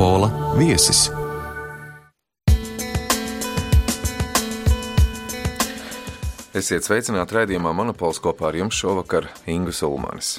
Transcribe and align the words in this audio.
Monopola 0.00 0.56
viesis. 0.56 1.10
Esiet 6.56 6.86
sveicināti 6.88 7.36
raidījumā 7.36 7.74
Monopols 7.76 8.16
kopā 8.24 8.48
ar 8.48 8.56
jums 8.56 8.78
šovakar 8.80 9.28
Ingus 9.44 9.82
Ulmanis. 9.84 10.30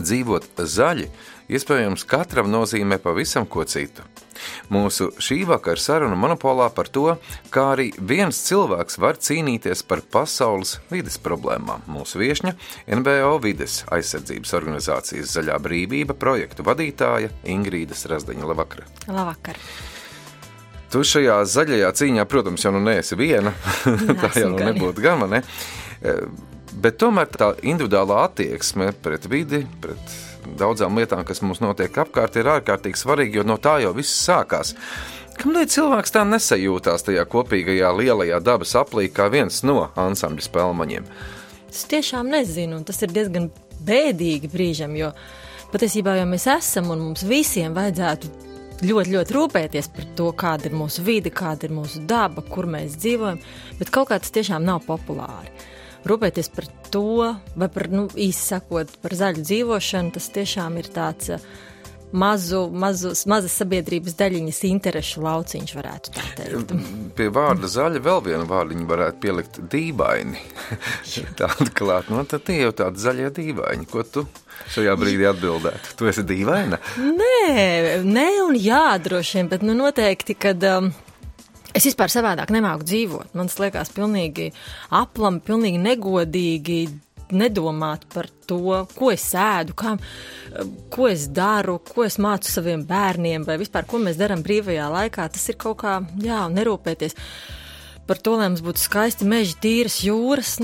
Dzīvot 0.00 0.48
zaļi 0.56 1.10
iespējams 1.52 2.08
katram 2.08 2.48
nozīmē 2.48 2.96
pavisam 3.04 3.44
ko 3.44 3.68
citu. 3.68 4.08
Mūsu 4.72 5.10
šī 5.22 5.42
vakara 5.48 5.80
saruna 5.80 6.18
monopolā 6.18 6.68
par 6.74 6.90
to, 6.92 7.16
kā 7.54 7.68
arī 7.74 7.90
viens 7.98 8.38
cilvēks 8.48 9.00
var 9.02 9.20
cīnīties 9.22 9.84
par 9.88 10.02
pasaules 10.12 10.76
vides 10.92 11.18
problēmām. 11.22 11.84
Mūsu 11.90 12.20
viesņa 12.22 12.54
NBO 13.00 13.36
vides 13.44 13.82
aizsardzības 13.92 14.56
organizācijas 14.58 15.34
Zaļā 15.36 15.58
brīvība 15.62 16.16
projektu 16.18 16.66
vadītāja 16.66 17.32
Ingrīda 17.44 17.96
Razdeņa. 17.96 18.46
Labvakar! 18.46 18.86
Labvakar! 19.08 19.60
Tu 20.92 21.02
šajā 21.02 21.40
zaļajā 21.50 21.88
cīņā, 21.98 22.24
protams, 22.30 22.62
jau 22.62 22.70
nu 22.76 22.80
neesi 22.84 23.18
viena. 23.18 23.52
tā 24.22 24.30
jau 24.38 24.52
nu 24.54 24.60
nebūtu 24.62 25.02
gama. 25.02 25.26
Ne? 25.30 25.42
Bet 26.76 26.98
tomēr 27.00 27.28
tā 27.32 27.50
individuālā 27.66 28.22
attieksme 28.28 28.92
pret 29.02 29.26
vidi, 29.32 29.64
pret 29.82 30.16
daudzām 30.58 30.98
lietām, 30.98 31.24
kas 31.26 31.42
mums 31.44 31.62
notiek 31.64 31.94
apkārt, 32.02 32.38
ir 32.38 32.50
ārkārtīgi 32.56 33.00
svarīga, 33.00 33.40
jo 33.40 33.46
no 33.46 33.58
tā 33.62 33.78
jau 33.84 33.92
viss 33.96 34.24
sākās. 34.26 34.74
Kādēļ 35.36 35.66
cilvēks 35.68 36.14
tā 36.14 36.22
nesajūtās 36.24 37.04
tajā 37.04 37.26
kopīgajā 37.28 37.90
lielajā 37.98 38.40
dabas 38.40 38.72
aplī 38.80 39.10
kā 39.12 39.28
viens 39.32 39.60
no 39.68 39.90
ansambļa 40.00 40.46
spēlmaņiem? 40.46 41.08
Es 41.68 41.84
tiešām 41.90 42.30
nezinu, 42.32 42.78
un 42.78 42.86
tas 42.88 43.02
ir 43.04 43.12
diezgan 43.12 43.50
bēdīgi 43.84 44.48
brīžam, 44.48 44.96
jo 44.96 45.10
patiesībā 45.74 46.16
jau 46.16 46.26
mēs 46.30 46.48
esam 46.54 46.88
un 46.94 47.04
mums 47.10 47.26
visiem 47.28 47.76
vajadzētu 47.76 48.32
ļoti, 48.84 49.12
ļoti 49.12 49.36
rūpēties 49.36 49.90
par 49.92 50.08
to, 50.16 50.30
kāda 50.36 50.70
ir 50.70 50.76
mūsu 50.76 51.04
vide, 51.04 51.32
kāda 51.32 51.68
ir 51.68 51.76
mūsu 51.76 52.02
daba, 52.08 52.44
kur 52.44 52.68
mēs 52.70 52.96
dzīvojam, 53.00 53.40
bet 53.78 53.92
kaut 53.92 54.10
kā 54.10 54.20
tas 54.20 54.32
tiešām 54.32 54.64
nav 54.64 54.84
populāri. 54.88 55.52
Rūpēties 56.06 56.50
par 56.54 56.68
to, 56.94 57.06
vai 57.58 57.70
par, 57.72 57.88
nu, 57.90 58.06
īsi 58.14 58.52
sakot, 58.54 58.92
par 59.02 59.16
zaļu 59.18 59.42
dzīvošanu, 59.46 60.14
tas 60.14 60.28
tiešām 60.34 60.78
ir 60.78 60.90
tāds 60.94 61.32
uh, 61.34 61.48
mazu, 62.12 62.66
mazu, 62.72 63.12
mazas 63.28 63.54
sabiedrības 63.60 64.16
daļiņas 64.18 64.60
interešu 64.68 65.22
lauciņš, 65.24 65.74
varētu 65.76 66.12
tā 66.14 66.24
teikt. 66.38 66.74
Pie 67.18 67.28
vārda 67.34 67.70
zaļa 67.70 68.02
vēl 68.04 68.22
vienu 68.28 68.48
vārdiņu 68.50 68.88
varētu 68.88 69.22
pielikt 69.22 69.60
dīvaini. 69.72 70.42
Tāda 71.40 71.68
klāt, 71.76 72.10
nu 72.12 72.24
tad 72.28 72.46
tie 72.46 72.60
jau 72.62 72.72
tādi 72.76 73.02
zaļie 73.02 73.32
dīvaini. 73.36 73.88
Ko 73.90 74.04
tu 74.04 74.26
šajā 74.74 74.94
brīdī 75.00 75.28
atbildētu? 75.30 75.96
Tu 75.98 76.12
esi 76.12 76.26
dīvaina? 76.26 76.80
Nē, 77.00 78.02
nē 78.06 78.28
un 78.46 78.60
jā, 78.60 78.86
droši 79.02 79.40
vien, 79.40 79.52
bet 79.52 79.66
nu 79.66 79.76
noteikti, 79.78 80.38
kad. 80.46 80.70
Um, 80.76 80.94
Es 81.76 81.84
vispār 81.84 82.08
savādāk 82.08 82.48
nemāku 82.54 82.86
dzīvot. 82.88 83.34
Man 83.36 83.50
liekas, 83.52 83.90
pilnīgi 83.92 84.46
aplami, 84.96 85.42
pilnīgi 85.44 85.82
negodīgi 85.82 86.78
nedomāt 87.36 88.06
par 88.14 88.28
to, 88.48 88.86
ko 88.94 89.10
es 89.12 89.26
ēdu, 89.36 89.74
kā, 89.76 89.96
ko 90.94 91.08
es 91.10 91.26
daru, 91.34 91.78
ko 91.84 92.06
es 92.06 92.16
mācu 92.22 92.48
saviem 92.48 92.84
bērniem, 92.86 93.44
vai 93.44 93.58
vispār 93.60 93.88
ko 93.90 94.00
mēs 94.02 94.16
darām 94.20 94.44
brīvajā 94.46 94.88
laikā. 94.94 95.28
Tas 95.34 95.48
ir 95.50 95.58
kaut 95.60 95.80
kā, 95.82 95.98
jā, 96.22 96.44
nerūpēties 96.54 97.18
par 98.06 98.22
to, 98.22 98.36
lai 98.38 98.48
mums 98.52 98.64
būtu 98.64 98.84
skaisti 98.86 99.28
meži, 99.28 99.58
tīras 99.60 100.00
jūras. 100.06 100.56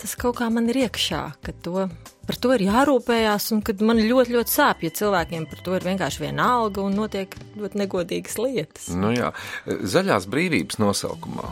Tas 0.00 0.14
kaut 0.20 0.38
kā 0.38 0.48
man 0.52 0.68
ir 0.72 0.84
iekšā, 0.86 1.24
ka 1.44 1.56
to, 1.64 1.88
par 2.30 2.38
to 2.38 2.52
ir 2.54 2.62
jārūpējās, 2.68 3.48
un 3.56 3.62
kad 3.66 3.80
man 3.82 3.98
ļoti, 3.98 4.36
ļoti 4.36 4.52
sāp, 4.52 4.84
ja 4.86 4.94
cilvēkiem 4.94 5.48
par 5.50 5.64
to 5.66 5.74
ir 5.74 5.86
vienkārši 5.88 6.22
viena 6.22 6.46
alga 6.60 6.84
un 6.84 6.94
notiek 6.94 7.34
ļoti 7.58 7.80
negodīgas 7.80 8.38
lietas. 8.38 8.86
Nu 8.94 9.10
jā, 9.10 9.32
zaļās 9.66 10.28
brīvības 10.30 10.78
nosaukumā 10.78 11.50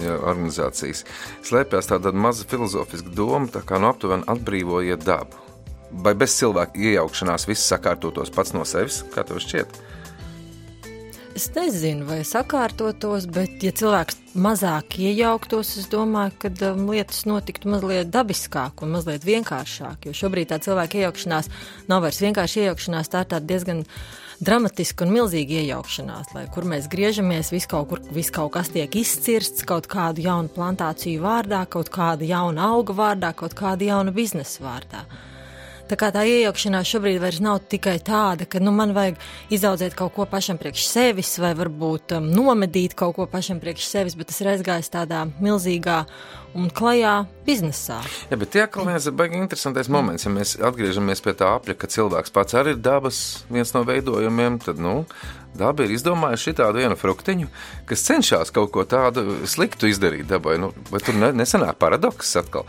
organizācijas 0.00 1.04
slēpjas 1.44 1.90
tāda 1.92 2.14
maza 2.16 2.46
filozofiska 2.48 3.12
doma, 3.14 3.50
tā 3.52 3.60
kā 3.68 3.76
no 3.76 3.84
nu 3.84 3.92
aptuveni 3.92 4.26
atbrīvojiet 4.32 5.04
dabu. 5.04 5.42
Vai 6.04 6.16
bez 6.18 6.38
cilvēka 6.40 6.80
iejaukšanās 6.80 7.44
viss 7.46 7.68
sakārtotos 7.70 8.32
pats 8.34 8.56
no 8.56 8.64
sevis, 8.66 9.02
kā 9.12 9.22
tev 9.28 9.44
šķiet? 9.44 9.76
Es 11.34 11.48
nezinu, 11.50 12.04
vai 12.06 12.20
sakārtotos, 12.22 13.24
bet, 13.26 13.56
ja 13.66 13.72
cilvēks 13.74 14.20
mazāk 14.38 15.00
iejauktos, 15.02 15.72
es 15.80 15.88
domāju, 15.90 16.30
ka 16.44 16.50
um, 16.68 16.84
lietas 16.92 17.24
notiktu 17.26 17.72
mazliet 17.72 18.12
dabiskāk 18.14 18.84
un 18.86 18.92
mazliet 18.94 19.26
vienkāršāk. 19.26 20.06
Jo 20.06 20.14
šobrīd 20.14 20.52
tā 20.52 20.60
cilvēka 20.62 21.00
iejaukšanās 21.00 21.50
nav 21.90 22.04
vairs 22.06 22.22
vienkārši 22.22 22.62
iejaukšanās, 22.62 23.10
tā 23.10 23.24
ir 23.26 23.48
diezgan 23.50 23.82
dramatiska 24.46 25.08
un 25.08 25.14
milzīga 25.16 25.58
iejaukšanās, 25.64 26.30
lai 26.38 26.46
kur 26.54 26.70
mēs 26.70 26.86
griežamies, 26.92 27.50
viss 27.50 27.70
kaut, 27.70 27.90
kur, 27.90 28.06
vis 28.14 28.30
kaut 28.34 28.54
kas 28.54 28.70
tiek 28.70 28.94
izcirsts 29.02 29.66
kaut 29.66 29.90
kādu 29.90 30.22
jaunu 30.22 30.54
plantāciju 30.54 31.26
vārdā, 31.26 31.64
kaut 31.66 31.90
kāda 31.90 32.30
jauna 32.30 32.70
auga 32.76 32.94
vārdā, 33.02 33.34
kaut 33.34 33.58
kāda 33.58 33.90
jauna 33.90 34.14
biznesa 34.14 34.62
vārdā. 34.62 35.02
Tā 35.84 35.98
kā 36.00 36.08
tā 36.14 36.22
iejaukšanās 36.24 36.88
šobrīd 36.88 37.18
vairs 37.20 37.42
nav 37.44 37.58
tikai 37.68 37.98
tāda, 38.00 38.46
ka 38.48 38.60
nu, 38.62 38.72
man 38.72 38.94
vajag 38.96 39.18
izaudzēt 39.52 39.96
kaut 39.98 40.14
ko 40.16 40.24
pašam 40.28 40.56
priekš 40.60 40.86
sevis, 40.88 41.34
vai 41.42 41.52
varbūt 41.58 42.16
um, 42.16 42.30
nomedīt 42.32 42.96
kaut 42.96 43.18
ko 43.18 43.26
pašam 43.28 43.60
priekš 43.60 43.90
sevis, 43.90 44.16
bet 44.16 44.30
tas 44.32 44.40
ir 44.40 44.54
aizgājis 44.54 44.88
tādā 44.94 45.26
milzīgā 45.44 45.98
un 46.56 46.72
klajā 46.72 47.14
biznesā. 47.44 48.00
Jā, 48.30 48.40
bet 48.40 48.54
tie 48.54 48.64
atkal 48.64 48.88
viens 48.88 49.10
baigi 49.12 49.36
interesantais 49.42 49.92
moments, 49.92 50.24
ja 50.24 50.32
mēs 50.32 50.56
atgriežamies 50.56 51.20
pie 51.20 51.36
tā 51.36 51.52
apļa, 51.58 51.76
ka 51.76 51.92
cilvēks 51.92 52.32
pats 52.32 52.56
arī 52.56 52.78
ir 52.78 52.84
dabas 52.84 53.22
viens 53.52 53.76
no 53.76 53.84
veidojumiem, 53.84 54.62
tad, 54.64 54.80
nu, 54.80 55.02
Daba 55.54 55.84
ir 55.86 55.92
izdomājusi 55.94 56.50
šādu 56.50 56.80
vienu 56.80 56.96
fruktiņu, 56.98 57.46
kas 57.86 58.02
cenšas 58.08 58.50
kaut 58.54 58.72
ko 58.74 58.82
tādu 58.90 59.22
sliktu 59.46 59.86
izdarīt 59.86 60.26
dabai. 60.26 60.56
Nu, 60.58 60.72
vai 60.90 60.98
tur 60.98 61.14
ne, 61.14 61.30
nesanāk 61.30 61.78
paradoks 61.78 62.34
atkal? 62.40 62.66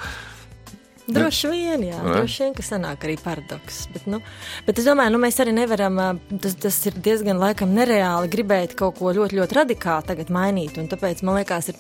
Droši 1.06 1.50
vien, 1.52 1.84
jā, 1.86 2.00
ne? 2.02 2.16
droši 2.18 2.44
vien, 2.44 2.54
ka 2.58 2.64
sanāk 2.66 3.04
arī 3.06 3.16
paradoks. 3.22 3.84
Bet, 3.94 4.08
nu, 4.10 4.20
bet 4.66 4.80
es 4.82 4.88
domāju, 4.90 5.14
nu, 5.14 5.20
mēs 5.22 5.38
arī 5.44 5.54
nevaram, 5.54 6.00
tas, 6.42 6.56
tas 6.64 6.80
ir 6.90 6.98
diezgan 7.06 7.38
laikam 7.42 7.76
nereāli 7.78 8.32
gribēt 8.34 8.74
kaut 8.80 8.98
ko 8.98 9.14
ļoti, 9.14 9.38
ļoti 9.38 9.60
radikāli 9.60 10.10
tagad 10.10 10.34
mainīt. 10.34 10.80
Un 10.82 10.90
tāpēc 10.90 11.22
man 11.28 11.38
liekas, 11.38 11.70
ir 11.70 11.78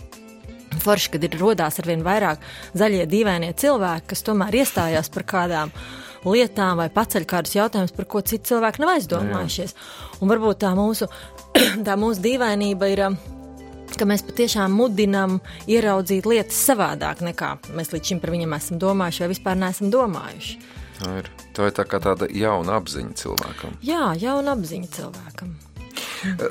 forši, 0.83 1.15
kad 1.15 1.25
ir 1.25 1.37
rodās 1.41 1.81
ar 1.81 1.89
vien 1.89 2.05
vairāk 2.05 2.43
zaļie 2.77 3.05
dīvainie 3.09 3.53
cilvēki, 3.57 4.11
kas 4.13 4.25
tomēr 4.27 4.61
iestājās 4.61 5.09
par 5.13 5.25
kādām 5.33 5.73
lietām 6.25 6.79
vai 6.81 6.89
paceļ 6.93 7.25
kādus 7.29 7.57
jautājumus, 7.57 7.93
par 7.95 8.07
ko 8.09 8.21
citi 8.25 8.51
cilvēki 8.51 8.81
nav 8.81 8.95
aizdomājušies. 8.95 9.75
Un 10.21 10.29
varbūt 10.29 10.61
tā 10.65 10.73
mūsu, 10.77 11.09
tā 11.87 11.97
mūsu 12.01 12.21
dīvainība 12.25 12.93
ir 12.93 13.07
ka 13.99 14.07
mēs 14.09 14.23
patiešām 14.27 14.73
mudinām 14.75 15.39
ieraudzīt 15.71 16.27
lietas 16.29 16.57
savādāk 16.69 17.23
nekā 17.25 17.55
mēs 17.75 17.93
līdz 17.93 18.11
šim 18.11 18.23
par 18.23 18.33
viņiem 18.35 18.57
esam 18.57 18.81
domājuši 18.81 19.23
vai 19.23 19.29
vispār 19.33 19.61
neesam 19.61 19.93
domājuši. 19.93 20.57
Tā 20.95 21.13
ir, 21.19 21.29
tā 21.55 21.69
ir 21.69 21.75
tā 21.75 21.85
kā 21.89 21.99
tāda 22.03 22.27
jauna 22.31 22.77
apziņa 22.79 23.17
cilvēkam. 23.19 23.79
Jā, 23.83 24.13
jauna 24.19 24.55
apziņa 24.55 24.91
cilvēkam. 24.95 25.55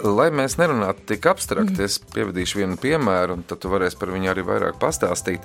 Lai 0.05 0.29
mēs 0.33 0.57
nerunātu 0.61 1.05
tik 1.11 1.27
abstrakti, 1.29 1.77
mm. 1.77 1.87
es 1.89 1.99
pievadīšu 2.15 2.61
vienu 2.61 2.79
piemēru, 2.81 3.39
un 3.39 3.45
tad 3.49 3.61
tu 3.65 3.73
varēsi 3.73 3.99
par 4.01 4.13
viņu 4.15 4.31
arī 4.31 4.45
vairāk 4.47 4.79
pastāstīt, 4.81 5.45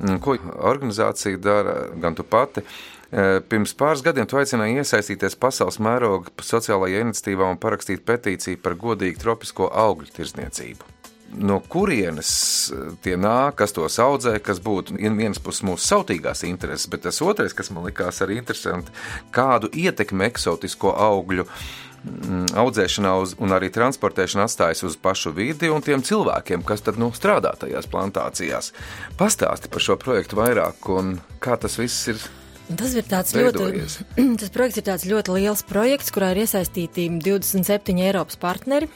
mm, 0.00 0.20
ko 0.24 0.38
organizācija 0.70 1.40
dara, 1.42 1.76
gan 2.00 2.16
tu 2.16 2.24
pati. 2.26 2.64
E, 3.06 3.26
pirms 3.50 3.76
pāris 3.78 4.02
gadiem 4.06 4.26
tu 4.30 4.40
aicināji 4.40 4.80
iesaistīties 4.80 5.38
pasaules 5.42 5.78
mēroga 5.82 6.32
sociālajā 6.42 7.04
iniciatīvā 7.06 7.52
un 7.52 7.62
parakstīt 7.62 8.02
petīciju 8.08 8.62
par 8.64 8.78
godīgu 8.80 9.22
tropisko 9.22 9.70
augļu 9.86 10.14
tirzniecību 10.16 10.95
no 11.36 11.58
kurienes 11.60 12.30
eh, 12.72 12.92
tie 13.04 13.16
nāk, 13.20 13.58
kas 13.60 13.74
tos 13.76 13.98
audzē, 14.02 14.36
kas 14.44 14.60
būtu 14.62 14.96
viens 14.96 15.40
puses 15.42 15.64
mūsu 15.66 15.84
sautīgās 15.84 16.44
intereses, 16.48 16.88
bet 16.90 17.04
tas 17.06 17.20
otrais, 17.24 17.54
kas 17.56 17.72
man 17.74 17.86
likās 17.88 18.22
arī 18.24 18.38
interesanti, 18.40 18.94
kādu 19.34 19.70
ietekmi 19.72 20.26
eksotisko 20.28 20.94
augļu 21.06 21.46
mm, 21.46 22.56
audzēšanā 22.62 23.12
uz, 23.22 23.36
un 23.42 23.54
arī 23.56 23.70
transportēšana 23.74 24.48
atstājas 24.48 24.84
uz 24.88 24.96
pašu 25.00 25.34
vidi 25.36 25.70
un 25.72 25.84
tiem 25.84 26.04
cilvēkiem, 26.06 26.64
kas 26.66 26.84
tad 26.86 27.00
nu, 27.02 27.12
strādā 27.16 27.54
tajās 27.60 27.88
plantācijās. 27.92 28.72
Pastāsti 29.20 29.72
par 29.72 29.84
šo 29.84 30.00
projektu 30.00 30.40
vairāk 30.40 30.90
un 30.96 31.16
kā 31.42 31.58
tas 31.60 31.78
viss 31.80 32.12
ir. 32.12 32.26
Tas 32.66 32.96
ir 32.98 33.04
tāds 33.06 33.30
veidojies. 33.36 34.00
ļoti, 34.02 34.30
tas 34.42 34.50
projekts 34.54 34.80
ir 34.80 34.86
tāds 34.88 35.06
ļoti 35.06 35.36
liels 35.36 35.62
projekts, 35.68 36.10
kurā 36.14 36.32
ir 36.34 36.46
iesaistīti 36.46 37.06
27 37.22 38.00
Eiropas 38.08 38.40
partneri. 38.42 38.90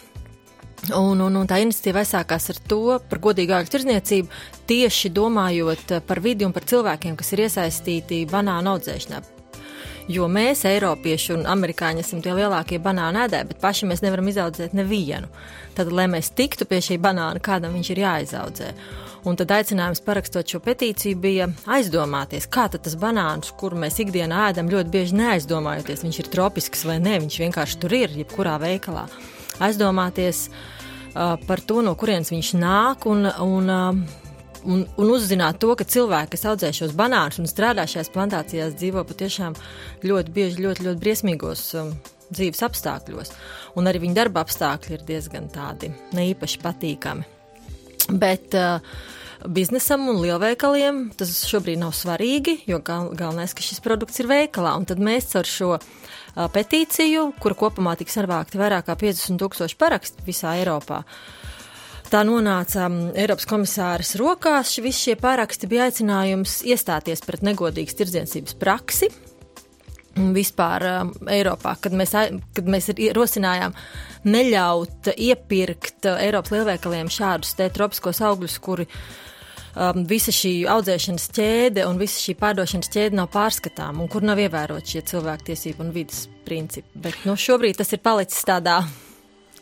Un, 0.88 1.20
un, 1.20 1.34
un 1.36 1.48
tā 1.48 1.58
iniciatīva 1.60 2.00
aizsākās 2.00 2.48
ar 2.54 2.60
to, 2.70 2.84
par 3.10 3.20
godīgu 3.20 3.52
augļu 3.52 3.72
tirdzniecību, 3.74 4.38
tieši 4.70 5.10
domājot 5.12 5.92
par 6.08 6.22
vidi 6.24 6.46
un 6.46 6.54
par 6.56 6.64
cilvēkiem, 6.70 7.18
kas 7.20 7.34
ir 7.34 7.44
iesaistīti 7.44 8.22
banānu 8.30 8.72
audzēšanā. 8.72 9.20
Jo 10.10 10.24
mēs, 10.26 10.64
Eiropieši 10.66 11.34
un 11.36 11.44
Amerikāņi, 11.46 12.02
esam 12.02 12.22
tie 12.24 12.32
lielākie 12.34 12.80
banānu 12.82 13.20
ēdēji, 13.26 13.46
bet 13.52 13.60
paši 13.62 13.86
mēs 13.86 14.00
nevaram 14.02 14.30
izaudzēt 14.32 14.72
nevienu. 14.74 15.28
Tad, 15.76 15.92
lai 15.94 16.08
mēs 16.10 16.32
tiktu 16.34 16.66
pie 16.66 16.80
šī 16.82 16.96
banāna, 17.02 17.42
kādam 17.44 17.76
viņš 17.76 17.90
ir 17.92 18.00
jāizaudzē. 18.02 18.70
Un 19.28 19.36
tad 19.36 19.52
aicinājums 19.52 20.00
parakstot 20.02 20.48
šo 20.48 20.62
petīciju 20.64 21.18
bija 21.20 21.50
aizdomāties, 21.68 22.48
kā 22.50 22.70
tas 22.72 22.96
banāns, 22.98 23.52
kuru 23.60 23.78
mēs 23.84 24.00
ikdienā 24.00 24.48
ēdam, 24.48 24.72
ļoti 24.72 24.94
bieži 24.96 25.20
neaizdomājoties, 25.20 26.06
viņš 26.06 26.22
ir 26.22 26.32
tropisks 26.32 26.86
vai 26.88 26.96
nē, 27.04 27.20
viņš 27.26 27.38
vienkārši 27.44 27.78
tur 27.84 27.94
ir, 28.00 28.16
jebkurā 28.24 28.56
veikalā. 28.64 29.04
Aizdomāties 29.62 30.46
uh, 30.50 31.36
par 31.46 31.62
to, 31.66 31.80
no 31.84 31.94
kurienes 31.98 32.32
viņš 32.32 32.54
nāk, 32.60 33.06
un, 33.10 33.28
un, 33.28 33.70
uh, 33.70 34.20
un, 34.64 34.84
un 34.84 35.12
uzzināt 35.14 35.60
to, 35.62 35.72
ka 35.78 35.86
cilvēki, 35.88 36.34
kas 36.34 36.46
audzē 36.52 36.72
šos 36.76 36.94
banānus 36.98 37.40
un 37.40 37.50
strādā 37.50 37.86
šajās 37.88 38.12
plantācijās, 38.14 38.76
dzīvo 38.80 39.04
patiešām 39.08 39.56
ļoti 40.06 40.34
bieži, 40.36 40.64
ļoti, 40.64 40.88
ļoti 40.88 41.02
briesmīgos 41.04 41.64
um, 41.80 41.94
dzīves 42.30 42.64
apstākļos. 42.66 43.32
Un 43.78 43.90
arī 43.90 44.04
viņa 44.04 44.18
darba 44.22 44.44
apstākļi 44.44 44.96
ir 44.96 45.06
diezgan 45.06 45.48
tādi 45.52 45.92
neīpaši 46.16 46.60
patīkami. 46.62 47.26
Bet 48.20 48.56
uh, 48.58 48.80
biznesam 49.46 50.08
un 50.10 50.20
lielveikaliem 50.24 51.08
tas 51.18 51.32
šobrīd 51.48 51.80
nav 51.80 51.94
svarīgi, 51.96 52.60
jo 52.70 52.80
gal, 52.84 53.10
galvenais, 53.16 53.54
ka 53.56 53.64
šis 53.64 53.82
produkts 53.84 54.20
ir 54.22 54.30
veikalā. 54.30 54.74
Un 54.78 54.88
tad 54.88 55.02
mēs 55.02 55.32
ar 55.38 55.48
šo 55.48 55.76
petīciju, 56.52 57.30
kura 57.42 57.56
kopumā 57.58 57.96
tiks 58.00 58.16
savākti 58.16 58.60
vairāk 58.60 58.88
kā 58.88 58.96
50 58.98 59.40
tūkstoši 59.40 59.78
parakstu 59.80 60.26
visā 60.26 60.56
Eiropā. 60.60 61.02
Tā 62.10 62.24
nonāca 62.26 62.88
Eiropas 63.14 63.46
komisāras 63.46 64.16
rokās. 64.18 64.72
Visi 64.82 65.10
šie 65.10 65.16
paraksti 65.20 65.68
bija 65.70 65.86
aicinājums 65.86 66.60
iestāties 66.66 67.22
pret 67.22 67.44
negodīgas 67.46 67.94
tirdzniecības 68.00 68.56
praksi, 68.58 69.10
vispār 70.34 70.86
um, 70.88 71.12
Eiropā, 71.30 71.76
kad 71.82 71.94
mēs, 71.94 72.16
kad 72.56 72.70
mēs 72.70 72.90
rosinājām 73.16 73.76
neļaut 74.26 75.12
iepirkt 75.14 76.10
Eiropas 76.16 76.56
lielveikaliem 76.56 77.10
šādus 77.12 77.54
te 77.58 77.70
tropiskos 77.72 78.20
augļus, 78.26 78.58
kuri 78.64 78.88
um, 79.74 80.02
visa 80.08 80.34
šī 80.34 80.54
audzēšanas 80.70 81.28
ķēde 81.36 81.84
un 81.88 82.00
visa 82.00 82.22
šī 82.22 82.36
pārdošanas 82.40 82.92
ķēde 82.94 83.20
nav 83.20 83.30
pārskatām 83.34 84.02
un 84.02 84.10
kur 84.10 84.26
nav 84.26 84.40
ievērot 84.42 84.94
šie 84.94 85.04
cilvēktiesību 85.12 85.86
un 85.86 85.94
vidas 85.94 86.26
principi. 86.46 86.88
Bet 86.94 87.22
nu, 87.28 87.36
šobrīd 87.38 87.80
tas 87.80 87.92
ir 87.94 88.02
palicis 88.04 88.44
tādā 88.48 88.80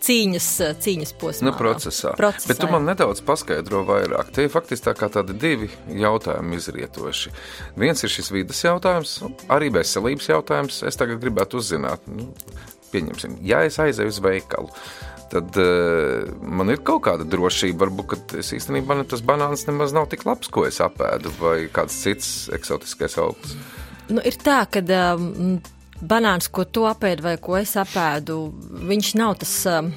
cīņas, 0.05 0.49
cīņas 0.83 1.13
posmā. 1.19 1.49
Nu, 1.49 1.55
procesā. 1.59 2.13
procesā. 2.19 2.51
Bet 2.51 2.61
tu 2.63 2.71
man 2.71 2.87
nedaudz 2.89 3.23
paskaidro 3.27 3.83
vairāk. 3.89 4.31
Tie 4.35 4.47
ir 4.47 4.53
faktiski 4.53 4.89
tā 4.89 4.95
kā 4.99 5.11
tādi 5.13 5.37
divi 5.39 5.71
jautājumi 5.99 6.59
izrietoši. 6.59 7.35
Viens 7.81 8.05
ir 8.05 8.15
šis 8.15 8.33
vidas 8.35 8.63
jautājums, 8.65 9.19
arī 9.53 9.73
veselības 9.75 10.31
jautājums. 10.31 10.83
Es 10.89 10.99
tagad 11.01 11.21
gribētu 11.23 11.61
uzzināt, 11.63 12.07
nu, 12.11 12.31
pieņemsim, 12.93 13.39
ja 13.47 13.65
es 13.67 13.81
aizēju 13.83 14.15
uz 14.15 14.23
veikalu. 14.25 14.73
Tad 15.29 15.57
uh, 15.61 16.29
man 16.41 16.73
ir 16.73 16.81
kaut 16.87 17.03
kāda 17.05 17.27
drošība, 17.29 17.85
varbūt, 17.85 18.07
ka 18.09 18.41
es 18.41 18.53
īstenībā 18.57 18.97
tas 19.09 19.21
banāns 19.25 19.67
nemaz 19.69 19.93
nav 19.97 20.09
tik 20.13 20.25
labs, 20.29 20.49
ko 20.53 20.65
es 20.69 20.81
apēdu, 20.85 21.33
vai 21.41 21.57
kāds 21.73 21.97
cits 22.05 22.31
eksotiskais 22.57 23.19
augsts. 23.21 23.59
Nu, 24.09 24.23
ir 24.25 24.39
tā, 24.41 24.63
ka 24.73 24.81
um, 25.13 25.59
banāns, 26.01 26.49
ko 26.49 26.65
tu 26.65 26.87
apēdi 26.89 27.27
vai 27.27 27.35
ko 27.43 27.59
es 27.61 27.75
apēdu, 27.77 28.41
viņš 28.89 29.17
nav 29.21 29.41
tas. 29.45 29.57
Um, 29.69 29.97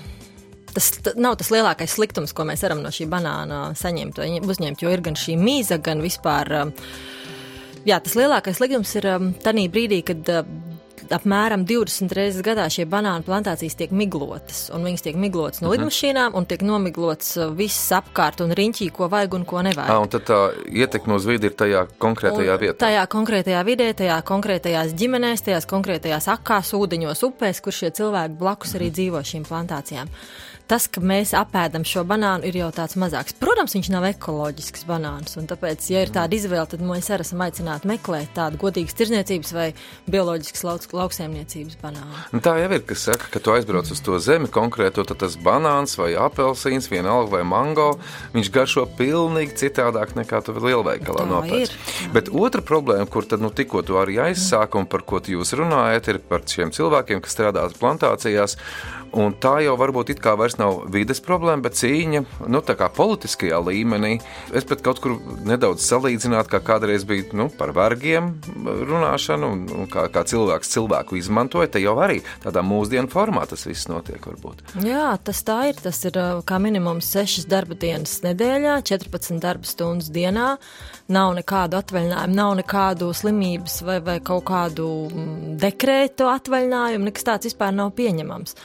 Tas 0.72 0.86
nav 1.20 1.34
tas 1.36 1.50
lielākais 1.52 1.92
sliktums, 1.98 2.32
ko 2.32 2.46
mēs 2.48 2.62
varam 2.64 2.80
no 2.80 2.88
šī 2.96 3.04
banāna 3.12 3.74
saņemt, 3.76 4.22
uzņemt, 4.48 4.80
jo 4.80 4.94
ir 4.94 5.02
gan 5.04 5.18
šī 5.20 5.34
mīza, 5.36 5.82
gan 5.84 6.00
vispār. 6.00 6.48
Um, 6.62 6.72
jā, 7.84 7.98
tas 8.00 8.16
lielākais 8.16 8.56
sliktums 8.56 8.94
ir 8.96 9.10
um, 9.12 9.34
tajā 9.44 9.66
brīdī, 9.74 10.00
kad 10.08 10.32
uh, 10.32 10.48
apmēram 11.16 11.66
20 11.68 12.14
reizes 12.18 12.44
gadā 12.46 12.68
šie 12.72 12.86
banānu 12.90 13.26
plantācijas 13.28 13.78
tiek 13.80 13.94
miglotas. 13.96 14.68
Viņas 14.72 15.06
tiek 15.06 15.18
miglotas 15.20 15.64
no 15.64 15.70
mhm. 15.70 15.78
lidmašīnām 15.78 16.38
un 16.38 16.48
tiek 16.50 16.66
nomiglots 16.66 17.36
uh, 17.40 17.50
viss 17.56 17.92
apkārt 17.96 18.44
un 18.46 18.54
riņķī, 18.58 18.90
ko 18.96 19.10
vajag 19.12 19.40
un 19.40 19.48
ko 19.48 19.64
nevajag. 19.66 19.92
À, 19.94 20.00
un 20.04 20.12
tad 20.12 20.28
tā 20.30 20.40
ietekme 20.68 21.18
uz 21.18 21.28
vidi 21.30 21.52
ir 21.52 21.58
tajā 21.58 21.86
konkrētajā 22.02 22.58
un 22.58 22.64
vietā. 22.66 22.78
Tajā 22.86 23.08
konkrētajā 23.16 23.64
vidē, 23.68 23.90
tajā 24.04 24.20
konkrētajās 24.28 24.96
ģimenēs, 24.98 25.46
tajās 25.48 25.70
konkrētajās 25.70 26.30
akās, 26.36 26.76
ūdeņos, 26.78 27.26
upēs, 27.30 27.62
kur 27.64 27.76
šie 27.76 27.92
cilvēki 28.02 28.40
blakus 28.40 28.78
arī 28.80 28.92
dzīvo 28.94 29.24
šīm 29.32 29.46
plantācijām 29.50 30.12
tas, 30.72 30.88
ka 30.88 31.02
mēs 31.04 31.34
apēdam 31.36 31.84
šo 31.88 32.06
banānu, 32.08 32.48
ir 32.48 32.62
jau 32.62 32.70
tāds 32.76 32.96
mazāks. 33.00 33.36
Protams, 33.42 33.76
viņš 33.76 33.90
nav 33.92 34.06
ekoloģisks 34.14 34.86
banāns, 34.88 35.36
un 35.40 35.50
tāpēc, 35.50 35.84
ja 35.92 36.04
ir 36.06 36.14
tāda 36.16 36.38
izvēle, 36.38 36.64
tad 36.72 36.84
mēs 36.86 37.10
arī 37.12 37.26
esam 37.26 37.44
aicināti 37.44 37.90
meklēt 37.92 38.32
tādu 38.38 38.60
godīgas 38.62 38.96
tirzniecības 38.96 39.52
vai 39.58 39.68
bioloģiskas 40.12 40.64
lauks, 40.68 40.92
lauksaimniecības 40.96 41.80
banānu. 41.82 42.22
Nu, 42.32 42.40
tā 42.44 42.56
jau 42.62 42.70
ir, 42.72 42.86
kas 42.88 43.04
saka, 43.10 43.28
ka 43.34 43.42
tu 43.44 43.56
aizbrauc 43.56 43.92
uz 43.92 44.04
to 44.06 44.20
zemi 44.24 44.48
konkrēto, 44.52 45.04
tad 45.08 45.20
tas 45.26 45.36
banāns 45.36 45.98
vai 46.00 46.14
apelsīns, 46.16 46.88
vienalga 46.92 47.36
vai 47.36 47.44
mango, 47.48 47.90
viņš 48.36 48.54
garšo 48.56 48.88
pilnīgi 49.00 49.58
citādāk 49.66 50.16
nekā 50.20 50.40
tu 50.48 50.56
lielveikalā 50.56 51.28
nopērc. 51.34 51.76
Bet 52.16 52.32
otra 52.32 52.64
problēma, 52.64 53.10
kur 53.12 53.28
tad 53.28 53.44
nu 53.44 53.52
tikko 53.52 53.84
tu 53.88 54.00
arī 54.00 54.22
aizsāki 54.30 54.80
un 54.80 54.88
par 54.88 55.04
ko 55.08 55.20
jūs 55.22 55.52
runājat, 55.60 56.14
ir 56.14 56.24
par 56.32 56.48
šiem 56.48 56.72
cilvēkiem, 56.76 57.20
kas 57.24 57.36
strādā 57.36 57.68
plantācijās. 57.82 58.56
Un 59.12 59.34
tā 59.44 59.58
jau 59.66 59.74
varbūt 59.76 60.14
it 60.14 60.22
kā 60.24 60.38
vairs 60.40 60.56
nav 60.60 60.86
vides 60.92 61.20
problēma, 61.24 61.66
bet 61.66 61.76
cīņa 61.76 62.22
nu, 62.48 62.62
politiskajā 62.96 63.58
līmenī. 63.68 64.14
Es 64.56 64.64
pat 64.68 64.84
kaut 64.86 65.02
kur 65.04 65.18
nedaudz 65.48 65.84
salīdzinātu, 65.84 66.48
kā 66.54 66.62
kādreiz 66.64 67.04
bija 67.08 67.28
nu, 67.36 67.50
par 67.52 67.74
vergiem 67.76 68.32
runāšanu, 68.64 69.50
un, 69.52 69.66
un 69.82 69.90
kā, 69.92 70.06
kā 70.14 70.24
cilvēks 70.28 70.72
cilvēku 70.72 71.20
izmantoja. 71.20 71.68
Te 71.74 71.82
jau 71.84 71.98
arī 72.00 72.22
tādā 72.44 72.64
mūsdienu 72.64 73.12
formā 73.12 73.44
tas 73.50 73.66
viss 73.68 73.90
notiek. 73.92 74.22
Varbūt. 74.22 74.62
Jā, 74.86 75.10
tas 75.24 75.42
tā 75.44 75.58
ir. 75.72 75.80
Tas 75.82 76.00
ir 76.08 76.20
kā 76.48 76.60
minimums 76.64 77.10
6 77.12 77.50
darba 77.52 77.76
dienas 77.80 78.20
nedēļā, 78.24 78.78
14 78.88 79.42
darba 79.44 79.68
stundas 79.68 80.12
dienā. 80.14 80.54
Nav 81.12 81.34
nekādu 81.36 81.82
atvaļinājumu, 81.82 82.38
nav 82.38 82.54
nekādu 82.62 83.10
slimības 83.18 83.82
vai, 83.84 83.98
vai 84.06 84.22
kaut 84.24 84.46
kādu 84.48 84.88
mm, 85.10 85.58
dekrētu 85.60 86.30
atvaļinājumu. 86.32 87.10
Nekas 87.10 87.28
tāds 87.28 87.52
vispār 87.52 87.76
nav 87.76 87.92
pieņemams 87.98 88.56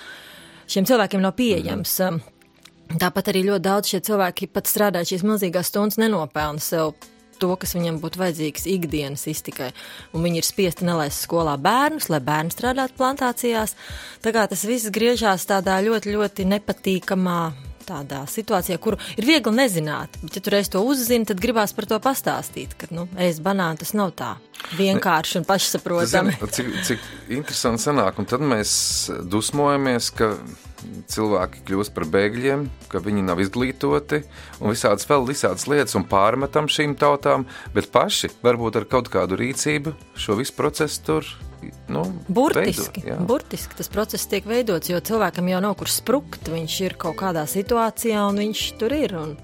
šiem 0.70 0.86
cilvēkiem 0.88 1.22
nav 1.24 1.36
pieejams. 1.38 1.98
Mm. 2.06 2.98
Tāpat 3.02 3.32
arī 3.32 3.42
ļoti 3.48 3.64
daudz 3.66 3.90
šie 3.90 4.00
cilvēki 4.06 4.48
pat 4.54 4.70
strādā 4.70 5.02
šīs 5.06 5.24
milzīgās 5.26 5.72
stundas 5.72 5.98
nenopelna 5.98 6.62
sev 6.62 6.94
to, 7.40 7.50
kas 7.60 7.74
viņam 7.76 7.98
būtu 8.00 8.20
vajadzīgs 8.20 8.66
ikdienas 8.70 9.26
iztikai. 9.30 9.72
Un 10.16 10.24
viņi 10.24 10.40
ir 10.40 10.46
spiesti 10.46 10.86
nelaist 10.88 11.26
skolā 11.26 11.56
bērnus, 11.60 12.08
lai 12.12 12.22
bērni 12.24 12.54
strādātu 12.54 12.96
plantācijās. 12.96 13.76
Tā 14.24 14.32
kā 14.32 14.46
tas 14.48 14.64
viss 14.68 14.92
griežās 14.94 15.48
tādā 15.50 15.78
ļoti, 15.84 16.14
ļoti 16.16 16.46
nepatīkamā 16.54 17.40
tādā 17.86 18.24
situācijā, 18.30 18.78
kuru 18.82 19.00
ir 19.16 19.28
viegli 19.28 19.54
nezināt. 19.54 20.18
Bet, 20.22 20.38
ja 20.38 20.44
tu 20.44 20.52
reiz 20.54 20.70
to 20.72 20.82
uzzini, 20.86 21.28
tad 21.28 21.40
gribās 21.42 21.74
par 21.76 21.88
to 21.90 22.00
pastāstīt, 22.02 22.76
ka, 22.78 22.90
nu, 22.94 23.06
ēst 23.20 23.44
banānu 23.44 23.82
tas 23.82 23.94
nav 23.96 24.14
tā 24.18 24.34
vienkārši 24.76 25.40
un 25.40 25.48
pašsaprotami. 25.48 26.36
Cik, 26.56 26.70
cik 26.88 27.10
interesanti 27.38 27.86
sanāk, 27.86 28.18
un 28.20 28.28
tad 28.28 28.44
mēs 28.44 28.72
dusmojamies, 29.30 30.10
ka 30.16 30.34
cilvēki 31.10 31.62
kļūst 31.66 31.94
par 31.96 32.06
bēgļiem, 32.12 32.66
ka 32.92 33.00
viņi 33.02 33.24
nav 33.26 33.40
izglītoti 33.42 34.22
un 34.60 34.74
visādas 34.74 35.08
vēl 35.08 35.26
visādas 35.28 35.66
lietas 35.70 35.96
un 35.98 36.06
pārmetam 36.08 36.70
šīm 36.70 36.96
tautām, 37.00 37.46
bet 37.74 37.90
paši 37.94 38.32
varbūt 38.44 38.80
ar 38.80 38.88
kaut 38.90 39.10
kādu 39.12 39.38
rīcību 39.40 39.94
šo 40.18 40.38
visu 40.40 40.56
procesu 40.56 41.02
tur 41.06 41.34
nu, 41.92 42.04
burtiski, 42.28 43.02
veidot, 43.04 43.24
burtiski 43.28 43.78
tas 43.78 43.90
process 43.92 44.28
tiek 44.30 44.46
veidots, 44.48 44.90
jo 44.90 45.00
cilvēkam 45.00 45.48
jau 45.52 45.62
nav 45.64 45.76
kur 45.80 45.90
sprukt. 45.90 46.50
Viņš 46.52 46.76
ir 46.86 46.98
kaut 47.00 47.18
kādā 47.20 47.46
situācijā 47.50 48.26
un 48.30 48.42
viņš 48.44 48.66
tur 48.80 48.94
ir. 48.96 49.16
Un, 49.18 49.34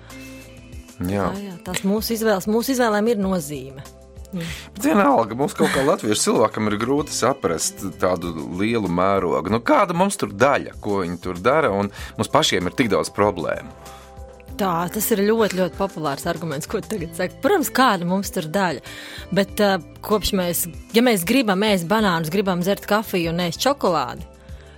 jā. 1.02 1.26
Jā, 1.26 1.32
jā, 1.48 1.56
tās 1.66 1.82
mūsu 1.86 2.16
izvēles, 2.16 2.48
mūsu 2.50 2.76
izvēlēm 2.76 3.12
ir 3.14 3.22
nozīme. 3.22 3.84
Mm. 4.32 4.52
Bet 4.74 4.86
vienalga, 4.88 5.36
mums 5.36 5.52
kaut 5.56 5.74
kā 5.74 5.82
latviešu 5.84 6.22
cilvēkam 6.30 6.70
ir 6.70 6.78
grūti 6.80 7.12
saprast 7.12 7.82
tādu 8.00 8.32
lielu 8.56 8.88
mērogu. 8.88 9.52
Nu, 9.52 9.60
kāda 9.60 9.96
mums 9.96 10.16
tur 10.20 10.32
daļa, 10.32 10.78
ko 10.80 11.02
viņi 11.02 11.18
tur 11.20 11.40
dara, 11.42 11.72
un 11.76 11.92
mums 12.16 12.32
pašiem 12.32 12.70
ir 12.70 12.78
tik 12.78 12.88
daudz 12.94 13.12
problēmu. 13.12 13.74
Tā, 14.62 14.86
tas 14.94 15.08
ir 15.10 15.24
ļoti, 15.26 15.56
ļoti 15.58 15.74
populārs 15.74 16.26
arguments, 16.30 16.68
ko 16.70 16.78
tagad 16.84 17.16
saka. 17.18 17.34
Protams, 17.42 17.70
kāda 17.74 18.06
mums 18.06 18.30
tur 18.30 18.46
daļa. 18.52 18.82
Bet 19.34 19.58
uh, 19.58 19.80
kopš 20.06 20.30
mēs, 20.38 20.60
ja 20.94 21.02
mēs 21.02 21.24
gribam 21.26 21.64
ēst 21.66 21.88
banānus, 21.90 22.30
gribam 22.30 22.62
dzert 22.62 22.86
kafiju 22.86 23.32
un 23.32 23.42
ēst 23.42 23.58
čokolādi, 23.64 24.28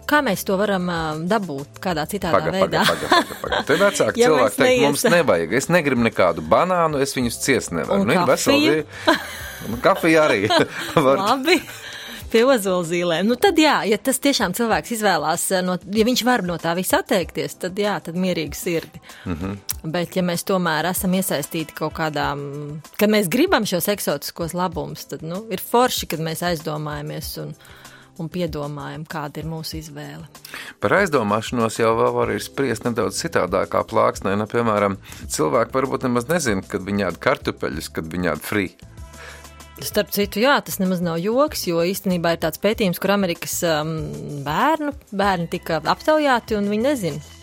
kā 0.09 0.23
mēs 0.25 0.47
to 0.49 0.57
varam 0.57 0.89
uh, 0.89 1.21
dabūt 1.29 1.83
kādā 1.85 2.07
citādā 2.09 2.39
paga, 2.39 2.55
veidā? 2.57 2.87
Paga, 2.89 3.11
paga, 3.13 3.41
paga. 3.43 3.63
Te 3.69 3.79
vecāki 3.83 4.25
ja 4.25 4.33
cilvēki 4.33 4.57
teikt, 4.57 4.69
neies... 4.71 4.87
mums 4.89 5.07
nevajag. 5.19 5.57
Es 5.61 5.69
negribu 5.69 6.09
nekādu 6.09 6.49
banānu, 6.49 7.05
es 7.05 7.13
viņus 7.19 7.41
ciest 7.45 7.77
nevaru. 7.77 8.07
Un 8.07 8.15
nu, 8.15 8.21
kafiju? 8.25 8.79
Veseli, 8.81 9.81
kafija 9.91 10.29
arī. 10.31 10.47
Labi 11.11 11.61
pie 12.35 12.43
ozolzīlēm. 12.51 13.29
Nu, 13.29 13.37
tad, 13.41 13.59
jā, 13.61 13.77
ja 13.87 14.01
tas 14.01 14.19
tiešām 14.23 14.57
cilvēks 14.57 14.97
izvēlās, 14.97 15.47
eh, 15.55 15.63
no, 15.67 15.77
ja 15.95 16.09
viņš 16.09 16.25
var 16.27 16.43
no 16.47 16.57
tā 16.59 16.75
visa 16.79 17.05
atteikties, 17.05 17.61
tad 17.63 17.79
jā, 17.79 17.95
tad 18.03 18.19
mierīgi 18.19 18.59
sirdi. 18.59 19.03
Mm 19.29 19.37
-hmm. 19.39 19.74
Bet, 19.85 20.15
ja 20.17 20.23
mēs 20.25 20.47
tomēr 20.49 20.87
esam 20.89 21.13
iesaistīti 21.19 21.75
kaut 21.77 21.93
kādā, 21.99 22.31
kad 22.97 23.11
mēs 23.13 23.29
gribam 23.33 23.67
šos 23.69 23.91
eksotiskos 23.93 24.55
labumus, 24.57 25.05
tad 25.11 25.25
nu, 25.27 25.43
ir 25.53 25.61
forši, 25.61 26.09
kad 26.09 26.23
mēs 26.25 26.41
aizdomājamies 26.49 27.29
un, 27.43 27.53
un 28.17 28.31
piedomājam, 28.33 29.05
kāda 29.05 29.43
ir 29.43 29.51
mūsu 29.51 29.77
izvēle. 29.83 30.25
Par 30.81 30.97
aizdomāšanos 31.03 31.77
jau 31.83 31.93
var 31.99 32.17
arī 32.25 32.39
spriest 32.41 32.89
nedaudz 32.89 33.21
citādākā 33.27 33.85
plāksnē. 33.91 34.33
Nu, 34.41 34.49
piemēram, 34.49 34.97
cilvēki 35.29 35.77
varbūt 35.77 36.09
nemaz 36.09 36.33
nezina, 36.33 36.65
kad 36.65 36.89
viņi 36.89 37.09
ēd 37.11 37.21
kartupeļus, 37.29 37.93
kad 37.93 38.09
viņi 38.09 38.33
ēd 38.33 38.45
frī. 38.49 38.67
Starp 39.85 40.13
citu, 40.15 40.39
jā, 40.41 40.55
tas 40.65 40.79
nemaz 40.81 41.01
nav 41.05 41.19
joks, 41.21 41.67
jo 41.67 41.83
īstenībā 41.85 42.37
ir 42.37 42.45
tāds 42.47 42.61
pētījums, 42.63 43.01
kur 43.03 43.19
Amerikas 43.19 43.59
um, 43.69 43.97
bērnu, 44.47 44.95
bērni 45.13 45.51
tika 45.51 45.83
aptaujāti 45.83 46.57
un 46.57 46.71
viņi 46.73 46.87
nezina. 46.89 47.34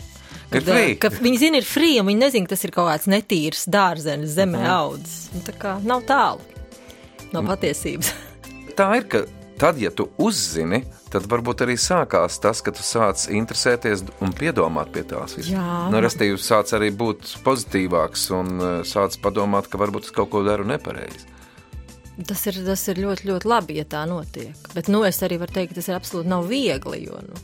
Free. 0.60 0.94
ka 1.00 1.08
viņi 1.08 1.38
zina, 1.38 1.56
ir 1.56 1.64
free, 1.64 1.98
un 2.00 2.06
viņi 2.06 2.18
nezina, 2.20 2.46
ka 2.46 2.54
tas 2.54 2.64
ir 2.64 2.70
kaut 2.70 2.88
kāds 2.92 3.06
netīrs 3.08 3.64
dārzenis, 3.72 4.34
zemē 4.36 4.58
Mhm. 4.60 4.70
audzis. 4.70 5.28
Nu, 5.32 5.40
Tā 5.40 5.52
kā 5.58 5.82
nav 5.82 6.02
tālu 6.04 6.40
no 7.32 7.42
patiesības. 7.42 8.12
Tā 8.78 8.96
ir, 8.96 9.04
ka 9.08 9.24
tad, 9.58 9.78
ja 9.78 9.90
tu 9.90 10.08
uzzini, 10.18 10.84
tad 11.10 11.22
varbūt 11.28 11.60
arī 11.64 11.76
sākās 11.76 12.40
tas, 12.40 12.60
ka 12.62 12.70
tu 12.72 12.80
sāc 12.82 13.28
interesēties 13.30 14.02
un 14.20 14.32
piedomāt 14.32 14.92
pie 14.92 15.02
tās 15.04 15.36
visas. 15.36 15.52
Jā. 15.52 15.90
Nu, 15.92 16.00
Restīvi, 16.00 16.36
sāc 16.40 16.72
arī 16.72 16.90
būt 16.90 17.36
pozitīvāks 17.44 18.30
un 18.32 18.60
uh, 18.60 18.82
sāc 18.82 19.16
padomāt, 19.20 19.68
ka 19.68 19.78
varbūt 19.78 20.04
es 20.04 20.10
kaut 20.10 20.30
ko 20.30 20.42
daru 20.42 20.64
nepareizi. 20.64 21.28
Tas 22.28 22.46
ir, 22.46 22.52
tas 22.64 22.82
ir 22.88 22.96
ļoti, 23.00 23.24
ļoti 23.30 23.48
labi, 23.48 23.76
ja 23.80 23.84
tā 23.84 24.02
notiek. 24.08 24.56
Bet 24.74 24.88
nu, 24.92 25.02
es 25.04 25.16
arī 25.24 25.38
varu 25.40 25.52
teikt, 25.52 25.72
ka 25.72 25.80
tas 25.80 25.88
ir 25.88 25.96
absolūti 25.96 26.28
nav 26.28 26.44
viegli. 26.48 27.06
Jo, 27.06 27.20
nu, 27.24 27.34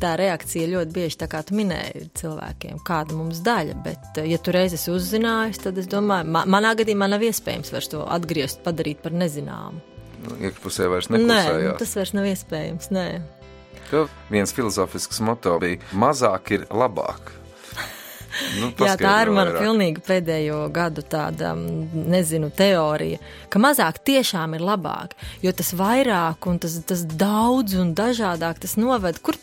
tā 0.00 0.14
reakcija 0.20 0.68
ļoti 0.70 0.94
bieži, 0.96 1.18
tā 1.20 1.28
kā 1.30 1.42
tu 1.46 1.56
minēji, 1.58 2.08
cilvēkiem, 2.20 2.80
kāda 2.86 3.16
mums 3.18 3.42
daļa. 3.46 3.76
Bet, 3.84 4.10
eh, 4.16 4.28
ja 4.32 4.38
tu 4.38 4.54
reiz 4.56 4.74
esi 4.76 4.92
uzzinājis, 4.94 5.62
tad 5.66 5.78
es 5.78 5.88
domāju, 5.90 6.28
ma 6.32 6.44
manā 6.48 6.74
gadījumā 6.78 7.08
nav 7.10 7.24
iespējams 7.28 7.72
vairs 7.74 7.90
to 7.92 8.04
atgriezt, 8.08 8.62
padarīt 8.66 9.02
par 9.04 9.12
nezināmu. 9.12 9.82
Nu, 10.20 10.36
Iekšpusē 10.36 10.88
vairs 10.92 11.08
Nē, 11.08 11.18
nu, 11.18 11.26
neklusējās. 11.32 11.78
tas 11.80 11.94
vairs 11.96 12.14
nav 12.16 12.24
iespējams. 12.28 12.90
Nē. 12.92 13.06
Ka 13.90 14.06
viens 14.30 14.52
filozofisks 14.54 15.20
moto 15.24 15.58
bija: 15.62 15.80
mazāk 15.92 16.50
ir 16.58 16.66
labāk. 16.70 17.32
Nu, 18.60 18.68
Jā, 18.78 18.92
tā 18.94 19.14
ir 19.24 19.32
mana 19.34 19.56
pilnīgi 19.58 20.04
pēdējo 20.06 20.60
gadu 20.70 21.02
tāda, 21.02 21.50
nezinu, 21.58 22.52
teorija, 22.54 23.18
ka 23.50 23.58
mazāk 23.58 23.98
tiešām 24.06 24.54
ir 24.54 24.62
labāk, 24.62 25.16
jo 25.42 25.50
tas 25.50 25.72
vairāk 25.74 26.46
un 26.46 26.60
tas, 26.62 26.76
tas 26.86 27.02
daudz 27.02 27.74
un 27.74 27.90
dažādāk 27.98 28.62
tas 28.62 28.76
noved, 28.78 29.18
kur 29.18 29.34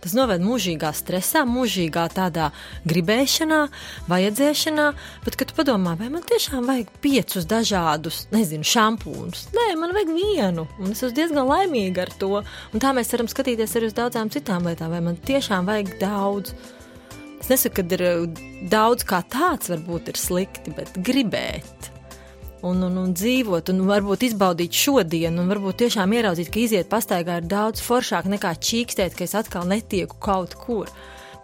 tas 0.00 0.14
noved 0.16 0.42
mūžīgā 0.44 0.90
stresā, 0.96 1.44
mūžīgā 1.48 2.06
tādā 2.14 2.50
gribēšanā, 2.88 3.60
vajadzēšanā, 4.10 4.86
bet, 5.26 5.38
kad 5.40 5.54
padomā, 5.56 5.96
vai 6.00 6.10
man 6.12 6.24
tiešām 6.26 6.68
vajag 6.70 6.90
piecus 7.04 7.48
dažādus, 7.50 8.24
nezinu, 8.34 8.66
šampūnus, 8.66 9.48
nē, 9.56 9.68
man 9.80 9.94
vajag 9.96 10.12
vienu, 10.16 10.66
un 10.80 10.94
es 10.94 11.04
esmu 11.04 11.16
diezgan 11.20 11.48
laimīga 11.50 12.06
ar 12.06 12.14
to, 12.20 12.32
un 12.40 12.82
tā 12.82 12.94
mēs 12.96 13.12
varam 13.14 13.30
skatīties 13.30 13.76
arī 13.76 13.90
uz 13.90 13.96
daudzām 13.96 14.32
citām 14.32 14.68
lietām, 14.68 14.92
vai 14.94 15.04
man 15.10 15.20
tiešām 15.30 15.68
vajag 15.68 15.96
daudz. 16.02 16.54
Es 17.40 17.48
nesaku, 17.48 17.80
ka 17.80 17.96
ir 17.96 18.04
uh, 18.04 18.42
daudz 18.72 19.06
kā 19.08 19.22
tāds, 19.32 19.70
varbūt 19.72 20.12
ir 20.12 20.20
slikti, 20.20 20.74
bet 20.76 20.92
gribēt. 21.00 21.90
Un, 22.62 22.82
un, 22.84 22.96
un 23.00 23.14
dzīvot, 23.16 23.70
un 23.72 23.86
varbūt 23.88 24.26
izbaudīt 24.28 24.76
šodienu, 24.76 25.40
un 25.40 25.48
varbūt 25.48 25.78
tiešām 25.84 26.12
ieraudzīt, 26.12 26.50
ka 26.52 26.60
iziet 26.60 26.90
pastaigā 26.92 27.38
ir 27.40 27.48
daudz 27.48 27.80
foršāk 27.80 28.28
nekā 28.28 28.52
čīkstēt, 28.60 29.16
ka 29.16 29.24
es 29.24 29.36
atkal 29.38 29.64
netieku 29.70 30.18
kaut 30.20 30.58
kur. 30.60 30.90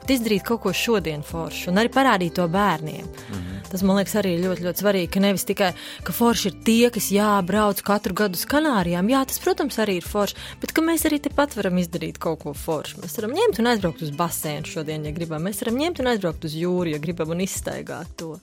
Bet 0.03 0.13
izdarīt 0.19 0.45
kaut 0.47 0.61
ko 0.63 0.75
šodien 0.77 1.25
foršu, 1.27 1.71
un 1.73 1.81
arī 1.81 1.91
parādīt 1.91 2.37
to 2.37 2.45
bērniem. 2.49 3.07
Mm 3.07 3.39
-hmm. 3.39 3.57
Tas 3.71 3.83
man 3.83 3.97
liekas 3.99 4.15
arī 4.21 4.37
ļoti, 4.39 4.63
ļoti 4.63 4.83
svarīgi, 4.83 5.11
ka 5.11 5.21
nevis 5.21 5.45
tikai, 5.45 5.73
ka 6.07 6.13
forši 6.13 6.49
ir 6.49 6.55
tie, 6.65 6.91
kas 6.95 7.11
jābrauc 7.11 7.83
katru 7.83 8.15
gadu 8.15 8.39
uz 8.39 8.45
Kanārijām. 8.47 9.11
Jā, 9.11 9.25
tas, 9.27 9.39
protams, 9.43 9.79
arī 9.83 9.97
ir 9.97 10.07
forši, 10.07 10.37
bet 10.61 10.73
ka 10.73 10.83
mēs 10.83 11.07
arī 11.09 11.19
tepat 11.25 11.57
varam 11.57 11.79
izdarīt 11.79 12.19
kaut 12.19 12.43
ko 12.45 12.55
foršu. 12.55 13.01
Mēs 13.03 13.19
varam 13.19 13.35
ņemt 13.35 13.59
un 13.59 13.67
aizbraukt 13.67 14.03
uz 14.03 14.11
basēnu 14.11 14.67
šodien, 14.67 15.05
ja 15.05 15.13
gribam. 15.13 15.43
Mēs 15.43 15.61
varam 15.65 15.77
ņemt 15.83 16.01
un 16.01 16.07
aizbraukt 16.07 16.45
uz 16.45 16.55
jūru, 16.55 16.91
ja 16.95 16.99
gribam, 16.99 17.31
un 17.31 17.41
izstaigāt 17.41 18.17
to. 18.17 18.39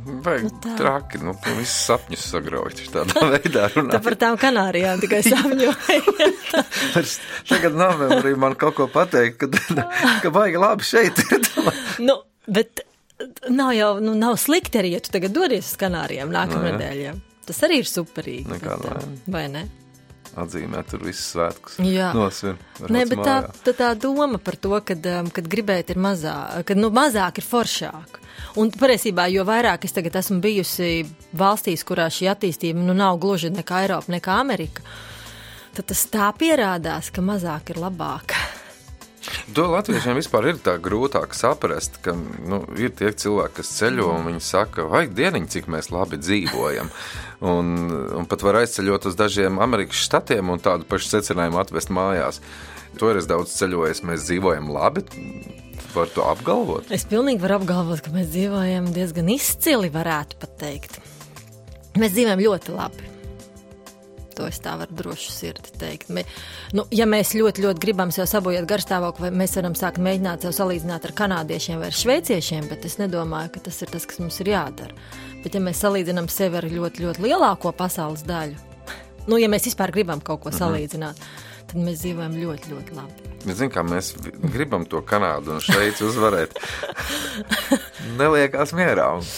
Vajag 0.00 0.44
nu, 0.46 0.50
tā. 0.64 0.74
traki, 0.78 1.18
nu, 1.20 1.34
tu 1.44 1.52
visus 1.58 1.86
sapņus 1.90 2.22
sagraut 2.32 2.78
tādā 2.92 3.24
veidā. 3.34 3.66
Tā 3.66 3.70
runāt. 3.74 3.96
par 4.04 4.16
tām 4.20 4.38
Kanārijām 4.40 5.02
tikai 5.02 5.20
sapņoju. 5.28 6.14
Tagad 7.50 7.76
novembrī 7.76 8.32
man 8.40 8.56
kaut 8.60 8.78
ko 8.78 8.88
pateikt, 8.90 9.42
ka, 9.42 9.84
ka 10.24 10.32
vajag 10.34 10.56
labi 10.62 10.88
šeit. 10.88 11.20
nu, 12.08 12.16
bet 12.48 12.84
nav 13.52 13.74
jau 13.76 13.90
nu, 14.04 14.14
nav 14.18 14.38
slikti 14.40 14.80
arī, 14.80 14.94
ja 14.96 15.02
tu 15.04 15.12
tagad 15.12 15.36
dodies 15.36 15.74
uz 15.74 15.76
Kanārijām 15.80 16.32
nākamā 16.32 16.72
nedēļā. 16.72 17.18
Tas 17.50 17.60
arī 17.66 17.82
ir 17.82 17.90
superīgi. 17.90 18.48
Nekāda 18.48 18.94
bet, 18.94 19.04
vaina. 19.04 19.36
Vai 19.36 19.46
ne? 19.52 19.68
Atzīmē 20.38 20.84
tur 20.86 21.02
visus 21.02 21.32
svētkus. 21.32 21.78
Jā. 21.82 22.12
Nosvin. 22.14 22.58
Nē, 22.86 23.02
bet 23.10 23.22
tā, 23.26 23.36
tā, 23.66 23.74
tā 23.74 23.88
doma 23.98 24.38
par 24.38 24.56
to, 24.62 24.76
ka 24.86 24.94
um, 24.94 25.30
kad 25.34 25.48
gribēt 25.50 25.90
ir 25.90 25.98
mazāk, 25.98 26.62
ka 26.68 26.76
nu, 26.78 26.92
mazāk 26.94 27.42
ir 27.42 27.46
foršāk. 27.48 28.20
Un 28.62 28.70
patiesībā, 28.70 29.26
jo 29.34 29.44
vairāk 29.46 29.84
es 29.86 29.94
tagad 29.96 30.20
esmu 30.22 30.38
bijusi 30.44 31.04
valstīs, 31.36 31.84
kurā 31.86 32.06
šī 32.12 32.30
attīstība 32.32 32.82
nu, 32.82 32.94
nav 32.96 33.18
gluži 33.22 33.50
nekā 33.54 33.84
Eiropa, 33.84 34.14
nekā 34.14 34.38
Amerika, 34.42 34.86
tad 35.76 35.90
tas 35.90 36.06
tā 36.10 36.30
pierādās, 36.38 37.10
ka 37.14 37.24
mazāk 37.26 37.74
ir 37.74 37.82
labāk. 37.82 38.38
To 39.54 39.66
latviešiem 39.68 40.16
vispār 40.16 40.48
ir 40.48 40.60
tā 40.64 40.76
grūtāk 40.80 41.34
saprast, 41.36 41.98
ka 42.04 42.14
nu, 42.16 42.62
ir 42.80 42.94
tie 42.96 43.10
cilvēki, 43.12 43.58
kas 43.60 43.72
ceļo 43.76 44.08
un 44.14 44.28
viņi 44.30 44.42
saka, 44.44 44.86
vajag 44.88 45.12
dieniņu, 45.18 45.50
cik 45.52 45.68
mēs 45.72 45.90
labi 45.92 46.20
dzīvojam. 46.22 46.88
Un, 47.50 47.74
un 48.16 48.28
pat 48.30 48.44
var 48.46 48.62
aizceļot 48.62 49.10
uz 49.10 49.18
dažiem 49.20 49.60
Amerikas 49.60 50.00
štatiem 50.06 50.52
un 50.54 50.62
tādu 50.62 50.88
pašu 50.88 51.12
secinājumu 51.12 51.60
atvest 51.60 51.92
mājās. 51.92 52.40
To 52.98 53.12
ir 53.12 53.20
es 53.20 53.28
daudz 53.30 53.52
ceļojis, 53.58 54.02
mēs 54.08 54.26
dzīvojam 54.26 54.72
labi. 54.72 55.04
Var 55.90 56.10
to 56.14 56.24
apgalvot. 56.30 56.90
Es 56.94 57.04
pilnīgi 57.10 57.42
varu 57.42 57.58
apgalvot, 57.60 58.02
ka 58.04 58.12
mēs 58.14 58.30
dzīvojam 58.32 58.92
diezgan 58.94 59.30
izcili, 59.34 59.90
varētu 59.92 60.38
pat 60.40 60.58
teikt. 60.62 61.00
Mēs 61.98 62.14
dzīvojam 62.14 62.44
ļoti 62.46 62.76
labi. 62.76 63.19
To 64.40 64.46
es 64.48 64.56
tā 64.64 64.72
varu 64.80 64.94
droši 64.96 65.32
sirdi 65.34 65.72
teikt. 65.76 66.08
Me, 66.16 66.22
nu, 66.72 66.86
ja 66.96 67.04
mēs 67.04 67.34
ļoti, 67.36 67.60
ļoti 67.66 67.82
gribam 67.82 68.08
sev 68.14 68.24
sabojāt 68.30 68.64
garstāvokli, 68.70 69.26
vai 69.26 69.42
mēs 69.42 69.58
varam 69.58 69.74
sākt 69.76 70.00
mēģināt 70.00 70.46
sev 70.46 70.54
salīdzināt 70.56 71.04
ar 71.04 71.12
kanādiešiem 71.18 71.82
vai 71.82 71.90
ar 71.90 71.98
šveiciešiem, 71.98 72.70
bet 72.70 72.86
es 72.88 72.96
nedomāju, 73.02 73.52
ka 73.52 73.66
tas 73.68 73.82
ir 73.84 73.92
tas, 73.92 74.08
kas 74.08 74.22
mums 74.22 74.40
ir 74.40 74.54
jādara. 74.54 74.96
Bet 75.44 75.58
ja 75.58 75.60
mēs 75.60 75.82
salīdzinām 75.84 76.30
sevi 76.32 76.56
ar 76.56 76.68
ļoti, 76.72 77.04
ļoti 77.04 77.26
lielāko 77.26 77.74
pasaules 77.76 78.24
daļu, 78.24 78.56
nu, 79.28 79.36
ja 79.36 79.52
mēs 79.52 79.68
vispār 79.68 79.92
gribam 79.92 80.24
kaut 80.24 80.46
ko 80.46 80.54
salīdzināt, 80.56 81.20
tad 81.68 81.76
mēs 81.76 82.00
dzīvojam 82.00 82.40
ļoti, 82.40 82.72
ļoti 82.72 82.96
labi. 82.96 83.30
Ziniet, 83.44 83.74
kā 83.76 83.84
mēs 83.84 84.14
gribam 84.52 84.88
to 84.88 85.04
Kanādu 85.04 85.58
un 85.58 85.62
Šveici 85.64 86.08
uzvarēt. 86.08 86.56
Neliekās 88.20 88.72
mierā. 88.76 89.12
Un 89.20 89.28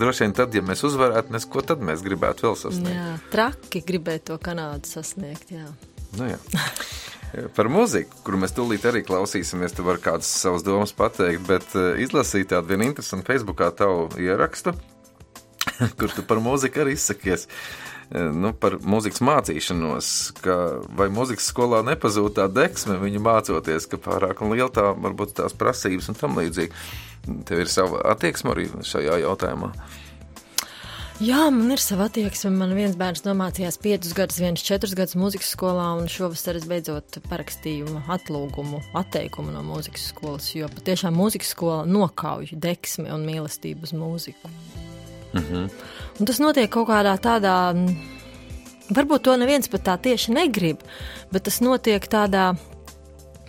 droši 0.00 0.24
vien 0.26 0.34
tad, 0.36 0.54
ja 0.56 0.62
mēs 0.64 0.84
uzvarētu, 0.86 1.34
mēs, 1.34 1.46
ko 1.50 1.62
tad 1.66 1.82
mēs 1.84 2.04
gribētu 2.04 2.48
vēl 2.48 2.58
sasniegt? 2.58 2.96
Jā, 2.96 3.14
traki 3.32 3.82
gribēt 3.88 4.26
to 4.30 4.38
Kanādu 4.42 4.90
sasniegt. 4.90 5.52
Jā. 5.54 5.68
Nu, 6.18 6.28
jā. 6.32 6.40
Par 7.56 7.70
mūziku, 7.72 8.18
kuru 8.26 8.42
mēs 8.42 8.52
tūlīt 8.52 8.84
arī 8.88 9.00
klausīsimies, 9.08 9.72
tu 9.72 9.86
vari 9.86 10.02
kādas 10.04 10.28
savas 10.28 10.64
domas 10.66 10.92
pateikt, 10.92 11.46
bet 11.48 11.64
uh, 11.78 11.94
izlasīt 12.00 12.50
tādu 12.52 12.74
vienu 12.74 12.90
interesantu 12.90 13.30
Facebookā 13.30 13.70
tavu 13.76 14.10
ierakstu, 14.20 14.74
kur 15.98 16.12
tu 16.12 16.24
par 16.28 16.42
mūziku 16.44 16.84
arī 16.84 16.98
izsakies. 16.98 17.46
Eh, 17.46 17.91
Nu, 18.12 18.50
par 18.52 18.76
mūzikas 18.84 19.22
mācīšanos, 19.24 20.06
ka 20.44 20.56
vai 20.98 21.06
mūzikas 21.12 21.46
skolā 21.48 21.80
nepazūd 21.86 22.34
tā 22.36 22.44
deksme, 22.52 22.98
viņu 23.00 23.22
mācoties, 23.24 23.88
ka 23.88 23.96
pārāk 24.04 24.42
liela 24.44 24.68
tā 24.72 24.90
varbūt 24.92 25.38
tās 25.38 25.56
prasības 25.56 26.10
un 26.12 26.18
tam 26.20 26.36
līdzīgi. 26.36 26.76
Tev 27.48 27.62
ir 27.62 27.70
sava 27.72 28.02
attieksme 28.12 28.52
arī 28.52 28.68
šajā 28.84 29.16
jautājumā. 29.22 29.72
Jā, 31.22 31.46
man 31.54 31.70
ir 31.70 31.80
sava 31.80 32.08
attieksme. 32.10 32.50
Man 32.56 32.74
viens 32.76 32.96
bērns 32.98 33.22
nomācījās 33.24 33.78
piecus 33.80 34.12
gadus, 34.18 34.40
viens 34.42 34.64
četrus 34.66 34.96
gadus 34.98 35.16
mūzikas 35.16 35.52
skolā, 35.54 35.92
un 36.00 36.10
šovasar 36.10 36.58
es 36.58 36.68
beidzot 36.68 37.20
parakstīju 37.30 38.02
atlūgumu, 38.10 38.82
atteikumu 38.98 39.54
no 39.54 39.62
mūzikas 39.64 40.10
skolas, 40.10 40.50
jo 40.56 40.68
patiešām 40.72 41.16
mūzikas 41.16 41.54
skola 41.54 41.84
nokauj 41.88 42.56
deksmi 42.58 43.12
un 43.14 43.28
mīlestību 43.28 43.88
uz 43.88 43.94
mūziku. 43.96 44.52
Mhm. 45.32 45.70
Un 46.20 46.28
tas 46.28 46.38
notiek 46.42 46.70
kaut 46.70 46.88
kādā 46.88 47.14
tādā, 47.20 47.72
mm, 47.72 47.96
varbūt 48.92 49.24
to 49.24 49.36
neviens 49.40 49.68
pat 49.68 49.82
tā 49.82 49.96
tieši 49.96 50.34
negrib, 50.36 50.82
bet 51.32 51.44
tas 51.48 51.60
notiek 51.60 52.04
tādā 52.06 52.52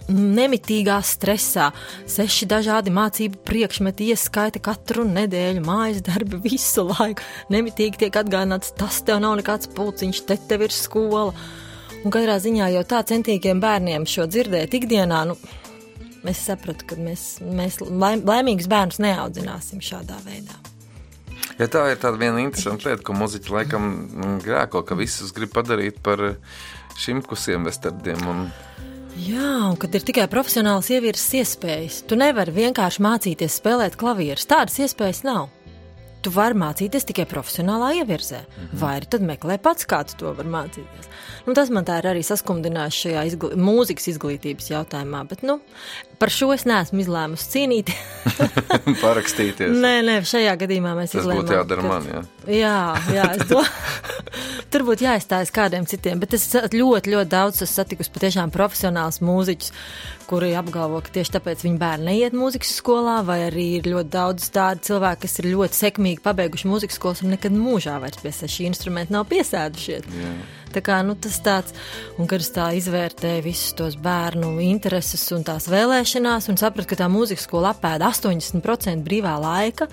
nemitīgā 0.09 0.97
stresā. 1.05 1.69
Seši 2.09 2.47
dažādi 2.51 2.91
mācību 2.93 3.39
priekšmeti 3.47 4.09
ieskaita 4.11 4.61
katru 4.63 5.05
nedēļu, 5.07 5.63
mājas 5.63 6.03
darbi 6.03 6.41
visu 6.43 6.87
laiku. 6.89 7.23
Nemitīgi 7.53 8.03
tiek 8.05 8.19
atgādināts, 8.23 8.73
tas 8.77 9.01
tev 9.05 9.21
nav 9.23 9.37
nekāds 9.39 9.71
pulciņš, 9.75 10.25
te 10.27 10.37
tev 10.49 10.67
ir 10.67 10.75
skola. 10.75 11.31
Un 12.03 12.11
katrā 12.11 12.35
ziņā 12.43 12.67
jau 12.73 12.83
tā 12.83 12.99
centīgiem 13.07 13.61
bērniem 13.63 14.07
šo 14.09 14.27
dzirdēt 14.27 14.75
ikdienā, 14.75 15.23
nu, 15.29 15.37
es 16.27 16.43
sapratu, 16.49 16.89
ka 16.89 16.99
mēs, 16.99 17.37
mēs 17.43 17.79
laim, 17.79 18.25
laimīgus 18.27 18.67
bērnus 18.71 18.99
neaudzināsim 19.03 19.83
šādā 19.83 20.19
veidā. 20.27 20.72
Ja 21.59 21.69
tā 21.69 21.85
ir 21.91 21.99
tāda 22.01 22.17
viena 22.17 22.41
interesanta 22.41 22.89
lieta, 22.89 23.03
ko 23.05 23.15
muzeķi 23.17 23.53
laikam 23.53 23.89
mm, 23.89 24.37
grēko, 24.45 24.83
ka 24.87 24.97
visus 24.97 25.33
grib 25.35 25.53
padarīt 25.53 25.99
par 26.05 26.21
šimkusiem 26.99 27.67
vestardiem. 27.67 28.23
Un... 28.29 28.45
Jā, 29.21 29.51
un 29.69 29.77
kad 29.77 29.93
ir 29.93 30.05
tikai 30.05 30.25
profesionāls 30.31 30.89
ieviesis 30.93 31.29
iespējas, 31.43 32.01
tu 32.09 32.17
nevari 32.17 32.55
vienkārši 32.55 33.03
mācīties 33.05 33.59
spēlēt 33.61 33.99
klavierus. 34.01 34.49
Tādas 34.49 34.79
iespējas 34.81 35.21
nav. 35.27 35.51
Tu 36.23 36.31
vari 36.33 36.57
mācīties 36.59 37.07
tikai 37.09 37.25
profesionālā 37.29 37.93
ievirzē, 37.99 38.39
mm 38.43 38.63
-hmm. 38.63 38.79
vai 38.81 38.93
arī 38.99 39.19
meklē 39.27 39.57
pats, 39.61 39.85
kā 39.85 40.03
tu 40.07 40.17
to 40.17 40.33
vari 40.33 40.49
mācīties. 40.49 41.09
Nu, 41.45 41.53
tas 41.53 41.69
man 41.69 41.85
tā 41.85 41.97
ir 41.99 42.07
arī 42.07 42.23
saskumdinājis 42.23 42.99
šajā 43.03 43.25
izgl 43.27 43.55
mūzikas 43.59 44.07
izglītības 44.13 44.69
jautājumā, 44.71 45.23
bet 45.27 45.43
nu, 45.43 45.59
par 46.19 46.29
šo 46.29 46.53
es 46.53 46.63
neesmu 46.65 47.03
izlēmusi 47.03 47.49
cīnīties. 47.53 47.97
Parakstīties. 49.05 49.75
Nē, 49.75 50.01
nē, 50.07 50.21
šajā 50.23 50.55
gadījumā 50.63 50.95
mēs 50.95 51.11
Tas 51.11 51.23
izlēmām. 51.23 51.43
būtu 51.43 51.57
jādara 51.57 51.83
man, 51.83 52.07
jā. 52.07 52.23
Jā, 52.49 52.77
jā, 53.13 53.29
domāju. 53.49 53.71
Tur 54.73 54.83
būtu 54.87 55.05
jāizstājas 55.05 55.51
kādiem 55.53 55.85
citiem, 55.89 56.19
bet 56.21 56.33
es 56.35 56.47
ļoti, 56.51 57.11
ļoti 57.13 57.29
daudz 57.29 57.61
esmu 57.61 57.69
satikusi 57.69 58.11
patiešām 58.13 58.51
profesionāls 58.53 59.19
mūziķus, 59.23 59.71
kuri 60.29 60.53
apgalvo, 60.57 61.01
ka 61.03 61.13
tieši 61.13 61.35
tāpēc 61.35 61.63
viņu 61.65 61.79
bērni 61.81 62.07
neiet 62.09 62.35
mūzikas 62.37 62.73
skolā, 62.79 63.19
vai 63.27 63.39
arī 63.49 63.67
ir 63.77 63.89
ļoti 63.93 64.11
daudz 64.15 64.47
tādu 64.55 64.87
cilvēku, 64.89 65.23
kas 65.25 65.39
ir 65.39 65.49
ļoti 65.51 65.79
sekmīgi 65.79 66.23
pabeiguši 66.25 66.71
mūzikas 66.71 66.97
skolas 66.99 67.21
un 67.23 67.35
nekad 67.35 67.55
mūžā 67.55 67.99
vairs 68.01 68.21
pie 68.23 68.33
šī 68.33 68.67
instrumenta 68.71 69.13
nav 69.13 69.27
piesēdušies. 69.29 70.09
Tā 70.73 70.81
kā 70.81 70.97
nu, 71.05 71.13
tas 71.21 71.37
tāds, 71.45 71.75
un 72.17 72.29
kad 72.29 72.41
es 72.41 72.49
tā 72.55 72.71
izvērtēju 72.79 73.45
visus 73.45 73.75
tos 73.77 73.99
bērnu 74.01 74.55
intereses 74.65 75.27
un 75.35 75.45
tās 75.45 75.69
vēlēšanās, 75.69 76.49
un 76.49 76.57
sapratu, 76.57 76.89
ka 76.89 77.03
tā 77.03 77.11
mūzikas 77.13 77.45
skola 77.45 77.75
apēda 77.75 78.09
80% 78.09 79.05
brīvā 79.05 79.35
laika, 79.43 79.91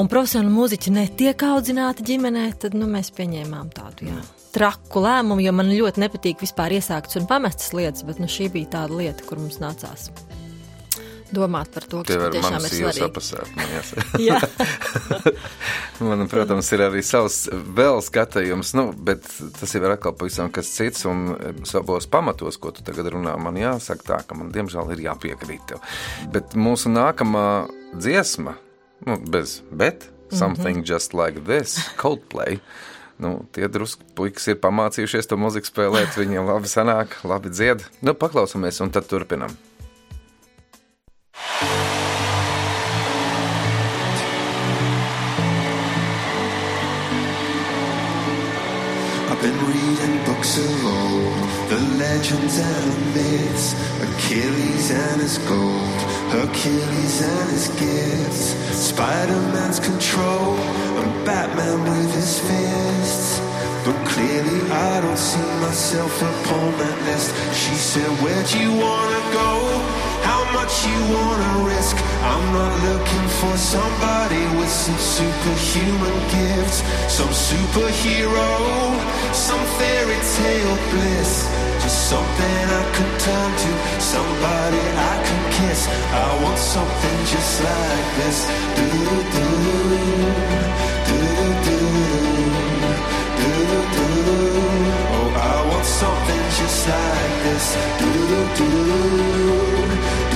un 0.00 0.10
profesionāli 0.10 0.52
mūziķi 0.54 0.94
netiek 0.94 1.46
audzināti 1.48 2.06
ģimenē, 2.10 2.46
tad 2.64 2.76
nu, 2.78 2.88
mēs 2.90 3.12
pieņēmām 3.16 3.72
tādu 3.74 4.10
jā, 4.10 4.20
traku 4.54 5.02
lēmumu, 5.04 5.42
jo 5.44 5.54
man 5.56 5.72
ļoti 5.74 6.04
nepatīk 6.04 6.44
vispār 6.44 6.76
iesāktas 6.78 7.20
un 7.20 7.28
pamestas 7.30 7.74
lietas, 7.76 8.06
bet 8.06 8.22
nu, 8.22 8.30
šī 8.30 8.50
bija 8.54 8.76
tāda 8.78 9.02
lieta, 9.02 9.26
kur 9.28 9.42
mums 9.42 9.60
nācās 9.62 10.10
domāt 11.34 11.70
par 11.74 11.86
to, 11.90 12.02
kas 12.06 12.18
patiešām 12.20 12.54
manas 12.54 12.74
ir 12.76 12.88
svarīgi. 12.94 14.04
Jā. 14.28 14.38
man, 16.08 16.26
protams, 16.30 16.70
ir 16.76 16.84
arī 16.86 17.02
savs 17.06 17.44
vēl 17.50 18.00
skatījums, 18.04 18.74
nu, 18.78 18.86
bet 18.94 19.26
tas 19.58 19.74
jau 19.74 19.82
ir 19.82 19.96
atkal 19.96 20.14
pavisam 20.18 20.52
kas 20.54 20.70
cits. 20.76 21.06
Un 21.10 21.64
savos 21.68 22.06
pamatos, 22.10 22.58
ko 22.60 22.70
tu 22.74 22.84
tagad 22.86 23.10
runā, 23.14 23.34
man 23.40 23.58
jāsaka 23.58 24.06
tā, 24.10 24.20
ka 24.28 24.38
man 24.38 24.52
diemžēl 24.54 24.94
ir 24.94 25.06
jāpiekrīt 25.08 25.66
tev. 25.72 25.82
Bet 26.34 26.54
mūsu 26.58 26.92
nākamā 26.92 27.46
dziesma, 27.94 28.56
nu, 29.06 29.18
bez 29.30 29.62
bet, 29.70 30.10
something 30.30 30.76
mm 30.76 30.82
-hmm. 30.82 30.92
just 30.92 31.14
like 31.14 31.40
this, 31.44 31.90
Coldplay. 31.96 32.60
Nu, 33.16 33.46
tie 33.52 33.68
drusku 33.68 34.02
puikas 34.14 34.48
ir 34.48 34.56
pamācījušies 34.58 35.28
to 35.28 35.36
mūziku 35.36 35.70
spēlēt, 35.70 36.18
viņiem 36.18 36.46
labi 36.46 36.66
sanāk, 36.66 37.08
labi 37.24 37.50
dzied. 37.50 37.84
Nu, 38.02 38.14
paklausāmies 38.14 38.80
un 38.82 38.90
tad 38.90 39.06
turpinam. 39.06 39.56
I've 41.60 41.83
been 49.44 49.66
reading 49.66 50.24
books 50.24 50.56
of 50.56 50.86
old, 50.86 51.36
the 51.68 51.78
legends 51.98 52.58
and 52.58 52.84
the 52.92 53.00
myths, 53.14 53.74
Achilles 54.00 54.90
and 54.90 55.20
his 55.20 55.36
gold, 55.36 56.00
Hercules 56.32 57.20
and 57.20 57.50
his 57.50 57.68
gifts, 57.76 58.44
Spider-Man's 58.88 59.80
control, 59.80 60.56
and 61.00 61.26
Batman 61.26 61.82
with 61.84 62.14
his 62.14 62.40
fists. 62.40 63.38
But 63.84 63.96
clearly 64.08 64.60
I 64.70 65.02
don't 65.02 65.18
see 65.18 65.50
myself 65.60 66.14
upon 66.22 66.78
that 66.78 66.98
list. 67.04 67.28
She 67.52 67.74
said, 67.74 68.10
Where'd 68.22 68.50
you 68.50 68.70
wanna 68.72 69.22
go? 69.40 70.13
How 70.24 70.42
much 70.56 70.74
you 70.88 70.98
wanna 71.14 71.52
risk? 71.68 71.96
I'm 72.32 72.44
not 72.58 72.72
looking 72.88 73.26
for 73.40 73.54
somebody 73.56 74.42
with 74.58 74.72
some 74.84 75.00
superhuman 75.16 76.18
gifts, 76.36 76.78
some 77.18 77.32
superhero, 77.50 78.50
some 79.32 79.62
fairy 79.78 80.20
tale 80.36 80.76
bliss. 80.90 81.32
Just 81.82 82.08
something 82.08 82.64
I 82.80 82.84
could 82.94 83.12
turn 83.26 83.50
to, 83.62 83.70
somebody 84.00 84.82
I 85.12 85.14
can 85.26 85.42
kiss. 85.58 85.80
I 85.86 86.42
want 86.42 86.58
something 86.58 87.18
just 87.32 87.54
like 87.70 88.08
this. 88.20 88.38
Do 88.78 88.88
do 88.88 89.12
do 89.34 89.48
do 91.08 91.20
do 91.58 91.78
do 93.38 93.50
do 93.94 94.08
do. 94.16 94.28
Oh, 95.16 95.28
I 95.36 95.68
want 95.70 95.84
something 95.84 96.33
just 96.56 96.88
like 96.88 97.42
this. 97.42 97.76
Do 97.98 98.10
do 98.30 98.40
do 98.58 98.68
do 100.30 100.33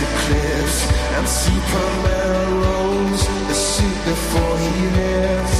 eclipse, 0.00 0.78
and 1.16 1.26
Superman 1.28 2.46
rose 2.62 3.24
the 3.48 3.54
suit 3.54 3.98
before 4.04 4.54
he 4.58 4.76
lives. 5.00 5.56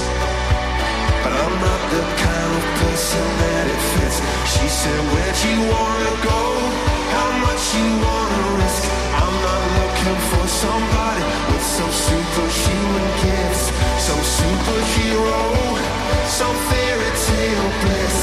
But 1.23 1.33
I'm 1.35 1.57
not 1.67 1.83
the 1.95 2.05
kind 2.23 2.53
of 2.59 2.65
person 2.83 3.27
that 3.43 3.65
it 3.75 3.83
fits. 3.95 4.19
She 4.55 4.67
said, 4.81 5.01
Where'd 5.11 5.39
you 5.49 5.59
wanna 5.75 6.15
go? 6.23 6.43
How 7.15 7.31
much 7.47 7.63
you 7.77 7.89
wanna 8.07 8.43
risk? 8.63 8.83
I'm 9.23 9.37
not 9.49 9.63
looking 9.81 10.19
for 10.31 10.45
somebody 10.47 11.25
with 11.51 11.65
some 11.77 11.93
superhuman 12.07 13.09
gifts, 13.27 13.65
some 14.07 14.23
superhero, 14.39 15.43
some 16.39 16.57
fairy 16.71 17.11
tale 17.27 17.71
bliss. 17.83 18.19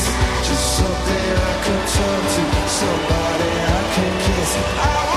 Just 0.47 0.65
something 0.79 1.29
I 1.49 1.53
can 1.65 1.81
turn 1.95 2.21
to, 2.35 2.43
somebody 2.81 3.51
I 3.79 3.81
can 3.95 4.11
kiss. 4.25 4.51
I 4.79 5.14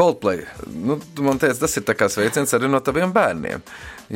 Coldplay. 0.00 0.46
Nu, 0.72 0.96
man 1.20 1.38
teici, 1.40 1.60
tas 1.60 1.76
ir 1.76 1.84
sveiciens 2.08 2.56
arī 2.56 2.70
no 2.72 2.80
taviem 2.80 3.12
bērniem. 3.12 3.60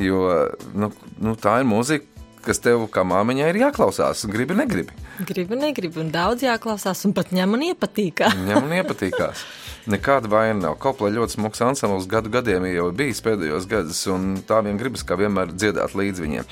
Jo 0.00 0.48
nu, 0.72 0.88
nu, 1.20 1.34
tā 1.36 1.58
ir 1.60 1.68
mūzika, 1.68 2.08
kas 2.44 2.62
tev 2.64 2.86
kā 2.92 3.04
māmiņai 3.04 3.50
ir 3.52 3.60
jāklausās. 3.66 4.24
Gribi, 4.32 4.56
negribi. 4.56 4.96
Gribu, 5.28 5.58
negribu, 5.60 6.00
un 6.00 6.08
daudz 6.14 6.46
jāklausās, 6.46 7.04
un 7.04 7.12
pat 7.16 7.34
ņem 7.36 7.58
un 7.58 7.66
iepatīkās. 7.68 8.36
Ņem 8.48 8.64
un 8.64 8.74
iepatīkās. 8.80 9.44
Nekāda 9.92 10.30
vaina 10.32 10.56
nav. 10.62 10.78
Kopla 10.80 11.12
ļoti 11.12 11.36
smags 11.36 11.60
ansambls 11.64 12.08
gadu 12.08 12.32
gadiem 12.32 12.64
jau 12.70 12.88
bijis 12.96 13.20
pēdējos 13.24 13.68
gados, 13.68 14.00
un 14.08 14.38
tā 14.48 14.62
vien 14.64 14.80
gribas 14.80 15.04
kā 15.04 15.20
vienmēr 15.20 15.52
dziedāt 15.52 15.92
līdz 16.00 16.24
viņiem. 16.24 16.48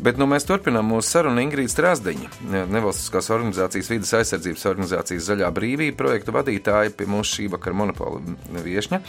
Bet 0.00 0.16
nu, 0.20 0.24
mēs 0.30 0.46
turpinām 0.48 0.86
mūsu 0.88 1.12
sarunu 1.12 1.42
Ingrīda 1.42 1.74
Strasdiņa, 1.74 2.30
nevalstiskās 2.72 3.28
organizācijas, 3.34 3.90
vidas 3.92 4.14
aizsardzības 4.16 4.66
organizācijas 4.70 5.26
Zaļā 5.28 5.50
brīvība 5.52 5.98
projektu 5.98 6.32
vadītāja 6.32 6.94
pie 6.96 7.08
mūsu 7.10 7.36
šī 7.36 7.48
vakara 7.52 7.76
monopola 7.82 8.22
viešņa. 8.64 9.02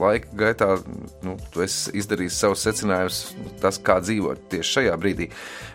Laika 0.00 0.30
gaitā 0.38 0.70
nu, 1.26 1.34
tu 1.52 1.64
esi 1.66 1.92
izdarījis 1.98 2.38
savus 2.40 2.62
secinājumus, 2.64 3.18
tas, 3.60 3.80
kā 3.84 3.98
dzīvot 4.04 4.46
tieši 4.54 4.76
šajā 4.78 4.94
brīdī. 5.02 5.28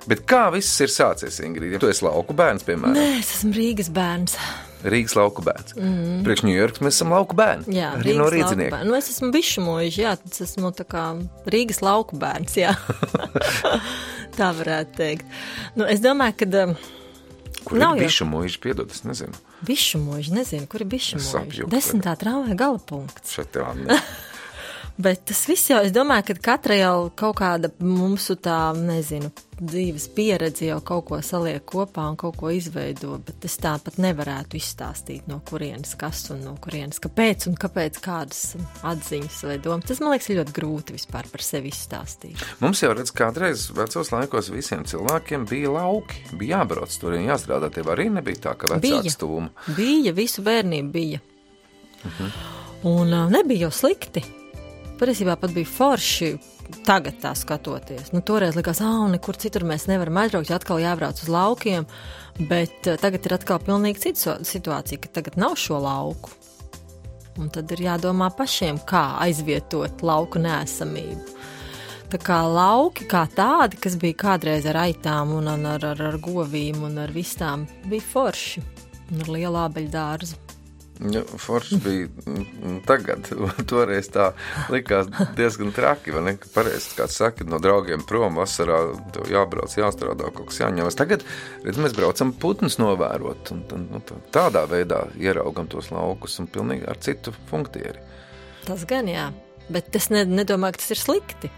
Bet 0.10 0.24
kā 0.30 0.48
viss 0.56 0.82
ir 0.82 0.90
sācies, 0.94 1.44
Ingrīda? 1.44 1.76
Ja 1.76 1.84
tu 1.84 1.92
esi 1.92 2.08
lauku 2.08 2.36
bērns, 2.38 2.66
piemēram? 2.66 2.96
Nē, 2.98 3.20
es 3.20 3.36
esmu 3.38 3.54
Rīgas 3.60 3.92
bērns. 3.94 4.40
Rīgas 4.84 5.16
lauku 5.18 5.44
bērns. 5.46 5.76
Mm. 5.78 6.24
Priekš 6.26 6.44
Ņujorkas 6.48 6.84
mēs 6.84 6.98
esam 6.98 7.14
lauku 7.16 7.38
bērni. 7.40 7.78
Jā, 7.78 7.94
arī 8.00 8.16
no 8.20 8.28
rīznieka. 8.32 8.82
Nu, 8.88 8.98
es 8.98 9.08
esmu 9.14 9.32
bišu 9.34 9.64
mūžs, 9.64 10.00
jā, 10.02 10.16
tas 10.24 10.44
esmu 10.48 10.74
tā 10.76 10.86
kā 10.90 11.06
Rīgas 11.50 11.80
lauku 11.86 12.20
bērns, 12.20 12.58
tā 14.40 14.50
varētu 14.60 15.00
teikt. 15.00 15.40
Nu, 15.80 15.88
es 15.88 16.04
domāju, 16.04 16.44
ka. 16.44 16.52
Um, 16.66 16.76
Kur 17.64 17.80
Nav 17.80 17.96
ir 17.96 18.10
bišu 18.10 18.26
mūžs, 18.28 18.58
piedod, 18.60 18.92
es 18.92 19.06
nezinu. 19.08 19.38
Bišu 19.64 20.02
mūžs, 20.04 20.34
nezinu, 20.36 20.68
kur 20.68 20.84
ir 20.84 20.90
bišu 20.92 21.22
mūžs. 21.22 21.64
Desmitā 21.72 22.18
tramvaja 22.20 22.58
gala 22.60 22.82
punkts. 22.84 23.38
Šeit 23.38 23.54
tev. 23.56 23.72
Bet 24.98 25.24
tas 25.26 25.40
viss 25.50 25.72
jau, 25.72 25.80
es 25.82 25.90
domāju, 25.94 26.28
ka 26.28 26.52
katra 26.52 26.76
jau 26.78 26.98
kaut 27.18 27.40
kāda 27.40 27.72
mūsu 27.82 28.36
tā, 28.38 28.76
nezinu, 28.78 29.32
dzīves 29.58 30.06
pieredze 30.14 30.68
jau 30.68 30.78
kaut 30.86 31.08
ko 31.08 31.18
saliek 31.26 31.64
kopā 31.66 32.04
un 32.12 32.18
kaut 32.20 32.36
ko 32.38 32.52
izveido, 32.54 33.16
bet 33.26 33.48
es 33.48 33.56
tāpat 33.62 33.98
nevarētu 34.04 34.60
izstāstīt, 34.60 35.26
no 35.32 35.40
kurienes 35.50 35.96
kas 35.98 36.22
un 36.34 36.44
no 36.46 36.54
kurienes 36.62 37.02
kāpēc 37.02 37.48
un 37.50 37.58
kāpēc 37.58 37.98
kādas 38.06 38.44
atziņas 38.86 39.40
vai 39.50 39.56
domas. 39.66 39.88
Tas, 39.90 40.04
man 40.04 40.14
liekas, 40.14 40.30
ir 40.30 40.40
ļoti 40.44 40.56
grūti 40.60 40.98
vispār 41.00 41.32
par 41.34 41.46
sevi 41.46 41.74
izstāstīt. 41.74 42.46
Mums 42.62 42.86
jau 42.86 42.94
redz, 42.94 43.16
kādreiz 43.18 43.66
vecos 43.74 44.14
laikos 44.14 44.52
visiem 44.54 44.86
cilvēkiem 44.90 45.50
bija 45.50 45.74
lauki, 45.74 46.22
bija 46.38 46.62
jābrauc 46.62 47.00
tur, 47.02 47.18
jāstrādā. 47.18 47.72
Tev 47.74 47.90
arī 47.96 48.12
nebija 48.14 48.44
tā, 48.46 48.56
ka 48.62 48.76
vecāks 48.76 49.18
tūma. 49.18 49.50
Bija, 49.74 50.14
visu 50.14 50.46
bērnību 50.46 50.94
bija. 50.94 51.26
Uh 52.04 52.06
mhm. 52.12 52.24
-huh. 52.30 52.50
Un 52.84 53.14
uh, 53.14 53.30
nebija 53.32 53.62
jau 53.62 53.72
slikti 53.72 54.43
patiesībā 55.00 55.38
pat 55.40 55.54
bija 55.56 55.70
forši. 55.70 56.34
Tagad 56.88 57.18
tā 57.20 57.34
skatoties, 57.36 58.14
nu, 58.16 58.22
toreiz 58.24 58.56
likās, 58.56 58.80
ah, 58.82 59.04
nekur 59.12 59.36
citur 59.36 59.66
mēs 59.68 59.84
nevaram 59.90 60.22
aizbraukt, 60.22 60.48
jo 60.48 60.56
atkal 60.56 60.80
jābrauc 60.80 61.20
uz 61.20 61.28
laukiem. 61.30 61.88
Bet 62.40 62.88
uh, 62.88 62.96
tagad 62.98 63.28
ir 63.28 63.36
atkal 63.36 63.60
pilnīgi 63.62 64.00
cita 64.06 64.38
situācija, 64.48 65.02
ka 65.04 65.12
tagad 65.20 65.36
nav 65.38 65.58
šo 65.60 65.82
lauku. 65.84 66.32
Un 67.42 67.52
tad 67.52 67.72
ir 67.76 67.84
jādomā 67.84 68.30
pašiem, 68.38 68.80
kā 68.88 69.04
aizvietot 69.26 70.06
lauku 70.06 70.42
nēsamību. 70.42 71.36
Tā 72.14 72.20
kā 72.22 72.40
lauki 72.46 73.08
kā 73.10 73.24
tādi, 73.34 73.80
kas 73.82 73.98
bija 74.00 74.20
kādreiz 74.24 74.68
ar 74.70 74.84
aitām, 74.84 75.34
un 75.34 75.50
ar, 75.50 75.84
ar, 75.84 76.02
ar 76.12 76.20
govīm 76.22 76.84
un 76.86 77.00
ar 77.02 77.12
vistām, 77.12 77.68
bija 77.90 78.06
forši 78.12 78.64
un 79.10 79.24
ar 79.26 79.34
lielu 79.34 79.64
abeļu 79.66 79.94
dārzu. 79.94 80.43
Ja, 81.12 81.22
Forši 81.38 81.78
bija 81.84 82.08
tagad, 82.88 83.28
toreiz 83.70 84.08
tā 84.14 84.30
likās 84.72 85.10
diezgan 85.38 85.74
traki. 85.76 86.14
Ne, 86.24 86.36
ka 86.40 86.52
pareizi, 86.54 86.94
kāds 86.98 87.18
saka, 87.20 87.48
no 87.48 87.60
draugiem 87.64 88.06
prom 88.08 88.40
vasarā 88.40 88.80
jābrauc, 89.32 89.74
jāstrādā, 89.76 90.30
kaut 90.32 90.52
kas 90.52 90.62
jāņemas. 90.64 90.98
Tagad 91.00 91.26
redz, 91.66 91.82
mēs 91.82 91.96
braucam 91.98 92.32
putnus 92.40 92.80
novērot 92.80 93.52
un, 93.56 93.66
un 93.76 93.88
nu, 93.98 94.04
tādā 94.36 94.64
veidā 94.70 95.04
ieraugam 95.20 95.68
tos 95.72 95.92
laukus 95.92 96.40
un 96.40 96.48
pilnīgi 96.52 96.88
ar 96.88 97.02
citu 97.04 97.36
funktieri. 97.50 98.00
Tas 98.64 98.86
gan 98.88 99.10
jā, 99.12 99.28
bet 99.74 99.92
es 100.00 100.08
ne, 100.14 100.24
nedomāju, 100.30 100.78
ka 100.78 100.84
tas 100.86 100.96
ir 100.96 101.02
slikti. 101.02 101.52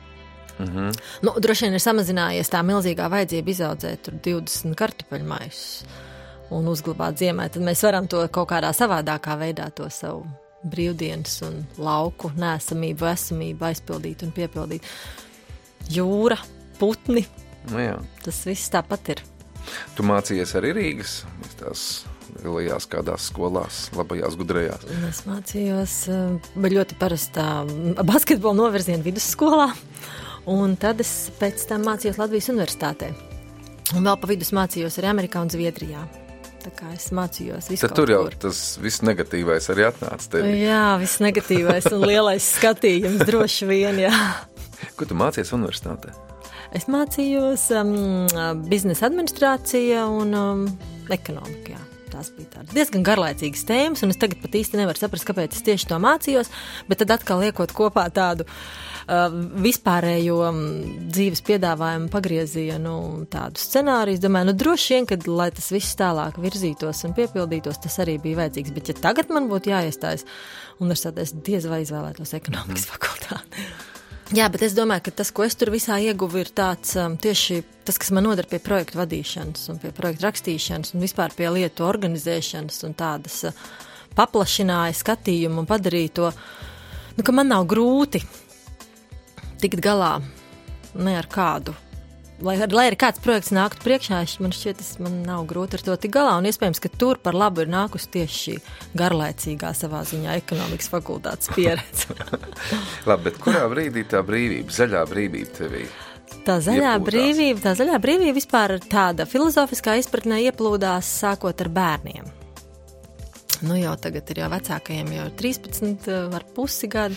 Mm 0.55 0.65
-hmm. 0.65 0.91
nu, 1.21 1.31
droši 1.37 1.65
vien 1.65 1.73
ir 1.73 1.83
samazinājies 1.83 2.49
tā 2.49 2.63
milzīgā 2.63 3.09
vajadzība 3.11 3.49
izaudzēt 3.51 4.07
20 4.23 4.75
kartupeļu 4.79 5.27
maisus 5.27 5.83
un 6.53 6.67
uzglabāt 6.69 7.19
ziemē, 7.21 7.49
tad 7.51 7.65
mēs 7.65 7.83
varam 7.85 8.09
to 8.11 8.21
kaut 8.33 8.49
kādā 8.51 8.71
savādākā 8.75 9.37
veidā, 9.39 9.69
to 9.73 9.89
savu 9.93 10.25
brīvdienas 10.65 11.39
un 11.45 11.61
lauku 11.81 12.31
nesamību, 12.37 13.07
esamību 13.11 13.69
aizpildīt 13.69 14.25
un 14.25 14.33
piepildīt. 14.35 14.89
Jūra, 15.93 16.39
putni. 16.79 17.25
Nu 17.69 17.81
jā. 17.81 17.95
Tas 18.25 18.41
viss 18.47 18.73
tāpat 18.73 19.13
ir. 19.13 19.23
Tu 19.97 20.05
mācījies 20.05 20.53
arī 20.57 20.73
Rīgas 20.77 21.21
lielajās 22.43 22.87
kādās 22.91 23.29
skolās, 23.29 23.85
labajās 23.95 24.35
gudrajās. 24.39 24.83
Es 25.09 25.23
mācījos 25.27 25.95
eh, 26.11 26.49
ļoti 26.75 26.97
parastā 26.99 27.47
basketbola 28.05 28.59
novirziena 28.59 29.05
vidusskolā, 29.05 29.69
un 30.51 30.75
tad 30.81 31.01
es 31.05 31.13
pēc 31.39 31.67
tam 31.69 31.87
mācījos 31.87 32.19
Latvijas 32.21 32.51
universitātē. 32.53 33.13
Un 33.95 34.05
vēl 34.05 34.17
pa 34.19 34.29
vidus 34.29 34.53
mācījos 34.55 34.99
arī 34.99 35.11
Amerikā 35.13 35.41
un 35.45 35.51
Zviedrijā. 35.53 36.03
Es 36.93 37.09
mācījos 37.15 37.69
visu. 37.71 37.89
Tur 37.93 38.11
jau 38.11 38.23
kur. 38.25 38.35
tas 38.47 38.59
viss 38.81 39.03
negatīvais 39.05 39.69
arī 39.73 39.87
atnāca. 39.89 40.29
Tevi. 40.35 40.53
Jā, 40.63 40.95
viss 41.01 41.21
negatīvais 41.23 41.89
un 41.93 42.05
lielais 42.07 42.47
skatījums 42.57 43.25
droši 43.29 43.69
vien. 43.69 43.99
Jā. 44.05 44.13
Ko 44.97 45.07
tu 45.07 45.17
mācījies 45.17 45.53
universitātē? 45.57 46.13
Es 46.75 46.89
mācījos 46.91 47.69
um, 47.77 47.93
biznesa 48.67 49.07
administrācija 49.09 50.07
un 50.11 50.33
um, 50.35 50.65
ekonomika. 51.13 51.75
Jā. 51.75 51.83
Tās 52.15 52.29
bija 52.31 52.63
diezgan 52.71 53.03
garlaicīgas 53.03 53.65
tēmas, 53.67 54.03
un 54.05 54.13
es 54.13 54.19
tagad 54.21 54.39
pat 54.39 54.53
īsti 54.55 54.79
nevaru 54.79 55.01
saprast, 55.01 55.25
kāpēc 55.27 55.57
es 55.57 55.65
tieši 55.67 55.89
to 55.89 55.99
mācījos. 55.99 56.51
Bet 56.87 57.01
tad 57.03 57.17
atkal 57.17 57.43
liekot 57.43 57.75
kopā 57.75 58.07
tādu 58.15 58.47
Uh, 58.47 58.85
vispārējo 59.05 60.39
mm, 60.49 60.91
dzīves 61.13 61.43
piedāvājumu 61.45 62.09
pagriezienu, 62.13 62.95
tādu 63.31 63.61
scenāriju. 63.61 64.17
Es 64.17 64.23
domāju, 64.23 64.49
nu 64.49 64.55
droši 64.57 64.95
vien, 64.95 65.09
kad 65.09 65.27
lai 65.29 65.49
tas 65.53 65.69
viss 65.73 65.97
tālāk 65.99 66.39
virzītos 66.41 67.03
un 67.05 67.13
piepildītos, 67.17 67.81
tas 67.83 67.99
arī 68.01 68.17
bija 68.23 68.41
vajadzīgs. 68.43 68.73
Bet, 68.75 68.89
ja 68.89 69.01
tagad 69.07 69.33
man 69.33 69.49
būtu 69.51 69.73
jāiestājas 69.73 70.25
universitātē, 70.79 71.25
es 71.25 71.35
diez 71.45 71.67
vai 71.69 71.83
izvēlētos 71.85 72.33
ekonomikas 72.39 72.87
mm. 72.87 72.95
fakultāti. 72.95 73.67
Jā, 74.33 74.47
bet 74.49 74.63
es 74.65 74.73
domāju, 74.73 75.03
ka 75.05 75.11
tas, 75.21 75.29
ko 75.29 75.43
es 75.45 75.53
tur 75.53 75.69
visā 75.69 75.99
ieguvu, 76.01 76.39
ir 76.41 76.49
tāds 76.57 76.95
um, 76.97 77.13
tieši 77.21 77.59
tas, 77.85 77.99
kas 78.01 78.09
man 78.09 78.25
noder 78.25 78.47
pie 78.49 78.57
projektu 78.57 78.97
vadīšanas, 78.97 79.67
un 79.69 79.77
pie 79.83 79.91
projektu 79.93 80.25
rakstīšanas, 80.25 80.95
un 80.95 81.03
vispār 81.05 81.35
pie 81.37 81.51
lietu 81.53 81.85
organizēšanas, 81.85 82.79
un 82.87 82.95
tādas 82.97 83.43
uh, 83.51 83.59
paplašināja 84.17 84.97
skatījumu 84.97 85.61
un 85.61 85.69
padarīja 85.69 86.15
to, 86.17 86.31
nu, 87.19 87.21
ka 87.21 87.35
man 87.37 87.53
nav 87.53 87.67
grūti 87.69 88.23
tikt 89.61 89.83
galā 89.83 90.19
ne 90.95 91.17
ar 91.19 91.27
kādu. 91.31 91.75
Lai, 92.43 92.57
lai 92.59 92.89
arī 92.89 92.97
kāds 92.99 93.21
projekts 93.23 93.53
nāktu 93.55 93.79
priekšā, 93.85 94.17
man 94.43 94.51
šķiet, 94.51 94.81
tas 94.81 94.97
man 94.99 95.21
nav 95.23 95.45
grūti 95.47 95.77
ar 95.77 95.83
to 95.85 95.93
tikt 96.03 96.17
galā. 96.17 96.33
Un 96.35 96.49
iespējams, 96.49 96.81
ka 96.83 96.91
tur 96.91 97.19
par 97.23 97.37
labu 97.37 97.63
ir 97.63 97.71
nākusi 97.71 98.09
tieši 98.11 98.39
šī 98.41 98.55
garlaicīgā 98.99 99.71
savā 99.77 100.01
ziņā 100.09 100.35
ekonomikas 100.41 100.91
fakultātes 100.91 101.53
pieredze. 101.55 102.11
Labi, 103.07 103.29
bet 103.29 103.39
kurā 103.39 103.63
brīdī 103.71 104.03
tā 104.11 104.19
brīvība, 104.27 104.75
zaļā 104.75 105.05
brīvība 105.07 105.55
tevī? 105.61 105.85
Tā 106.45 106.59
zaļā 106.59 106.97
ieplūdās. 106.97 107.07
brīvība, 107.07 107.63
tā 107.63 107.75
zaļā 107.79 108.01
brīvība 108.03 108.35
vispār 108.35 108.75
tāda 108.83 109.23
filozofiskā 109.29 109.95
izpratnē 110.01 110.41
ieplūdās 110.49 111.07
sākot 111.23 111.63
ar 111.63 111.71
bērniem. 111.71 112.27
Nu 113.63 113.79
jau 113.79 113.95
tagad 113.95 114.27
ir 114.33 114.43
jau 114.43 114.51
vecākajiem 114.51 115.13
jau 115.15 115.29
13 115.39 116.09
ar 116.35 116.43
pusi 116.57 116.91
gadi. 116.91 117.15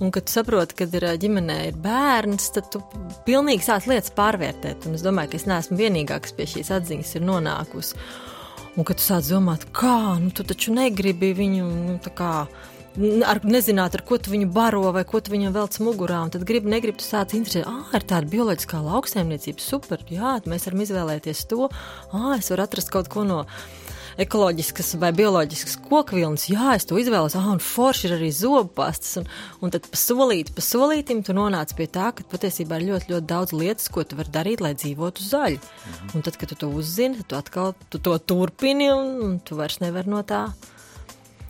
Un, 0.00 0.08
kad 0.14 0.30
saproti, 0.32 0.78
ka 0.78 0.86
ir 0.88 1.04
ģimenē 1.20 1.58
ir 1.68 1.78
bērns, 1.80 2.46
tad 2.56 2.70
tu 2.72 2.80
pilnīgi 3.26 3.66
sāc 3.66 3.84
lietas 3.90 4.14
pārvērtēt. 4.16 4.86
Un 4.88 4.96
es 4.96 5.04
domāju, 5.04 5.34
ka 5.34 5.40
es 5.40 5.46
neesmu 5.50 5.76
vienīgā, 5.76 6.16
kas 6.24 6.32
pie 6.36 6.46
šīs 6.48 6.72
atziņas 6.78 7.14
ir 7.18 7.26
nonākusi. 7.28 7.98
Un, 8.78 8.86
kad 8.88 8.96
tu 8.96 9.04
sāc 9.04 9.28
domāt, 9.28 9.66
kā, 9.76 10.16
nu, 10.22 10.32
tu 10.32 10.46
taču 10.46 10.72
negribi 10.72 11.34
viņu, 11.36 11.66
nu, 11.68 11.98
tā 12.00 12.14
kā, 12.16 12.30
ar, 13.28 13.42
nezināt, 13.44 13.98
ar 13.98 14.04
ko 14.06 14.16
tu 14.16 14.32
viņu 14.32 14.48
baro 14.54 14.86
vai 14.96 15.04
ko 15.04 15.20
tu 15.20 15.34
viņam 15.34 15.52
velc 15.58 15.76
mugurā. 15.84 16.22
Tad 16.32 16.48
gribi, 16.48 16.72
negribi, 16.72 16.96
tu 17.02 17.04
sāc 17.04 17.36
interesēt, 17.36 17.68
ah, 17.68 17.92
ir 17.98 18.06
tāda 18.08 18.30
bioloģiskā 18.32 18.80
lauksaimniecība, 18.86 19.60
super, 19.60 20.00
jā, 20.08 20.38
mēs 20.48 20.64
varam 20.70 20.86
izvēlēties 20.86 21.44
to, 21.50 21.68
ah, 21.68 22.32
es 22.38 22.48
varu 22.54 22.64
atrast 22.64 22.94
kaut 22.94 23.12
ko 23.12 23.26
no 23.28 23.44
ekoloģiskas 24.20 24.94
vai 25.00 25.10
bioloģiskas 25.16 25.78
kokvilnas, 25.88 26.48
jā, 26.52 26.74
es 26.76 26.86
to 26.88 26.98
izvēlos, 27.00 27.36
ah, 27.38 27.46
un 27.52 27.62
forši 27.64 28.08
ir 28.08 28.16
arī 28.18 28.30
zobpastas, 28.34 29.20
un, 29.20 29.28
un 29.64 29.74
tad 29.74 29.86
pa 29.90 30.00
solīti, 30.00 30.54
pa 30.56 30.64
solītim 30.64 31.22
tu 31.26 31.36
nonāc 31.36 31.72
pie 31.78 31.88
tā, 31.90 32.10
ka 32.16 32.26
patiesībā 32.30 32.80
ir 32.80 32.88
ļoti, 32.90 33.12
ļoti 33.14 33.30
daudz 33.30 33.54
lietas, 33.56 33.88
ko 33.92 34.04
tu 34.04 34.18
vari 34.20 34.34
darīt, 34.34 34.64
lai 34.64 34.74
dzīvotu 34.76 35.24
zaļi. 35.24 35.60
Mhm. 35.60 36.12
Un 36.18 36.26
tad, 36.26 36.40
kad 36.40 36.52
tu 36.52 36.60
to 36.60 36.72
uzzini, 36.82 37.24
tu 37.26 37.38
atkal 37.38 37.74
tu 37.88 38.02
to 38.02 38.18
turpini, 38.18 38.90
un, 38.92 39.16
un 39.28 39.40
tu 39.44 39.58
vairs 39.60 39.80
nevari 39.84 40.12
no 40.12 40.22
tā 40.26 40.48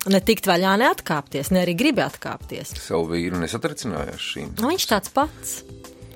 Ne 0.09 0.17
tikt 0.25 0.47
vaļā, 0.49 0.79
neatkāpties, 0.81 1.51
ne 1.53 1.61
arī 1.61 1.75
gribi 1.77 2.01
atkāpties. 2.01 2.73
Savu 2.81 3.11
vīru 3.11 3.37
nesatricinājās 3.43 4.29
šīm. 4.33 4.55
Nu, 4.57 4.71
viņš 4.73 4.87
tāds 4.95 5.13
pats. 5.13 5.59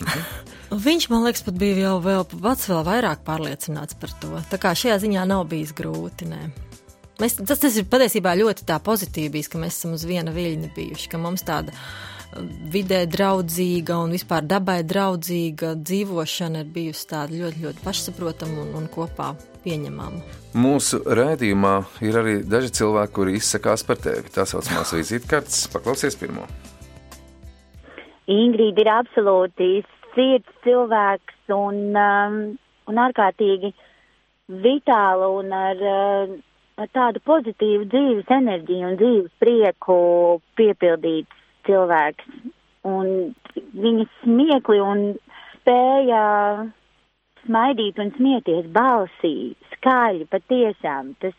Viņš, 0.74 1.08
man 1.12 1.26
liekas, 1.26 1.44
pat 1.46 1.58
bija 1.60 1.86
jau 1.86 1.96
vēl 2.02 2.24
pats 2.32 2.68
vēl 2.70 2.82
vairāk 2.86 3.22
pārliecināts 3.26 3.98
par 4.00 4.14
to. 4.22 4.32
Tā 4.50 4.58
kā 4.62 4.72
šajā 4.74 4.96
ziņā 5.04 5.26
nav 5.30 5.44
bijis 5.50 5.74
grūti. 5.76 6.26
Nē. 6.30 6.40
Mēs, 7.22 7.36
tas, 7.38 7.60
tas 7.62 7.76
ir 7.78 7.86
patiesībā 7.90 8.32
ļoti 8.40 8.66
tā 8.66 8.80
pozitīvi 8.82 9.36
bijis, 9.36 9.50
ka 9.52 9.60
mēs 9.62 9.78
esam 9.78 9.94
uz 9.94 10.02
viena 10.08 10.34
viļņa 10.34 10.72
bijuši, 10.74 11.12
ka 11.12 11.20
mums 11.22 11.46
tāda 11.46 11.70
uh, 11.70 11.84
vidē 12.72 13.04
draudzīga 13.10 13.96
un 14.02 14.14
vispār 14.14 14.44
dabai 14.46 14.80
draudzīga 14.86 15.74
dzīvošana 15.78 16.64
ir 16.64 16.70
bijusi 16.74 17.08
tāda 17.10 17.38
ļoti, 17.38 17.62
ļoti 17.64 17.84
pašsaprotama 17.84 18.62
un, 18.64 18.72
un 18.80 18.88
kopā 18.92 19.32
pieņemama. 19.64 20.22
Mūsu 20.58 21.00
rādījumā 21.18 21.74
ir 22.04 22.18
arī 22.20 22.36
daži 22.46 22.72
cilvēki, 22.80 23.14
kuri 23.16 23.36
izsakās 23.38 23.86
par 23.86 24.00
tevi. 24.02 24.30
Tā 24.34 24.46
saucamās 24.48 24.94
vizītkartes. 25.00 25.66
Paklausies 25.72 26.18
pirmo. 26.20 26.46
Ingrīda 28.30 28.84
ir 28.84 28.90
absolūti 28.94 29.70
sirds 30.14 30.58
cilvēks 30.66 31.54
un, 31.54 31.80
um, 31.98 32.38
un 32.90 33.00
ārkārtīgi 33.06 33.72
vitāla 34.64 35.30
un 35.38 35.52
ar, 35.56 35.84
uh, 35.92 36.34
ar 36.80 36.90
tādu 36.96 37.22
pozitīvu 37.28 37.88
dzīves 37.92 38.32
enerģiju 38.38 38.90
un 38.90 38.98
dzīves 39.00 39.32
prieku 39.42 39.98
piepildīts 40.58 41.44
cilvēks. 41.68 42.32
Un 42.84 43.32
viņa 43.54 44.08
smiekli 44.22 44.80
un 44.84 45.04
spēja 45.54 46.24
smaidīt 47.44 47.98
un 48.00 48.12
smieties 48.16 48.68
balsī, 48.74 49.54
skaļi, 49.76 50.28
patiešām 50.32 51.14
tas 51.24 51.36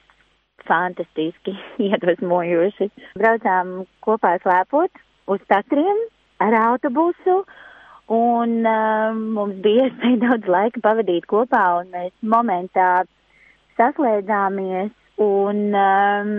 fantastiski 0.65 1.55
iedvesmojoši. 1.89 2.89
Braucām 3.19 3.77
kopā 4.05 4.35
slēpot 4.43 5.03
uz 5.31 5.45
tatriem 5.51 6.05
ar 6.43 6.57
autobusu 6.61 7.43
Un 8.08 8.60
uh, 8.62 9.15
mums 9.18 9.58
bija 9.65 9.88
iespēja 9.88 10.22
daudz 10.28 10.50
laika 10.52 10.82
pavadīt 10.84 11.26
kopā, 11.26 11.63
un 11.82 11.89
mēs 11.89 12.13
momentā 12.22 13.06
saslēdzāmies 13.80 14.91
un, 15.26 15.62
um, 15.74 16.34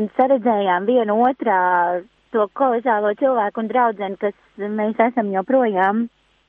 un 0.00 0.08
saredzējām 0.16 0.88
vienu 0.88 1.18
otrā 1.26 2.00
to 2.32 2.48
kolosālo 2.56 3.12
cilvēku 3.20 3.60
un 3.60 3.68
draudzeni, 3.68 4.16
kas 4.22 4.34
mēs 4.56 4.96
esam 5.10 5.28
joprojām. 5.34 6.06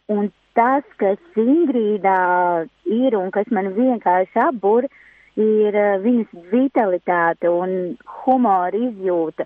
Un 0.08 0.32
tas, 0.56 0.88
kas 0.96 1.20
Ingrīdā 1.36 2.18
ir 2.88 3.20
un 3.20 3.30
kas 3.36 3.52
man 3.52 3.74
vienkārši 3.76 4.46
apbur, 4.48 4.88
ir 5.36 5.76
uh, 5.76 6.00
viņas 6.08 6.50
vitalitāte 6.56 7.52
un 7.52 7.98
humora 8.24 8.80
izjūta 8.80 9.44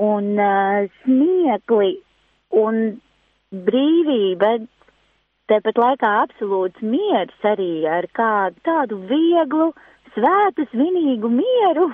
un 0.00 0.36
uh, 0.38 0.86
smiekli 1.02 1.96
un 2.62 3.00
brīvība, 3.50 4.58
tāpat 5.50 5.80
laikā 5.82 6.10
absolūts 6.24 6.82
miers 6.82 7.46
arī 7.52 7.86
ar 7.90 8.06
kādu 8.14 8.62
tādu 8.66 9.00
vieglu, 9.10 9.72
svētu, 10.14 10.66
svinīgu 10.70 11.30
mieru 11.32 11.90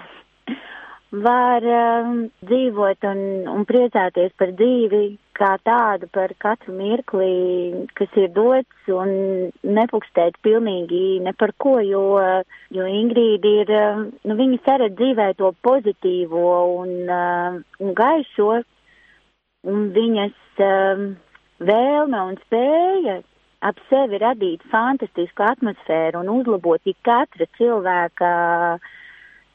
var 1.26 1.64
um, 1.64 2.26
dzīvot 2.44 3.06
un, 3.08 3.22
un 3.52 3.64
priecāties 3.68 4.34
par 4.36 4.52
dzīvi 4.58 5.16
kā 5.36 5.52
tādu, 5.64 6.08
par 6.12 6.32
katru 6.40 6.74
mirkli, 6.76 7.86
kas 7.96 8.12
ir 8.16 8.30
dots 8.36 8.88
un 8.92 9.50
nepukstēt 9.62 10.38
pilnīgi 10.44 11.20
ne 11.24 11.32
par 11.36 11.52
ko, 11.60 11.76
jo, 11.84 12.04
jo 12.72 12.88
Ingrīda 13.00 13.52
ir, 13.62 13.74
um, 13.80 14.06
nu, 14.24 14.38
viņa 14.38 14.62
saredz 14.64 14.96
dzīvē 15.00 15.32
to 15.40 15.52
pozitīvo 15.66 16.48
un, 16.80 16.96
uh, 17.04 17.60
un 17.80 17.94
gaišo, 17.96 18.50
un 19.66 19.88
viņas, 19.96 20.36
um, 20.64 21.06
vēlme 21.62 22.20
un 22.30 22.36
spēja 22.44 23.20
ap 23.64 23.80
sevi 23.90 24.20
radīt 24.20 24.64
fantastisku 24.70 25.44
atmosfēru 25.46 26.20
un 26.22 26.32
uzlabot 26.40 26.80
ik 26.84 26.98
katra 27.06 27.48
cilvēka 27.56 28.30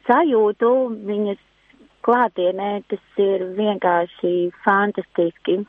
sajūtu, 0.07 0.71
viņas 1.07 1.43
klātienē 2.05 2.71
tas 2.89 3.21
ir 3.21 3.45
vienkārši 3.59 4.33
fantastiski. 4.65 5.61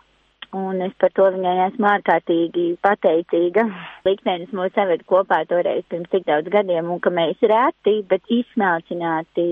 Un 0.53 0.83
es 0.85 0.93
par 1.01 1.09
to 1.17 1.31
viņai 1.33 1.55
esmu 1.71 1.87
ārkārtīgi 1.89 2.65
pateicīga. 2.85 3.65
Liktenis 4.09 4.53
mūs 4.53 4.75
saved 4.77 5.05
kopā 5.09 5.43
toreiz 5.49 5.87
pirms 5.89 6.11
tik 6.13 6.27
daudz 6.29 6.53
gadiem, 6.53 6.91
un 6.93 7.01
ka 7.01 7.13
mēs 7.15 7.41
reti, 7.41 8.03
bet 8.09 8.29
izsmalcināti 8.29 9.47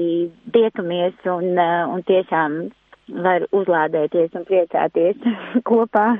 tiekamies 0.53 1.25
un, 1.33 1.57
un 1.95 2.05
tiešām 2.11 2.61
var 3.25 3.49
uzlādēties 3.57 4.37
un 4.37 4.45
priecāties 4.51 5.25
kopā. 5.71 6.11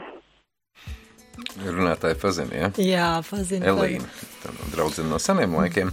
Runātāja 1.67 2.19
Fazina, 2.21 2.57
ja? 2.57 2.71
Jā, 2.81 3.11
Fazina. 3.27 3.71
Elīna, 3.73 4.09
tā 4.43 4.55
draudzene 4.75 5.11
no 5.13 5.21
seniem 5.23 5.57
laikiem. 5.59 5.93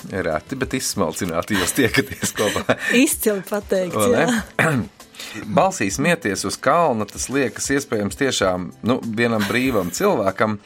Rēti, 0.00 0.56
bet 0.56 0.72
izsmalcināti 0.78 1.58
jūs 1.58 1.74
tiekaties 1.76 2.32
kopā. 2.38 2.78
Izcili 3.04 3.44
pateikts, 3.44 4.06
jā. 4.08 4.70
Balsīs 5.58 5.98
mieties 6.00 6.46
uz 6.48 6.56
kalna, 6.56 7.04
tas 7.04 7.28
liekas 7.28 7.68
iespējams 7.76 8.16
tiešām 8.16 8.70
nu, 8.88 8.96
vienam 9.04 9.44
brīvam 9.48 9.92
cilvēkam. 9.92 10.56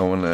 Un, 0.00 0.28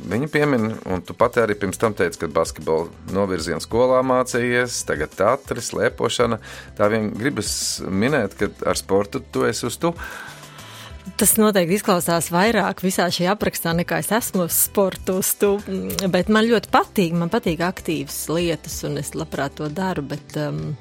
Viņa 0.00 0.28
piemin, 0.32 0.70
un 0.88 1.02
tu 1.04 1.12
pati 1.18 1.42
arī 1.42 1.54
pirms 1.60 1.76
tam 1.80 1.92
teici, 1.96 2.22
ka 2.22 2.28
basketbola 2.32 2.88
novirziena 3.12 3.60
skolā 3.60 4.00
mācījies, 4.06 4.78
tagad 4.88 5.12
teātris, 5.18 5.70
slēpošana. 5.74 6.38
Tā 6.78 6.88
vien 6.92 7.10
gribas 7.12 7.52
minēt, 7.84 8.36
ka 8.38 8.48
ar 8.70 8.80
sportu 8.80 9.20
tu 9.20 9.44
esi 9.48 9.66
uz 9.68 9.76
tu. 9.82 9.92
Tas 11.20 11.34
noteikti 11.40 11.76
izklausās 11.78 12.30
vairāk 12.32 12.82
visā 12.84 13.06
šajā 13.12 13.34
aprakstā, 13.34 13.72
nekā 13.76 14.00
es 14.00 14.10
esmu 14.14 14.46
sportistu. 14.52 15.56
Bet 16.12 16.30
man 16.32 16.48
ļoti 16.48 16.70
patīk, 16.72 17.16
man 17.16 17.32
patīk 17.32 17.62
aktīvas 17.64 18.22
lietas, 18.32 18.78
un 18.88 19.00
es 19.00 19.12
labprāt 19.16 19.58
to 19.60 19.68
daru. 19.72 20.04
Bet, 20.12 20.36
um, 20.40 20.74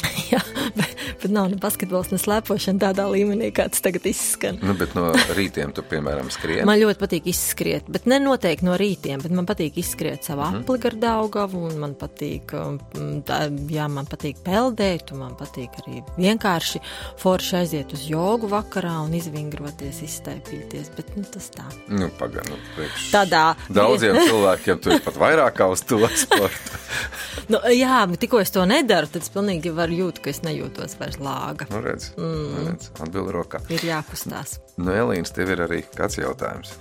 Jā, 0.32 0.40
bet, 0.76 0.99
bet 1.22 1.34
nav 1.34 1.50
ne 1.52 1.58
basketbols, 1.60 2.10
ne 2.12 2.18
slēpošana 2.20 2.82
tādā 2.82 3.06
līmenī, 3.10 3.50
kāds 3.54 3.82
tagad 3.84 4.06
izskan. 4.10 4.58
Nu, 4.64 4.74
bet 4.78 4.94
no 4.98 5.10
rītiem 5.36 5.74
tu, 5.76 5.84
piemēram, 5.86 6.30
skrieni. 6.32 6.66
Man 6.68 6.80
ļoti 6.80 7.00
patīk 7.00 7.28
izskriet, 7.30 7.88
bet 7.92 8.08
ne 8.10 8.20
noteikti 8.22 8.66
no 8.66 8.76
rītiem, 8.80 9.22
bet 9.24 9.34
man 9.34 9.48
patīk 9.48 9.78
izskriet 9.80 10.26
savu 10.26 10.44
mm. 10.46 10.62
apli 10.62 10.82
gar 10.82 10.96
Daugavu, 11.00 11.64
un 11.70 11.78
man 11.82 11.96
patīk, 11.98 12.54
um, 12.58 12.78
jā, 13.70 13.88
man 13.92 14.08
patīk 14.10 14.42
peldēt, 14.46 15.14
un 15.14 15.24
man 15.24 15.36
patīk 15.38 15.80
arī 15.82 16.02
vienkārši 16.18 16.82
forši 17.20 17.56
aiziet 17.60 17.94
uz 17.96 18.06
jogu 18.10 18.50
vakarā 18.50 18.96
un 19.04 19.14
izvingroties, 19.16 20.02
izstaipīties, 20.06 20.92
bet, 20.96 21.14
nu, 21.18 21.26
tas 21.30 21.50
tā. 21.54 21.66
Nu, 21.88 22.10
pagan, 22.20 22.46
nu, 22.50 22.58
priekš. 22.76 23.10
Tādā. 23.14 23.44
Daudziem 23.72 24.20
cilvēkiem 24.24 24.80
tu 24.82 24.94
ir 24.94 25.04
pat 25.04 25.18
vairāk 25.20 25.58
kā 25.60 25.70
uz 25.72 25.82
to 25.86 26.00
sportu. 26.18 26.80
nu, 27.52 27.60
jā, 27.74 28.02
tikko 28.20 28.40
es 28.42 28.52
to 28.54 28.64
nedaru, 28.68 29.10
tad 29.10 29.24
es 29.24 29.32
pilnīgi 29.32 29.72
varu 29.74 29.98
jūt, 30.04 30.20
ka 30.22 30.32
es 30.32 30.42
nejūtos 30.46 30.96
vairs 31.00 31.09
lāga. 31.18 31.66
Nu, 31.72 31.82
redz, 31.84 32.12
mm. 32.14 32.66
redz 32.68 32.90
atbildi 33.02 33.34
rokā. 33.34 33.62
Ir 33.72 33.82
jākustās. 33.88 34.58
Nu, 34.78 34.92
Elīns, 34.94 35.34
tev 35.34 35.50
ir 35.56 35.64
arī 35.66 35.80
kāds 35.96 36.20
jautājums. 36.20 36.76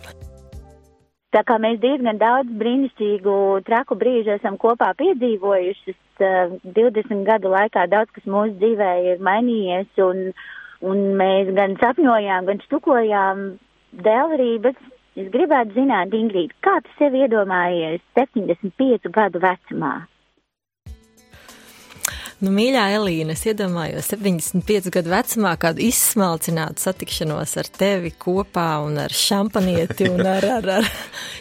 Tā 1.33 1.43
kā 1.45 1.59
mēs 1.61 1.77
diezgan 1.81 2.17
daudz 2.17 2.49
brīnišķīgu 2.57 3.33
traku 3.67 3.97
brīžu 3.99 4.33
esam 4.33 4.57
kopā 4.61 4.91
piedzīvojuši, 4.97 5.93
uh, 6.25 6.55
20 6.77 7.25
gadu 7.27 7.51
laikā 7.53 7.85
daudz 7.91 8.13
kas 8.15 8.25
mūsu 8.25 8.55
dzīvē 8.61 8.91
ir 9.11 9.21
mainījies, 9.25 9.91
un, 10.05 10.31
un 10.81 11.03
mēs 11.19 11.51
gan 11.57 11.77
sapņojām, 11.81 12.49
gan 12.49 12.63
štukojām 12.65 13.43
dēlrības. 14.05 14.79
Es 15.19 15.27
gribētu 15.33 15.75
zināt, 15.75 16.13
Ingrīd, 16.15 16.53
kā 16.65 16.79
tu 16.85 16.93
sevi 16.97 17.25
iedomājies 17.25 18.01
75 18.17 19.09
gadu 19.13 19.41
vecumā? 19.43 19.95
Nu, 22.39 22.53
mīļā 22.55 22.85
Elīna, 22.95 23.33
es 23.35 23.41
iedomājos 23.51 24.07
75 24.13 24.87
gadu 24.95 25.11
vecumā 25.11 25.49
kādu 25.59 25.81
izsmalcinātu 25.83 26.79
satikšanos 26.79 27.55
ar 27.59 27.67
tevi 27.75 28.13
kopā 28.15 28.77
un 28.85 28.95
ar 29.03 29.11
šampanieti 29.11 30.07
un 30.07 30.23
ar, 30.23 30.47
ar, 30.47 30.67
ar 30.77 30.87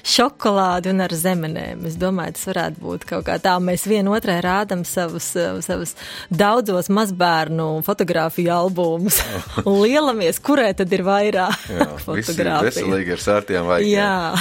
šokolādi 0.02 0.90
un 0.90 1.04
ar 1.04 1.14
zemenēm. 1.14 1.84
Es 1.86 1.94
domāju, 2.00 2.34
tas 2.34 2.48
varētu 2.50 2.82
būt 2.82 3.06
kaut 3.12 3.28
kā 3.28 3.36
tā. 3.44 3.52
Mēs 3.62 3.86
vienotrai 3.86 4.40
rādam 4.42 4.82
savus, 4.88 5.28
savus 5.62 5.94
daudzos 6.34 6.90
mazbērnu 6.90 7.68
fotografiju 7.86 8.50
albumus 8.56 9.20
un 9.68 9.78
lielamies, 9.84 10.42
kurai 10.42 10.72
tad 10.74 10.90
ir 10.98 11.06
vairāk 11.06 11.78
fotografiju. 12.08 12.72
Veselīgi 12.72 13.14
ar 13.14 13.24
sārtiem 13.28 13.70
vajag. 13.70 13.92
Jā. 13.94 14.34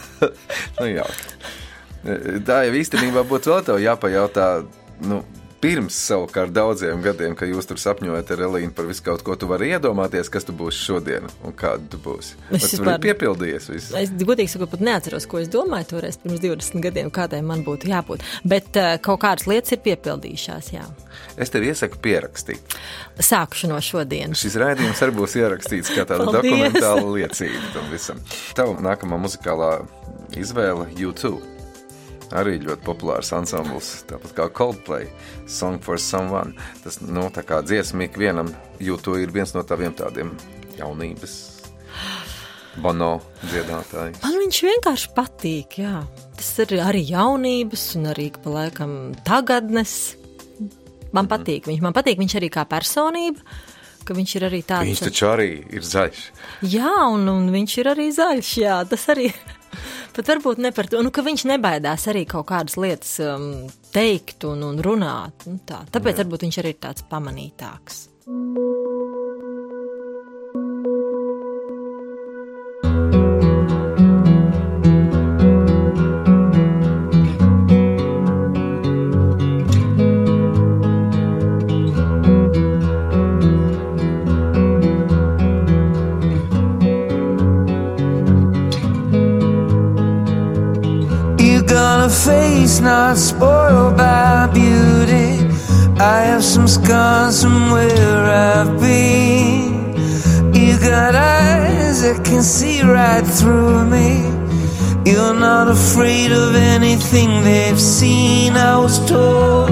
nu, 0.80 0.88
jā. 0.88 1.06
Tā 2.48 2.64
jau 2.64 2.74
īstenībā 2.80 3.28
būtu 3.28 3.52
vēl 3.52 3.62
tev 3.68 3.84
jāpajautā, 3.84 4.50
nu, 5.04 5.20
pirms 5.62 5.94
savukārt 6.08 6.50
daudziem 6.56 6.98
gadiem, 7.04 7.36
kad 7.38 7.46
jūs 7.50 7.68
tur 7.70 7.78
sapņojat 7.78 8.32
ar 8.34 8.40
Elīnu 8.48 8.72
par 8.74 8.88
visu 8.88 9.04
kaut 9.06 9.22
ko, 9.22 9.36
tu 9.38 9.46
vari 9.50 9.68
iedomāties, 9.76 10.26
kas 10.32 10.44
tu 10.48 10.54
būsi 10.58 10.80
šodien 10.88 11.28
un 11.46 11.54
kāda 11.58 11.86
tu 11.92 12.00
būsi. 12.02 12.34
Es 12.50 12.66
vispār- 12.72 12.88
vari 12.96 13.04
piepildījies 13.06 13.68
visu. 13.70 13.94
Es 14.00 14.10
godīgi 14.18 14.50
sakot, 14.56 14.72
pat 14.74 14.82
neatceros, 14.82 15.28
ko 15.30 15.38
es 15.38 15.48
domāju 15.52 15.92
toreiz 15.94 16.18
pirms 16.22 16.42
20 16.42 16.82
gadiem, 16.82 17.12
kādai 17.14 17.42
man 17.46 17.62
būtu 17.66 17.86
jābūt. 17.92 18.26
Bet 18.44 18.74
uh, 18.80 18.96
kaut 19.04 19.22
kādas 19.22 19.46
lietas 19.46 19.76
ir 19.76 19.82
piepildījušās. 19.86 20.72
Jā. 20.74 20.88
Es 21.38 21.54
tev 21.54 21.62
iesaku 21.70 22.00
pierakstīt. 22.02 22.76
Sākušu 23.22 23.70
no 23.70 23.78
šodienas. 23.84 24.42
Šis 24.42 24.58
raidījums 24.58 25.00
arī 25.06 25.14
būs 25.20 25.38
ierakstīts 25.38 25.94
kā 25.94 26.02
tāda 26.08 26.26
Paldies. 26.28 26.42
dokumentāla 26.42 27.06
liecība 27.20 27.70
tam 27.78 27.86
visam. 27.94 28.18
Tava 28.58 28.74
nākamā 28.82 29.20
muzikālā 29.22 29.70
izvēle 30.36 30.90
YouTube. 30.98 31.38
Arī 32.32 32.56
ļoti 32.64 32.86
populārs 32.86 33.32
ansamblis, 33.36 33.90
tāpat 34.08 34.32
kā 34.36 34.46
Coldplay, 34.56 35.08
Song 35.50 35.82
for 35.84 36.00
Someone. 36.00 36.56
Tas 36.84 37.00
nu, 37.04 37.26
tā 37.34 37.44
kā 37.44 37.60
dziesma 37.64 38.06
ikvienam, 38.06 38.48
YouTube 38.80 39.20
ir 39.20 39.34
viens 39.34 39.52
no 39.52 39.64
taviem 39.68 39.92
tādiem 39.98 40.32
jaunības, 40.78 41.34
bono 42.80 43.18
dziedātājiem. 43.44 44.16
Man 44.24 44.40
viņš 44.46 44.62
vienkārši 44.70 45.12
patīk. 45.16 45.78
Jā. 45.82 46.00
Tas 46.38 46.50
ir 46.64 46.78
arī 46.80 47.04
jaunības, 47.10 47.86
un 48.00 48.10
arī 48.14 48.30
pa 48.40 48.56
laikam 48.56 48.96
tagadnes. 49.28 50.16
Man 51.12 51.28
patīk 51.28 51.68
viņš. 51.68 51.84
Man 51.84 51.92
patīk 51.92 52.20
viņš 52.22 52.40
arī 52.40 52.48
kā 52.54 52.64
personība, 52.68 53.44
ka 54.08 54.16
viņš 54.16 54.38
ir 54.38 54.46
arī 54.48 54.62
tāds. 54.64 54.88
Viņš 54.88 55.08
taču 55.10 55.28
arī 55.28 55.50
ir 55.68 55.84
zaļš. 55.84 56.22
Jā, 56.72 56.94
un, 57.12 57.28
un 57.28 57.50
viņš 57.52 57.82
ir 57.82 57.92
arī 57.92 58.08
zaļš. 58.16 58.54
Jā, 58.64 58.80
tas 58.88 59.04
arī. 59.12 59.28
Pat 60.12 60.28
varbūt 60.28 60.60
ne 60.60 60.72
par 60.76 60.90
to, 60.92 61.00
nu, 61.04 61.12
ka 61.14 61.24
viņš 61.24 61.46
nebaidās 61.48 62.04
arī 62.12 62.26
kaut 62.28 62.50
kādas 62.50 62.76
lietas 62.76 63.14
um, 63.24 63.50
teikt 63.94 64.44
un, 64.48 64.64
un 64.68 64.80
runāt. 64.84 65.48
Nu, 65.48 65.56
tā. 65.68 65.82
Tāpēc 65.92 66.18
Jā. 66.18 66.24
varbūt 66.24 66.48
viņš 66.48 66.62
arī 66.62 66.74
ir 66.76 66.82
tāds 66.84 67.06
pamanītāks. 67.08 68.08
You 68.26 69.01
face 92.32 92.80
not 92.80 93.16
spoiled 93.16 93.96
by 93.96 94.48
beauty. 94.60 95.30
I 96.14 96.18
have 96.30 96.44
some 96.54 96.68
scars 96.76 97.42
from 97.42 97.58
where 97.74 98.24
I've 98.48 98.72
been. 98.80 99.70
You 100.60 100.72
got 100.90 101.12
eyes 101.14 101.96
that 102.04 102.18
can 102.28 102.42
see 102.42 102.78
right 102.82 103.26
through 103.38 103.78
me. 103.96 104.10
You're 105.10 105.38
not 105.48 105.66
afraid 105.78 106.30
of 106.42 106.50
anything 106.76 107.30
they've 107.48 107.82
seen. 107.98 108.50
I 108.70 108.74
was 108.84 108.96
told 109.14 109.70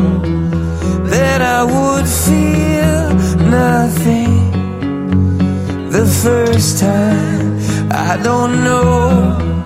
that 1.14 1.40
I 1.58 1.60
would 1.74 2.08
feel 2.26 3.04
nothing 3.60 4.34
the 5.96 6.06
first 6.22 6.70
time. 6.78 7.46
I 8.08 8.12
don't 8.28 8.54
know 8.66 9.59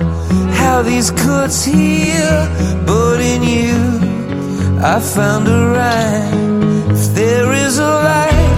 how 0.74 0.82
these 0.82 1.12
cuts 1.12 1.64
heal, 1.64 2.37
but 2.84 3.20
in 3.20 3.42
you 3.44 3.78
I 4.82 4.98
found 4.98 5.46
a 5.46 5.60
rhyme. 5.76 6.90
If 6.90 7.14
there 7.14 7.52
is 7.64 7.78
a 7.78 7.92
light 8.08 8.56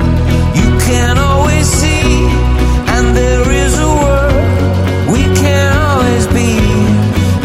you 0.60 0.68
can 0.88 1.18
always 1.18 1.66
see, 1.80 2.08
and 2.94 3.04
there 3.20 3.46
is 3.64 3.72
a 3.88 3.90
world 4.02 4.46
we 5.14 5.24
can 5.42 5.68
always 5.88 6.24
be. 6.38 6.52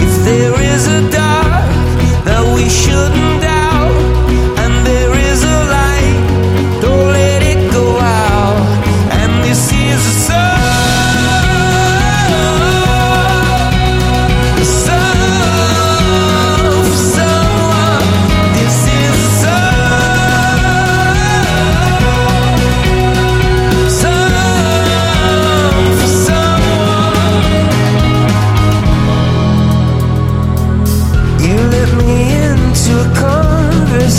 If 0.05 0.13
there 0.29 0.55
is 0.73 0.83
a 0.99 1.01
dark 1.19 1.69
that 2.27 2.43
we 2.55 2.65
shouldn't 2.81 3.35
doubt, 3.47 3.90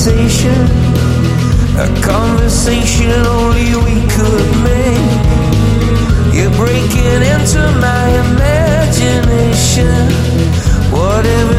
conversation, 0.03 0.67
a 1.79 1.87
conversation 2.03 3.13
only 3.25 3.71
we 3.87 4.01
could 4.11 4.51
make. 4.65 5.23
You're 6.35 6.51
breaking 6.57 7.23
into 7.23 7.63
my 7.79 8.09
imagination. 8.27 9.95
Whatever's 10.91 11.52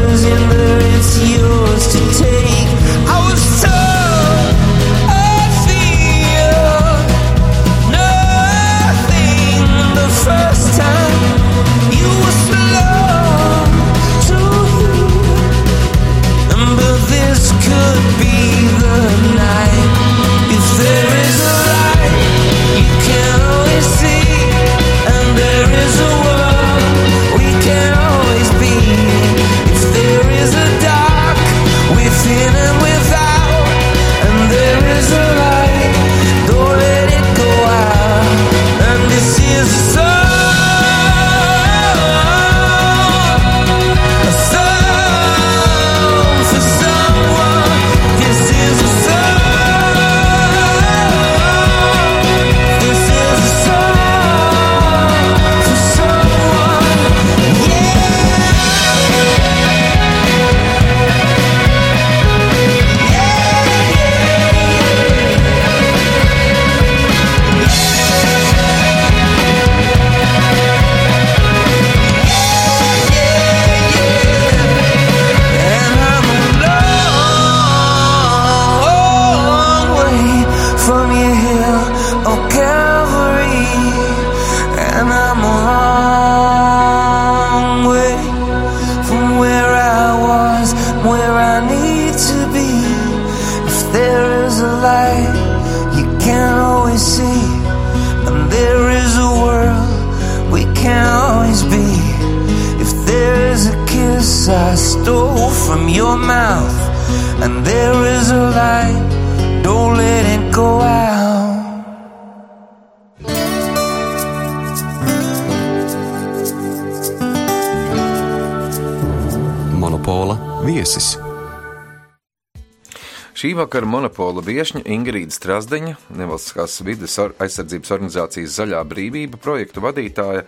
Vakara 123.74 123.90
monopola 123.90 124.38
viesņa 124.38 124.84
Ingrīda 124.86 125.34
Strasdeņa, 125.34 125.96
nevalstiskās 126.14 126.76
vides 126.86 127.16
aizsardzības 127.18 127.90
organizācijas 127.96 128.52
Zaļā 128.54 128.82
brīvība 128.86 129.40
projektu 129.42 129.82
vadītāja, 129.82 130.44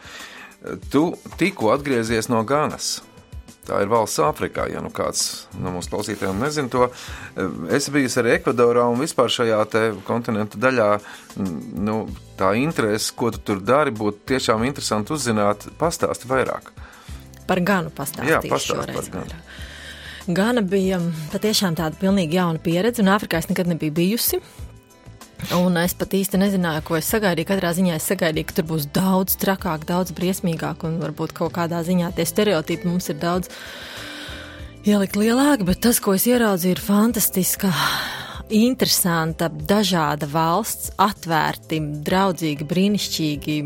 tu 0.95 1.03
tikko 1.35 1.73
atgriezies 1.75 2.29
no 2.31 2.45
Ganas. 2.47 3.01
Tā 3.67 3.81
ir 3.83 3.91
valsts 3.91 4.23
Āfrikā, 4.23 4.69
ja 4.71 4.79
nu 4.79 4.93
kāds 4.95 5.25
no 5.59 5.73
mūsu 5.75 5.91
klausītājiem 5.97 6.39
nezina 6.39 6.71
to. 6.71 6.87
Es 7.75 7.91
biju 7.91 8.13
arī 8.23 8.37
Ekvadorā 8.37 8.87
un 8.93 9.03
vispār 9.03 9.35
šajā 9.41 9.59
kontinentu 10.07 10.63
daļā. 10.63 10.89
Nu, 11.83 12.05
tā 12.39 12.53
interese, 12.63 13.11
ko 13.11 13.33
tu 13.35 13.43
tur 13.43 13.59
dari, 13.59 13.91
būtu 13.91 14.23
tiešām 14.37 14.63
interesanti 14.71 15.19
uzzināt. 15.19 15.67
Pastāsti 15.83 16.31
vairāk. 16.31 16.71
Par 17.51 17.59
Ganu 17.59 17.91
pastāstīšu. 17.91 18.37
Jā, 18.37 18.45
pastāsti 18.47 18.95
par 18.95 19.15
Ganu. 19.19 19.27
Vairāk. 19.27 19.46
Gana 20.27 20.63
bija 20.67 20.99
patiešām 21.31 21.77
tāda 21.79 21.95
pilnīgi 22.01 22.35
jauna 22.41 22.59
pieredze, 22.63 22.99
un 23.03 23.13
Āfrikā 23.15 23.39
es 23.39 23.47
nekad 23.47 23.69
nebiju 23.71 23.95
bijusi. 23.95 24.41
Un 25.55 25.77
es 25.79 25.93
pat 25.95 26.17
īsti 26.17 26.41
nezināju, 26.41 26.83
ko 26.89 26.97
es 26.99 27.07
sagaidīju. 27.13 27.47
Katrā 27.47 27.71
ziņā 27.77 27.99
es 27.99 28.09
sagaidīju, 28.11 28.49
ka 28.49 28.57
tur 28.57 28.67
būs 28.73 28.89
daudz 28.91 29.37
trakāk, 29.39 29.85
daudz 29.87 30.15
briesmīgāk, 30.17 30.83
un 30.89 30.97
varbūt 31.03 31.37
kaut 31.37 31.55
kādā 31.55 31.83
ziņā 31.87 32.11
tie 32.17 32.27
stereotipi 32.27 32.89
mums 32.89 33.07
ir 33.13 33.21
daudz 33.23 33.53
ielikt 34.89 35.19
lielāki, 35.21 35.69
bet 35.69 35.85
tas, 35.87 36.01
ko 36.03 36.17
es 36.17 36.27
ieraudzīju, 36.27 36.75
ir 36.75 36.83
fantastiska. 36.83 37.71
Interesanta, 38.57 39.49
dažāda 39.51 40.27
valsts, 40.31 40.93
atvērti, 41.03 41.81
draudzīgi, 42.07 42.67
brīnišķīgi 42.67 43.57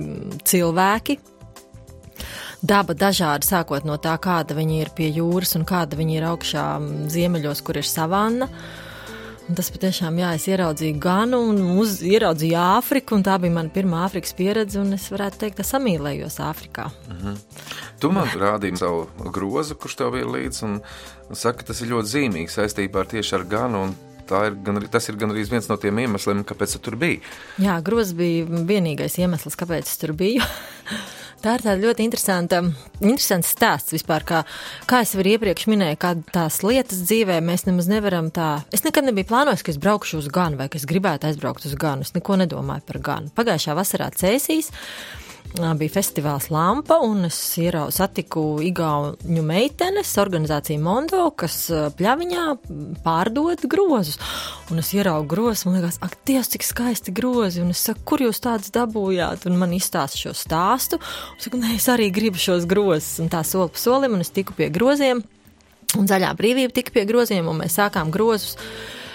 cilvēki, 0.48 1.18
daba 2.62 2.94
dažāda, 2.94 3.46
sākot 3.46 3.86
no 3.88 3.96
tā, 3.96 4.16
kāda 4.20 4.56
viņi 4.56 4.80
ir 4.84 4.92
pie 4.96 5.08
jūras 5.12 5.56
un 5.58 5.66
kāda 5.68 5.98
viņi 5.98 6.16
ir 6.18 6.28
augšā 6.30 6.66
ziemeļos, 7.12 7.64
kur 7.64 7.80
ir 7.80 7.88
savanna. 7.88 8.50
Un 9.50 9.56
tas 9.58 9.66
patiešām, 9.74 10.18
jā, 10.20 10.28
es 10.38 10.44
ieraudzīju 10.46 10.98
Ganu 11.02 11.40
un 11.50 11.56
uz, 11.82 11.96
ieraudzīju 12.06 12.54
Āfriku, 12.60 13.16
un 13.16 13.24
tā 13.26 13.34
bija 13.42 13.56
mana 13.56 13.72
pirmā 13.74 14.04
Āfrikas 14.06 14.36
pieredze, 14.38 14.78
un 14.78 14.94
es 14.94 15.08
varētu 15.10 15.40
teikt, 15.40 15.56
ka 15.58 15.66
samīlējos 15.66 16.38
Āfrikā. 16.46 16.84
Mm 17.08 17.16
-hmm. 17.18 17.40
Tu 17.98 18.12
man 18.12 18.28
rādīji 18.28 18.78
savu 18.78 19.08
grozu, 19.18 19.74
kurš 19.74 19.96
tev 19.96 20.12
bija 20.12 20.26
līdzi, 20.26 20.62
un 20.64 20.80
saka, 21.32 21.64
tas 21.64 21.80
ir 21.80 21.88
ļoti 21.88 22.12
zīmīgs 22.12 22.54
saistībā 22.60 23.00
ar 23.00 23.06
tieši 23.06 23.34
ar 23.34 23.44
Ganu, 23.44 23.82
un 23.82 23.94
ir 24.30 24.58
gan, 24.66 24.80
tas 24.92 25.08
ir 25.10 25.18
gan 25.20 25.34
arī 25.34 25.44
viens 25.50 25.68
no 25.70 25.76
tiem 25.80 26.02
iemesliem, 26.04 26.44
kāpēc 26.48 26.76
tu 26.76 26.82
tur 26.88 26.98
biji. 27.00 27.22
Jā, 27.62 27.78
grozs 27.84 28.14
bija 28.16 28.46
vienīgais 28.46 29.18
iemesls, 29.20 29.58
kāpēc 29.60 29.90
es 29.90 30.00
tur 30.00 30.14
biju. 30.18 30.44
Tā 31.40 31.54
ir 31.56 31.62
tāda 31.64 31.80
ļoti 31.80 32.04
interesanta, 32.04 32.58
interesants 33.00 33.48
stāsts 33.54 33.94
vispār, 33.94 34.26
kā, 34.28 34.42
kā 34.84 34.98
es 35.00 35.14
arī 35.16 35.38
iepriekš 35.38 35.70
minēju, 35.72 35.96
kāda 36.02 36.34
tās 36.34 36.58
lietas 36.60 37.00
dzīvē 37.08 37.38
mēs 37.40 37.64
nemaz 37.64 37.88
nevaram 37.88 38.28
tā. 38.28 38.50
Es 38.76 38.84
nekad 38.84 39.08
nebiju 39.08 39.30
plānojis, 39.30 39.64
ka 39.64 39.72
es 39.72 39.80
braukšu 39.80 40.20
uz 40.20 40.28
Ganu 40.28 40.60
vai 40.60 40.68
ka 40.68 40.76
es 40.76 40.84
gribētu 40.90 41.30
aizbraukt 41.30 41.64
uz 41.64 41.72
Ganu. 41.80 42.04
Es 42.04 42.12
neko 42.12 42.36
nedomāju 42.42 42.84
par 42.90 43.00
Ganu. 43.06 43.32
Pagājušā 43.32 43.78
vasarā 43.78 44.10
cēsīs 44.20 44.68
bija 45.78 45.92
festivāls 45.92 46.48
Lampa, 46.52 47.00
un 47.02 47.24
es 47.26 47.36
ierau, 47.58 47.88
satiku 47.92 48.60
Igaunu 48.64 49.42
meitenes 49.46 50.12
organizāciju 50.22 50.80
Mondo, 50.82 51.24
kas 51.36 51.56
pļaviņā 51.98 52.44
pārdod 53.04 53.66
grozus. 53.70 54.20
Un 54.70 54.82
es 54.82 54.92
ieraugu 54.94 55.28
grozus, 55.32 55.66
man 55.66 55.78
liekas, 55.78 55.98
ak, 56.04 56.14
Dievs, 56.28 56.52
cik 56.54 56.66
skaisti 56.66 57.14
grozi, 57.16 57.64
un 57.64 57.74
es 57.74 57.82
saku, 57.88 58.04
kur 58.12 58.24
jūs 58.26 58.42
tādus 58.44 58.72
dabūjāt, 58.74 59.48
un 59.50 59.58
man 59.60 59.74
izstāsta 59.76 60.20
šo 60.20 60.36
stāstu. 60.38 61.00
Un 61.34 61.42
saku, 61.42 61.60
nē, 61.60 61.74
es 61.80 61.90
arī 61.90 62.10
gribu 62.14 62.40
šos 62.40 62.68
grozus, 62.70 63.18
un 63.24 63.32
tā 63.32 63.42
soli 63.46 63.74
pa 63.74 63.82
solim, 63.82 64.16
un 64.16 64.24
es 64.24 64.32
tiku 64.34 64.56
pie 64.56 64.70
groziem, 64.72 65.24
un 65.98 66.08
zaļā 66.10 66.30
brīvība 66.38 66.76
tika 66.78 66.94
pie 66.94 67.06
groziem, 67.08 67.50
un 67.50 67.62
mēs 67.64 67.80
sākām 67.80 68.14
grozus 68.14 68.56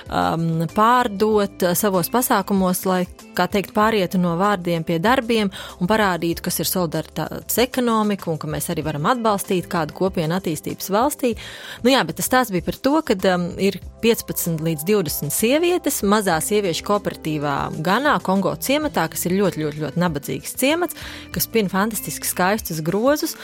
um, 0.10 0.66
pārdot 0.76 1.66
savos 1.78 2.10
pasākumos, 2.14 2.84
lai, 2.88 3.04
kā 3.38 3.48
teikt, 3.52 3.74
pārietu 3.76 4.20
no 4.22 4.36
vārdiem 4.40 4.86
pie 4.88 5.00
darbiem 5.04 5.52
un 5.82 5.90
parādītu, 5.90 6.44
kas 6.46 6.62
ir 6.62 6.70
solidaritātes 6.70 7.60
ekonomika 7.64 8.30
un 8.32 8.40
ka 8.42 8.50
mēs 8.52 8.70
arī 8.74 8.86
varam 8.86 9.08
atbalstīt 9.12 9.70
kādu 9.72 9.96
kopienu 9.98 10.38
attīstības 10.38 10.92
valstī. 10.94 11.36
Nu 11.84 11.94
jā, 11.94 12.04
bet 12.08 12.20
tas 12.22 12.32
tās 12.32 12.54
bija 12.54 12.66
par 12.68 12.80
to, 12.88 12.96
ka 13.06 13.18
um, 13.34 13.48
ir 13.62 13.80
15 14.06 14.64
līdz 14.66 14.88
20 14.88 15.34
sievietes 15.34 16.02
mazā 16.06 16.38
sieviešu 16.44 16.86
kooperatīvā 16.88 17.56
Ganā, 17.86 18.18
Kongo 18.26 18.54
ciematā, 18.56 19.08
kas 19.12 19.26
ir 19.28 19.38
ļoti, 19.40 19.64
ļoti, 19.64 19.86
ļoti 19.86 20.04
nabadzīgs 20.04 20.58
ciemats, 20.60 20.98
kas 21.36 21.50
pina 21.52 21.72
fantastiski 21.74 22.30
skaistus 22.30 22.84
grozus 22.86 23.36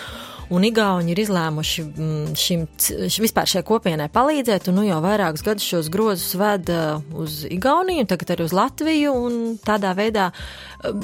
un 0.52 0.66
Igauni 0.68 1.14
ir 1.14 1.22
izlēmuši 1.24 1.86
mm, 1.88 2.36
šim, 2.40 2.66
vispār 3.24 3.50
šai 3.50 3.64
kopienai 3.68 4.10
palīdzēt, 4.14 4.70
un 4.72 4.80
nu 4.82 4.86
jau 4.88 5.00
vairākus 5.04 5.46
gadus 5.46 5.68
šos 5.68 5.90
grozus 5.94 6.36
veda 6.40 7.00
uz 7.16 7.42
Igauniju, 7.50 8.08
tagad 8.12 8.36
arī 8.36 8.48
uz 8.50 8.56
Latviju, 8.56 9.16
un 9.28 9.42
tādā 9.64 9.96
veidā 9.98 10.30
mm, 10.32 11.04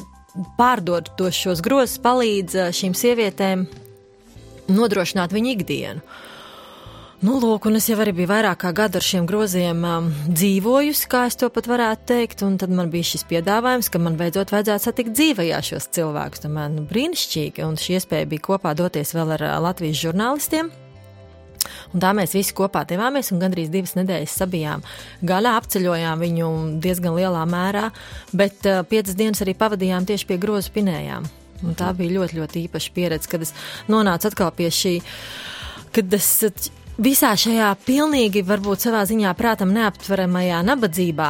pārdot 0.60 1.14
tos 1.20 1.38
šos 1.38 1.64
grozus 1.66 2.02
palīdz 2.04 2.70
šīm 2.76 2.95
sievietēm 2.98 3.68
nodrošināt 4.68 5.36
viņu 5.36 5.54
ikdienu. 5.56 6.04
Nu, 7.18 7.39
lūk, 7.41 7.65
un 7.65 7.80
es 7.80 7.88
jau 7.89 7.95
arī 7.97 8.11
biju 8.13 8.30
vairāk 8.30 8.59
kā 8.61 8.70
gadu 8.78 8.99
ar 8.99 9.05
šiem 9.05 9.26
groziem 9.26 9.80
um, 9.89 10.09
dzīvojusi, 10.30 11.07
kā 11.09 11.24
es 11.26 11.38
to 11.41 11.47
pat 11.49 11.65
varētu 11.65 12.05
teikt, 12.11 12.43
un 12.45 12.59
tad 12.61 12.70
man 12.70 12.91
bija 12.93 13.07
šis 13.09 13.26
piedāvājums, 13.32 13.89
ka 13.89 13.97
man 13.97 14.20
beidzot 14.20 14.53
vajadzētu 14.53 14.86
satikt 14.86 15.15
dzīvajā 15.18 15.63
šos 15.65 15.89
cilvēkus. 15.97 16.43
Tomēr, 16.43 16.70
nu, 16.76 16.86
brīnišķīgi, 16.86 17.65
un 17.65 17.82
šī 17.82 17.97
iespēja 17.97 18.30
bija 18.30 18.45
kopā 18.51 18.76
doties 18.78 19.15
vēl 19.18 19.34
ar 19.34 19.45
uh, 19.47 19.55
Latvijas 19.65 19.97
žurnālistiem. 20.03 20.70
Un 21.89 22.05
tā 22.05 22.13
mēs 22.13 22.38
visi 22.38 22.53
kopā 22.53 22.86
devāmies 22.86 23.34
un 23.34 23.41
gandrīz 23.41 23.74
divas 23.74 23.97
nedēļas 23.97 24.38
sabijām. 24.43 24.86
Gaļā 25.26 25.57
apceļojām 25.63 26.22
viņu 26.22 26.53
diezgan 26.86 27.18
lielā 27.18 27.41
mērā, 27.49 27.88
bet 28.30 28.61
uh, 28.70 28.84
piecas 28.86 29.18
dienas 29.18 29.41
arī 29.41 29.57
pavadījām 29.57 30.05
tieši 30.05 30.30
pie 30.30 30.38
grozu 30.45 30.78
pinējām. 30.78 31.26
Un 31.65 31.82
tā 31.82 31.89
bija 31.97 32.20
ļoti, 32.20 32.43
ļoti 32.43 32.68
īpaša 32.70 32.93
pieredze, 32.93 33.34
kad 33.34 33.41
es 33.41 33.57
nonācu 33.89 34.30
atkal 34.30 34.53
pie 34.53 34.70
šī, 34.70 34.99
kad 35.97 36.13
es 36.13 36.36
visā 36.98 37.34
šajā 37.38 37.70
pilnīgi, 37.86 38.43
varbūt 38.45 38.88
savā 38.88 39.04
ziņā 39.08 39.34
prātam 39.38 39.74
neaptveramajā 39.76 40.64
nabadzībā. 40.66 41.30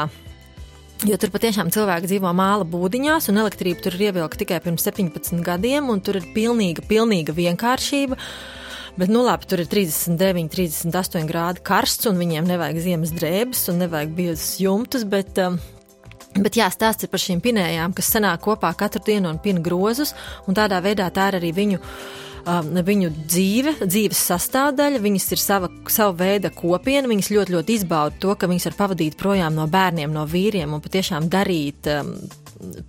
Jo 1.05 1.17
tur 1.21 1.29
patiešām 1.29 1.69
cilvēki 1.73 2.09
dzīvo 2.09 2.31
māla 2.33 2.65
būdiņās, 2.65 3.27
un 3.29 3.43
elektrība 3.43 3.83
tur 3.85 3.97
ir 3.99 4.07
ievilkta 4.07 4.41
tikai 4.41 4.57
pirms 4.65 4.87
17 4.87 5.43
gadiem, 5.45 5.91
un 5.93 6.01
tur 6.01 6.17
ir 6.17 6.25
pilnīga, 6.33 6.81
pilnīga 6.89 7.35
vienkāršība. 7.37 8.17
Bet, 8.97 9.11
nu, 9.13 9.21
labi, 9.21 9.45
tur 9.45 9.61
ir 9.61 9.69
39, 9.69 10.49
38 10.49 11.27
grādi 11.29 11.61
karsts, 11.61 12.07
un 12.09 12.17
viņiem 12.17 12.47
nevajag 12.49 12.79
ziemas 12.81 13.11
drēbes, 13.13 13.67
un 13.69 13.83
nevajag 13.83 14.15
biezas 14.17 14.55
jumtus, 14.57 15.03
bet, 15.05 15.37
um, 15.43 15.59
bet 16.39 16.57
jā, 16.57 16.65
stāsts 16.73 17.05
ir 17.05 17.11
par 17.13 17.21
šīm 17.21 17.43
pinējām, 17.45 17.93
kas 17.93 18.09
sanāk 18.15 18.41
kopā 18.47 18.73
katru 18.79 19.03
dienu 19.05 19.29
un 19.29 19.37
pina 19.43 19.61
grozus, 19.61 20.15
un 20.49 20.57
tādā 20.57 20.81
veidā 20.81 21.11
tā 21.13 21.29
ir 21.29 21.37
arī 21.43 21.53
viņu 21.59 21.83
viņu 22.47 23.09
dzīve, 23.27 23.73
dzīves 23.83 24.19
sastāvdaļa, 24.29 25.01
viņas 25.03 25.27
ir 25.35 25.41
sava, 25.41 25.69
sava 25.91 26.15
veida 26.21 26.51
kopiena, 26.55 27.09
viņas 27.11 27.31
ļoti, 27.33 27.55
ļoti 27.57 27.75
izbauda 27.79 28.21
to, 28.23 28.35
ka 28.35 28.49
viņas 28.49 28.69
var 28.69 28.77
pavadīt 28.83 29.17
projām 29.19 29.57
no 29.57 29.67
bērniem, 29.71 30.13
no 30.13 30.25
vīriem 30.29 30.73
un 30.73 30.83
patiešām 30.83 31.27
darīt 31.31 31.89
um, 31.91 32.13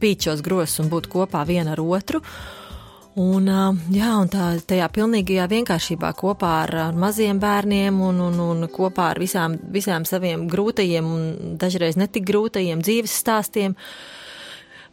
pīčos 0.01 0.43
grosus 0.47 0.83
un 0.85 0.93
būt 0.93 1.11
kopā 1.11 1.45
viena 1.49 1.75
ar 1.75 1.83
otru. 1.83 2.23
Un, 3.19 3.49
um, 3.51 3.79
jā, 3.91 4.13
un 4.15 4.29
tā, 4.31 4.53
tajā 4.63 4.87
pilnīgajā 4.95 5.49
vienkāršībā 5.51 6.13
kopā 6.19 6.53
ar, 6.63 6.75
ar 6.85 6.99
maziem 6.99 7.41
bērniem 7.43 7.99
un, 8.05 8.21
un, 8.29 8.39
un 8.45 8.69
kopā 8.71 9.09
ar 9.15 9.19
visām, 9.19 9.57
visām 9.75 10.07
saviem 10.07 10.47
grūtajiem 10.51 11.09
un 11.09 11.57
dažreiz 11.59 11.99
netik 11.99 12.29
grūtajiem 12.29 12.85
dzīves 12.85 13.17
stāstiem, 13.25 13.75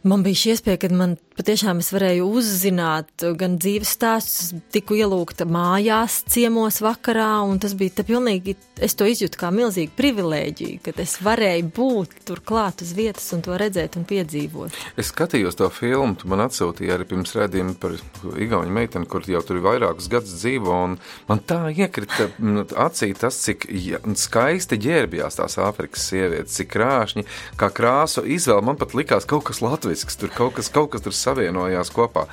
man 0.02 0.26
bija 0.26 0.42
šī 0.42 0.56
iespēja, 0.56 0.82
ka 0.82 0.90
man 0.90 1.14
patiešām 1.36 1.80
es 1.82 1.90
varēju 1.94 2.26
uzzināt 2.38 3.24
gan 3.38 3.56
dzīves 3.60 3.92
stāstus, 3.96 4.52
tiku 4.72 4.96
ielūgta 4.98 5.46
mājās, 5.48 6.22
ciemos 6.32 6.80
vakarā, 6.84 7.42
un 7.46 7.60
tas 7.62 7.76
bija 7.78 8.04
pilnīgi, 8.06 8.56
es 8.82 8.96
to 8.96 9.08
izjūtu 9.08 9.40
kā 9.40 9.50
milzīgu 9.54 9.94
privilēģiju, 9.98 10.80
ka 10.84 10.94
es 11.02 11.16
varēju 11.24 11.68
būt 11.76 12.16
tur 12.28 12.42
klāt 12.46 12.82
uz 12.84 12.92
vietas 12.96 13.28
un 13.36 13.44
to 13.44 13.56
redzēt 13.60 13.98
un 14.00 14.06
piedzīvot. 14.08 14.76
Es 15.00 15.12
skatījos 15.12 15.58
to 15.60 15.68
filmu, 15.72 16.16
tu 16.20 16.30
man 16.32 16.44
atsūtīji 16.46 16.94
arī 16.94 17.08
pirms 17.08 17.36
redzījuma 17.36 17.76
par 17.80 17.96
Igauņu 18.36 18.72
meiteni, 18.72 19.08
kur 19.10 19.24
jau 19.28 19.42
tur 19.44 19.60
ir 19.60 19.66
vairākus 19.66 20.10
gadus 20.12 20.36
dzīvo, 20.40 20.78
un 20.88 20.96
man 21.28 21.42
tā 21.46 21.60
iekrita 21.72 22.30
nu, 22.42 22.64
acī 22.86 23.12
tas, 23.16 23.38
cik 23.44 23.68
skaisti 24.16 24.80
ģērbjās 24.86 25.40
tās 25.40 25.58
Āfrikas 25.62 26.08
sievietes, 26.10 26.56
cik 26.56 26.72
krāšņi, 26.74 27.26
kā 27.60 27.70
krāsu 27.74 28.24
izvēle, 28.24 28.64
man 28.66 28.80
pat 28.80 28.96
likās 28.96 29.28
kaut 29.28 29.46
kas 29.48 29.62
latvisks, 29.64 30.18
tur 30.20 30.32
kaut 30.34 30.56
kas, 30.58 30.70
kaut 30.72 30.92
kas 30.94 31.04
tur 31.04 31.14
savienojās 31.26 31.92
kopā. 31.94 32.26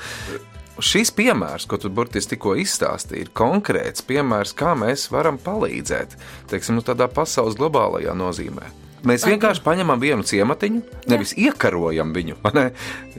Šis 0.84 1.12
piemērs, 1.14 1.68
ko 1.70 1.78
tu 1.78 1.92
burtiski 1.94 2.34
tikko 2.34 2.56
izstāstīji, 2.58 3.28
ir 3.28 3.34
konkrēts 3.38 4.06
piemērs, 4.08 4.56
kā 4.58 4.74
mēs 4.78 5.06
varam 5.14 5.38
palīdzēt, 5.42 6.16
teiksim, 6.50 6.80
nu, 6.80 6.86
tādā 6.86 7.06
pasaules 7.14 7.60
globālajā 7.60 8.16
nozīmē. 8.18 8.72
Mēs 9.04 9.26
vienkārši 9.28 9.62
paņemam 9.66 10.00
vienu 10.00 10.24
ciematiņu, 10.24 10.82
nevis 11.12 11.34
Jā. 11.36 11.50
iekarojam 11.50 12.14
viņu. 12.16 12.40
Ne? 12.56 12.70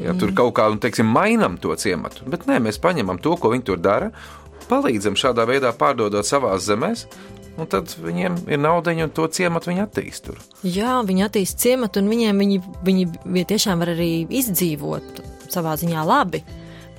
Ja, 0.01 0.15
tur 0.17 0.31
mm. 0.31 0.37
kaut 0.39 0.55
kā, 0.57 0.67
teiksim, 0.81 1.11
mainām 1.13 1.59
to 1.61 1.75
ciematu. 1.79 2.25
Bet 2.31 2.47
nē, 2.49 2.57
mēs 2.65 2.81
paņemam 2.83 3.21
to, 3.23 3.35
ko 3.41 3.51
viņi 3.53 3.67
tur 3.69 3.83
dara, 3.85 4.09
palīdzam 4.71 5.19
šādā 5.19 5.45
veidā 5.49 5.75
pārdodot 5.77 6.25
savās 6.25 6.65
zemēs, 6.65 7.05
un 7.61 7.69
tad 7.71 7.93
viņiem 8.01 8.41
ir 8.49 8.63
nauda, 8.63 8.95
un 8.97 9.13
to 9.15 9.29
ciematu 9.29 9.71
viņi 9.71 9.85
attīst 9.85 10.31
tur. 10.31 10.41
Jā, 10.65 10.97
viņi 11.07 11.27
attīst 11.29 11.61
ciematu, 11.63 12.01
un 12.01 12.11
viņiem 12.15 12.43
viņi, 12.43 12.61
viņi, 12.87 13.07
viņi 13.27 13.47
tiešām 13.53 13.85
var 13.85 13.93
arī 13.95 14.11
izdzīvot 14.41 15.24
savā 15.55 15.79
ziņā 15.81 16.07
labi. 16.07 16.45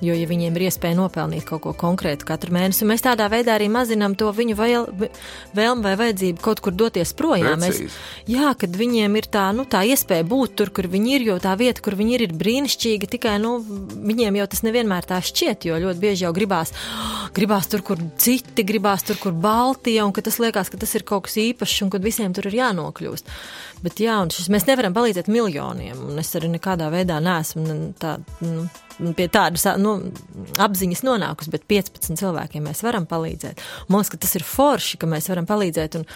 Jo, 0.04 0.12
ja 0.12 0.26
viņiem 0.28 0.56
ir 0.58 0.66
iespēja 0.66 0.96
nopelnīt 0.98 1.46
kaut 1.48 1.62
ko 1.64 1.70
konkrētu 1.76 2.26
katru 2.28 2.52
mēnesi, 2.52 2.84
mēs 2.88 3.04
tādā 3.04 3.30
veidā 3.32 3.54
arī 3.56 3.70
mazinām 3.72 4.12
to 4.18 4.28
viņu 4.28 4.56
vēl, 4.58 4.88
vēlmu 5.56 5.84
vai 5.86 5.94
vajadzību 5.96 6.42
kaut 6.44 6.60
kur 6.64 6.74
doties 6.76 7.14
projām. 7.16 7.62
Precīzi. 7.62 7.86
Mēs, 7.88 7.96
jā, 8.28 8.50
kad 8.60 8.76
viņiem 8.76 9.16
ir 9.16 9.28
tā, 9.32 9.46
nu, 9.56 9.64
tā 9.64 9.86
iespēja 9.88 10.26
būt 10.28 10.58
tur, 10.60 10.72
kur 10.76 10.90
viņi 10.92 11.14
ir, 11.16 11.26
jo 11.30 11.38
tā 11.40 11.54
vieta, 11.56 11.80
kur 11.84 11.96
viņi 11.96 12.12
ir, 12.18 12.26
ir 12.26 12.36
brīnišķīga. 12.36 13.08
Tikai 13.16 13.38
nu, 13.40 13.54
viņiem 13.64 14.36
jau 14.42 14.48
tas 14.52 14.64
nevienmēr 14.68 15.08
tā 15.08 15.22
šķiet, 15.24 15.70
jo 15.70 15.80
ļoti 15.86 16.04
bieži 16.04 16.26
jau 16.26 16.34
gribās, 16.36 16.74
gribās 17.36 17.72
tur, 17.72 17.84
kur 17.86 18.02
citi, 18.20 18.66
gribās 18.68 19.06
tur, 19.06 19.16
kur 19.22 19.32
Baltija, 19.32 20.04
un 20.04 20.12
ka 20.12 20.26
tas 20.28 20.36
liekas, 20.44 20.68
ka 20.68 20.82
tas 20.82 20.92
ir 20.98 21.08
kaut 21.08 21.30
kas 21.30 21.40
īpašs 21.40 21.86
un 21.86 21.96
kad 21.96 22.04
visiem 22.04 22.36
tur 22.36 22.50
ir 22.52 22.60
jānokļūst. 22.60 23.32
Bet 23.84 24.00
jā, 24.00 24.16
šis, 24.32 24.48
mēs 24.52 24.64
nevaram 24.68 24.94
palīdzēt 24.96 25.28
miljoniem, 25.30 25.98
un 26.08 26.20
es 26.20 26.32
arī 26.38 26.48
nekādā 26.54 26.88
veidā 26.92 27.18
neesmu 27.22 27.76
tā, 28.00 28.16
nu, 28.40 29.12
pie 29.16 29.26
tādas 29.32 29.66
nu, 29.80 29.98
apziņas 30.62 31.04
nonākusi, 31.06 31.52
bet 31.52 31.66
15 31.68 32.16
cilvēkiem 32.22 32.64
mēs 32.66 32.80
varam 32.86 33.08
palīdzēt. 33.10 33.60
Man 33.90 34.00
liekas, 34.00 34.14
ka 34.14 34.22
tas 34.24 34.32
ir 34.38 34.46
forši, 34.48 35.00
ka 35.02 35.10
mēs 35.10 35.28
varam 35.32 35.48
palīdzēt, 35.48 35.98
un, 36.00 36.06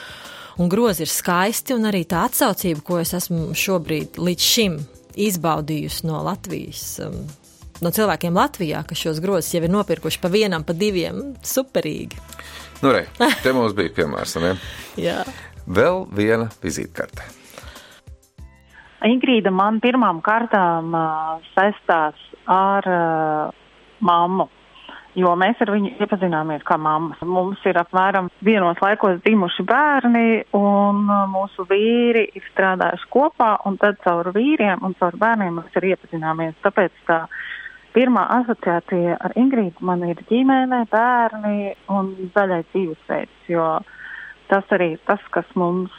un 0.62 0.72
grozi 0.72 1.04
ir 1.04 1.12
skaisti, 1.12 1.76
un 1.76 1.90
arī 1.90 2.06
tā 2.08 2.24
atsaucība, 2.30 2.84
ko 2.86 3.02
es 3.02 3.12
esmu 3.18 3.50
šobrīd 3.58 4.18
līdz 4.20 4.48
šim 4.54 4.80
izbaudījusi 5.20 6.08
no 6.08 6.24
Latvijas. 6.26 6.86
Um, 7.04 7.22
No 7.80 7.88
cilvēkiem 7.88 8.36
Latvijā, 8.36 8.82
kas 8.84 9.00
šos 9.00 9.22
grozus 9.24 9.54
jau 9.54 9.62
ir 9.64 9.72
nopirkuši 9.72 10.20
pa 10.20 10.28
vienam, 10.28 10.66
pa 10.68 10.74
diviem, 10.76 11.30
superīgi. 11.40 12.18
Nu, 12.84 12.92
re, 12.92 13.06
te 13.40 13.54
mums 13.56 13.72
bija 13.76 13.94
piemērs. 14.02 14.36
Jā. 15.06 15.22
Vēl 15.64 16.04
viena 16.12 16.50
vizītkarte. 16.61 17.39
Ingrīda 19.07 19.53
man 19.55 19.78
pirmām 19.80 20.20
kārtām 20.24 20.92
uh, 20.92 21.44
saistās 21.55 22.18
ar 22.51 22.86
uh, 22.90 23.61
mammu, 24.05 24.46
jo 25.16 25.32
mēs 25.40 25.61
ar 25.64 25.72
viņu 25.72 25.94
iepazināmies 26.05 26.64
kā 26.68 26.76
mammas. 26.80 27.20
Mums 27.24 27.62
ir 27.68 27.78
apmēram 27.80 28.28
vienos 28.44 28.80
laikos 28.84 29.22
dzimuši 29.24 29.64
bērni, 29.68 30.26
un 30.57 31.07
mūsu 31.32 31.64
vīri 31.70 32.26
ir 32.36 32.44
strādājuši 32.53 33.09
kopā, 33.14 33.55
un 33.68 33.80
tad 33.80 34.01
caur 34.05 34.32
vīriem 34.36 34.84
un 34.84 34.96
caur 35.01 35.16
bērniem 35.20 35.61
mēs 35.62 35.80
arī 35.80 35.94
iepazināmies. 35.94 36.61
Tāpēc 36.64 37.01
tā 37.09 37.22
pirmā 37.96 38.26
asociācija 38.36 39.16
ar 39.16 39.36
Ingrīdu 39.40 39.84
man 39.86 40.05
ir 40.09 40.20
ģimene, 40.28 40.84
bērni 40.92 41.72
un 41.88 42.14
zaļais 42.36 42.68
dzīvesveids, 42.74 43.48
jo 43.48 43.66
tas 44.53 44.76
arī 44.76 44.94
ir 44.96 45.05
tas, 45.09 45.22
kas 45.34 45.48
mums, 45.59 45.94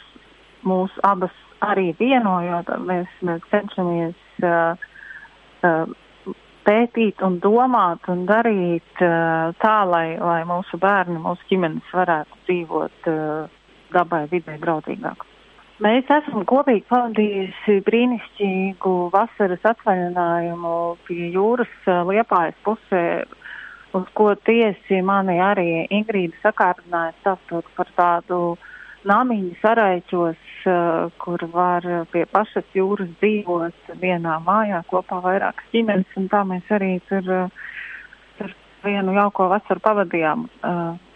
mūs 0.62 0.94
abas 1.02 1.34
arī 1.62 1.92
vienojot, 1.98 2.70
mēs, 2.88 3.10
mēs 3.26 3.44
cenšamies 3.52 4.44
uh, 4.46 4.78
uh, 5.66 6.34
pētīt 6.66 7.22
un 7.26 7.38
domāt 7.42 8.06
un 8.12 8.24
darīt 8.28 9.02
uh, 9.02 9.52
tā, 9.62 9.76
lai, 9.88 10.16
lai 10.18 10.40
mūsu 10.48 10.78
bērni, 10.82 11.18
mūsu 11.22 11.46
ģimenes 11.50 11.94
varētu 11.94 12.40
dzīvot 12.46 13.10
uh, 13.10 13.60
dabai 13.94 14.24
vidē 14.32 14.58
draudzīgāk. 14.62 15.26
Mēs 15.82 16.10
esam 16.14 16.44
kopīgi 16.46 16.84
pavadījuši 16.90 17.80
brīnišķīgu 17.86 18.92
vasaras 19.10 19.64
atvaļinājumu 19.72 20.74
pie 21.08 21.30
jūras 21.34 21.72
uh, 21.88 22.04
Liepājas 22.06 22.58
pusē, 22.66 23.06
uz 23.96 24.04
ko 24.16 24.28
tiesi 24.46 25.00
mani 25.04 25.40
arī 25.42 25.86
Ingrīda 25.90 26.38
sakārtināja 26.44 27.16
stāstot 27.20 27.66
par 27.76 27.90
tādu 27.98 28.42
namiņu 29.08 29.56
saraiķos, 29.62 30.42
uh, 30.70 31.12
kur 31.22 31.44
var 31.52 31.86
pie 32.12 32.24
pašas 32.30 32.68
jūras 32.76 33.10
dzīvot 33.22 33.94
vienā 34.02 34.38
mājā 34.46 34.82
kopā 34.90 35.20
vairākas 35.24 35.72
ģimenes, 35.74 36.18
un 36.20 36.28
tā 36.32 36.42
mēs 36.48 36.70
arī 36.74 36.94
tur, 37.08 37.26
uh, 37.26 37.48
tur 38.38 38.54
vienu 38.84 39.16
jauko 39.16 39.48
vasaru 39.52 39.82
pavadījām. 39.82 40.46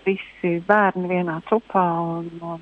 Visi 0.06 0.52
bērni 0.68 1.08
vienā 1.10 1.40
cupā 1.48 1.86
un, 1.98 2.28
un 2.38 2.60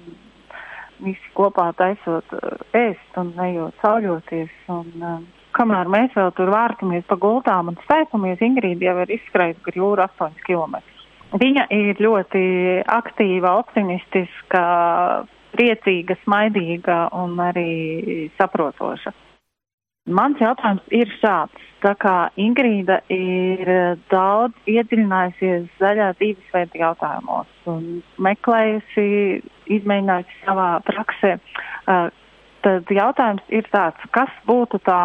visi 1.05 1.33
kopā 1.37 1.68
taisot 1.77 2.33
ēst 2.72 3.18
un 3.20 3.35
ejot 3.45 3.77
sauļoties. 3.83 4.55
Un, 4.72 5.27
kamēr 5.55 5.91
mēs 5.93 6.16
vēl 6.16 6.33
tur 6.39 6.51
vārtamies 6.55 7.05
pa 7.09 7.18
gultām 7.20 7.70
un 7.72 7.79
staipamies, 7.85 8.43
Ingrīda 8.43 8.91
jau 8.91 8.97
ir 9.05 9.14
izskrējusi 9.18 9.64
gar 9.68 9.79
jūru 9.81 10.07
8 10.07 10.41
km. 10.47 10.81
Viņa 11.35 11.66
ir 11.74 11.99
ļoti 11.99 12.45
aktīva, 12.87 13.57
optimistiska, 13.59 14.64
priecīga, 15.55 16.16
smaidīga 16.22 17.09
un 17.18 17.39
arī 17.43 18.30
saprotoša. 18.39 19.12
Mans 20.14 20.41
jautājums 20.41 20.85
ir 20.93 21.09
šāds. 21.18 21.70
Tā 21.85 21.95
kā 22.01 22.14
Ingrīda 22.41 23.01
ir 23.12 23.68
daudz 24.12 24.68
iedziļinājusies 24.68 25.66
zaļā 25.80 26.11
dzīvesveida 26.20 26.80
jautājumos 26.80 27.66
un 27.68 27.82
meklējusi, 28.24 29.05
izmēģinājusi 29.78 30.39
savā 30.47 30.68
praksē, 30.87 31.35
tad 32.64 32.95
jautājums 32.97 33.53
ir 33.53 33.68
tāds, 33.72 34.07
kas 34.16 34.32
būtu 34.49 34.80
tā 34.87 35.03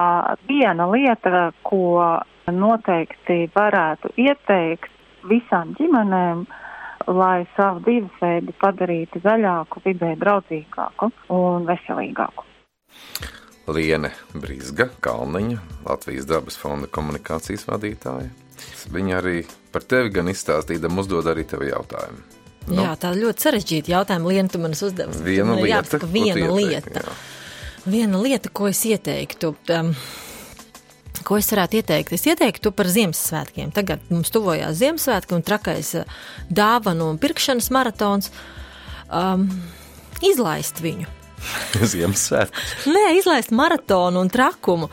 viena 0.47 0.88
lieta, 0.91 1.49
ko 1.67 2.05
noteikti 2.47 3.49
varētu 3.55 4.13
ieteikt 4.19 4.91
visām 5.28 5.74
ģimenēm, 5.80 6.45
lai 7.09 7.47
savu 7.55 7.82
dzīvesveidu 7.86 8.55
padarītu 8.61 9.22
zaļāku, 9.24 9.82
vidē 9.86 10.13
draudzīgāku 10.20 11.11
un 11.36 11.67
veselīgāku. 11.70 12.45
Liene 13.70 14.11
Brīsga, 14.34 14.89
Kalniņa, 15.03 15.59
Latvijas 15.86 16.28
dabas 16.30 16.57
fonda 16.57 16.89
komunikācijas 16.89 17.67
vadītāja. 17.70 18.30
Viņa 18.93 19.17
arī 19.20 19.43
par 19.74 19.86
tevi 19.86 20.11
gan 20.15 20.32
izstāstīja, 20.32 20.89
uzdod 20.89 21.30
arī 21.30 21.45
tev 21.47 21.63
jautājumu. 21.67 22.24
Nu? 22.70 22.84
Jā, 22.84 22.93
tā 23.01 23.13
ļoti 23.17 23.45
sarežģīta 23.45 23.93
jautuma. 23.93 24.30
Liena, 24.30 24.51
tu 24.51 24.61
man 24.61 24.76
uzdevi. 24.76 25.22
Viena 25.26 25.55
lieta, 25.57 25.70
jāpasaka, 25.72 26.09
viena 26.11 26.34
ko 26.36 26.49
tu 26.49 26.57
lieta. 26.59 26.76
ieteiktu, 26.76 27.05
jā. 27.05 27.86
Viena 27.89 28.22
lieta, 28.22 28.51
ko 28.53 28.67
es 28.70 28.82
ieteiktu. 28.86 29.53
Um, 29.74 29.93
Ko 31.28 31.38
es 31.39 31.49
varētu 31.51 31.80
ieteikt? 31.80 32.13
Es 32.15 32.26
ieteiktu 32.28 32.72
par 32.76 32.89
Ziemassvētkiem. 32.91 33.74
Tagad 33.76 34.03
mums 34.13 34.32
tuvojās 34.34 34.80
Ziemassvētki 34.80 35.36
un 35.38 35.45
trakais 35.45 35.93
uh, 35.99 36.20
dāvanu 36.49 37.11
un 37.13 37.22
pirkšanas 37.22 37.70
maratons. 37.76 38.32
Um, 39.09 39.47
izlaist 40.26 40.84
viņu. 40.84 41.09
Ziemassvētku. 41.93 42.70
Nē, 42.91 43.09
izlaist 43.20 43.53
maratonu 43.55 44.24
un 44.24 44.32
trakumu. 44.32 44.89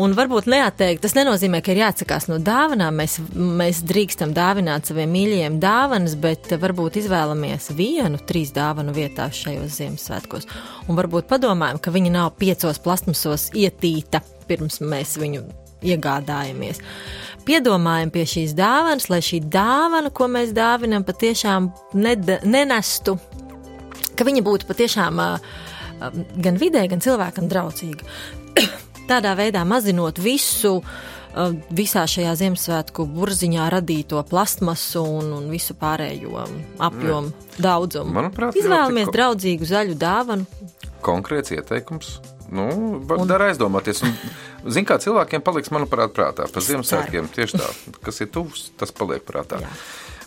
Un 0.00 0.14
varbūt 0.16 0.46
neatteikt, 0.48 1.02
tas 1.04 1.12
nenozīmē, 1.18 1.58
ka 1.60 1.74
ir 1.74 1.82
jāatsakās 1.82 2.24
no 2.30 2.38
dāvanām. 2.40 2.96
Mēs, 3.02 3.18
mēs 3.36 3.82
drīkstam 3.84 4.32
dāvināt 4.32 4.88
saviem 4.88 5.12
mīļajiem 5.12 5.58
dāvanas, 5.60 6.14
bet 6.20 6.48
varbūt 6.62 6.96
izvēlamies 7.02 7.68
vienu, 7.76 8.20
trīs 8.28 8.54
dāvanu 8.56 8.94
vietā 8.96 9.28
šajos 9.36 9.76
Ziemassvētkos. 9.76 10.48
Un 10.88 10.96
varbūt 10.96 11.28
padomājam, 11.28 11.82
ka 11.82 11.92
viņa 11.92 12.14
nav 12.14 12.32
piecos 12.40 12.80
plasmasos 12.80 13.50
ietīta 13.52 14.22
pirms 14.52 14.82
mēs 14.84 15.16
viņu 15.20 15.42
iegādājamies. 15.82 16.80
Piedomājam 17.46 18.12
pie 18.14 18.22
šīs 18.28 18.54
dāvanas, 18.54 19.08
lai 19.10 19.18
šī 19.24 19.40
dāvana, 19.50 20.12
ko 20.14 20.28
mēs 20.30 20.52
dāvinam, 20.54 21.02
patiešām 21.06 21.72
nenestu, 21.98 23.16
ka 24.14 24.26
viņa 24.28 24.44
būtu 24.46 24.68
patiešām 24.68 25.18
gan 26.44 26.60
vidē, 26.60 26.84
gan 26.90 27.02
cilvēkam 27.02 27.48
draudzīga. 27.50 28.06
Tādā 29.10 29.34
veidā 29.38 29.64
mazinot 29.66 30.20
visu, 30.22 30.78
visā 31.74 32.04
šajā 32.06 32.34
Ziemassvētku 32.38 33.08
burziņā 33.10 33.66
radīto 33.74 34.22
plastmasu 34.28 35.02
un, 35.18 35.32
un 35.40 35.48
visu 35.50 35.74
pārējo 35.78 36.44
apjomu 36.82 37.32
daudzumu. 37.58 38.14
Manuprāt, 38.20 38.58
Izvēlamies 38.60 39.08
ļoti 39.08 39.16
draudzīgu 39.18 39.70
zaļu 39.72 39.98
dāvanu. 39.98 40.46
Konkrēts 41.02 41.56
ieteikums. 41.56 42.20
Nu, 42.52 42.68
var 43.08 43.22
dar 43.28 43.46
aizdomāties. 43.46 44.02
Un, 44.04 44.12
zin, 44.68 44.84
kā 44.88 44.98
cilvēkiem 45.00 45.44
paliks, 45.44 45.72
manuprāt, 45.72 46.12
prātā 46.16 46.48
par 46.52 46.64
Ziemassvētkiem. 46.66 47.30
Tieši 47.32 47.60
tā, 47.60 47.70
kas 48.04 48.20
ir 48.20 48.28
tuvs, 48.34 48.66
tas 48.80 48.92
paliek 48.92 49.24
prātā. 49.24 49.62
Jā. 49.64 49.72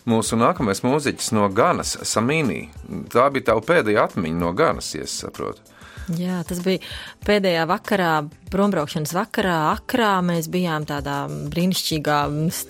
Mūsu 0.09 0.37
nākamais 0.37 0.83
mūziķis 0.85 1.31
no 1.37 1.47
Ganas, 1.53 1.95
Samīnī. 2.05 2.67
Tā 3.13 3.27
bija 3.33 3.51
tava 3.51 3.63
pēdējā 3.65 4.09
atmiņa 4.09 4.41
no 4.41 4.51
Ganas, 4.57 4.91
ja 4.97 5.05
es 5.05 5.15
saprotu. 5.21 5.74
Jā, 6.13 6.43
tas 6.45 6.59
bija 6.61 6.83
pēdējā 7.25 7.63
vakarā, 7.69 8.11
brombraukšanas 8.53 9.13
vakarā, 9.15 9.55
akrā. 9.73 10.11
Mēs 10.25 10.47
bijām 10.53 10.85
tādā 10.85 11.23
brīnišķīgā, 11.51 12.19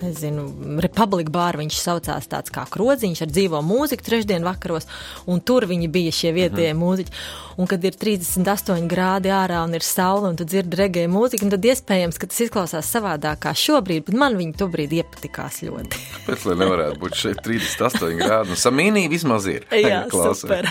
nezinu, 0.02 0.46
republika 0.82 1.34
bāra. 1.34 1.60
Viņš 1.60 1.80
saucās 1.82 2.30
tāds 2.32 2.54
kā 2.54 2.64
krodziņš 2.72 3.26
ar 3.26 3.32
dzīvo 3.32 3.60
mūziku 3.66 4.06
trešdien 4.06 4.46
vakaros, 4.46 4.88
un 5.28 5.42
tur 5.44 5.68
viņi 5.68 5.90
bija 5.92 6.14
šie 6.16 6.32
vietējie 6.36 6.72
mhm. 6.72 6.82
mūziķi. 6.82 7.16
Un 7.56 7.68
kad 7.68 7.84
ir 7.88 7.96
38 7.96 8.88
grādi 8.88 9.32
ārā 9.32 9.62
un 9.64 9.76
ir 9.76 9.84
saule, 9.84 10.28
un 10.28 10.36
tu 10.36 10.44
dzirdi 10.48 10.76
regēju 10.76 11.12
mūziku, 11.12 11.48
tad 11.52 11.64
iespējams, 11.64 12.20
ka 12.20 12.28
tas 12.28 12.42
izklausās 12.44 12.90
savādāk 12.92 13.46
kā 13.46 13.54
šobrīd, 13.56 14.04
bet 14.08 14.18
man 14.20 14.36
viņi 14.36 14.56
tobrīd 14.60 14.92
iepatikās 14.98 15.62
ļoti. 15.64 16.04
Pēc 16.26 16.44
tam 16.44 16.60
nevarētu 16.64 17.00
būt 17.00 17.16
šeit 17.16 17.40
38 17.46 18.20
grādi, 18.20 18.52
un 18.52 18.60
samīnī 18.60 19.06
vismaz 19.12 19.48
ir. 19.48 19.64
Jā, 19.72 20.04
super. 20.36 20.68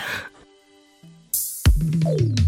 rearrange 2.05 2.44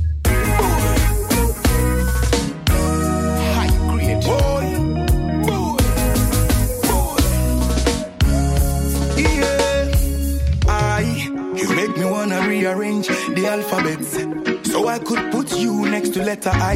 letter 16.28 16.52
I. 16.54 16.76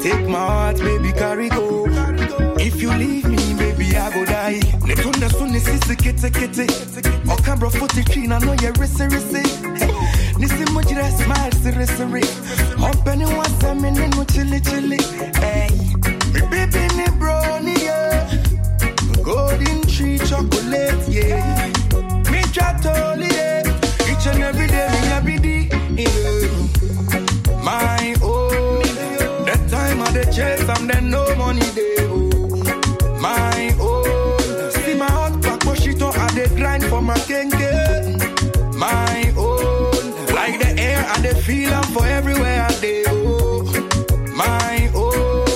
Take 0.00 0.28
my 0.28 0.38
heart, 0.38 0.78
baby, 0.78 1.10
carry 1.10 1.48
go. 1.48 1.84
If 2.60 2.80
you 2.80 2.90
leave 2.94 3.26
me, 3.28 3.42
baby, 3.54 3.96
I 3.96 4.12
go 4.14 4.24
die. 4.24 4.60
Netunda 4.86 5.28
sunni 5.28 5.58
sisi 5.58 5.96
kete 5.96 6.30
kete. 6.30 6.66
Footy 7.78 8.04
clean, 8.04 8.30
I 8.30 8.38
know 8.38 8.54
you're 8.62 8.72
risi 8.74 9.08
risi. 9.10 9.42
Nisi 10.38 10.64
mujira 10.72 11.10
smile 11.10 11.52
siri 11.60 11.86
siri. 11.86 12.22
Open 12.88 13.22
it 13.22 13.36
once, 13.36 13.64
I'm 13.64 13.84
in 13.84 13.94
no 14.10 14.24
chili 14.24 14.60
chili. 14.60 15.00
Hey, 15.42 15.68
me 16.32 16.40
baby, 16.48 16.82
me 16.96 17.06
brownie, 17.18 17.82
yeah. 17.82 18.44
Golden 19.24 19.80
tree 19.88 20.18
chocolate, 20.18 21.02
yeah. 21.08 21.66
Me 22.30 22.40
tratoli, 22.54 23.28
yeah. 23.32 24.10
Each 24.10 24.26
and 24.28 24.42
every 24.44 24.68
day, 24.68 24.86
me 24.92 24.98
happy 25.10 25.38
day, 25.38 25.55
chase, 30.36 30.68
I'm 30.68 30.86
then 30.86 31.10
no 31.10 31.22
money 31.36 31.60
day, 31.74 31.96
oh. 32.00 33.18
My 33.20 33.74
own. 33.80 34.70
See 34.72 34.94
my 34.94 35.10
heart 35.10 35.40
back, 35.42 35.60
push 35.60 35.86
it 35.86 36.02
on, 36.02 36.14
I 36.14 36.28
dey 36.34 36.48
grind 36.56 36.84
for 36.84 37.00
my 37.02 37.14
kenke. 37.28 37.72
My 38.76 39.32
own. 39.36 40.34
Like 40.34 40.58
the 40.60 40.74
air, 40.78 41.04
I 41.08 41.20
dey 41.22 41.34
feel 41.40 41.70
am 41.72 41.84
for 41.94 42.06
everywhere 42.06 42.66
I 42.68 42.72
dey, 42.80 43.04
oh. 43.08 43.62
My 44.34 44.90
own. 44.94 45.46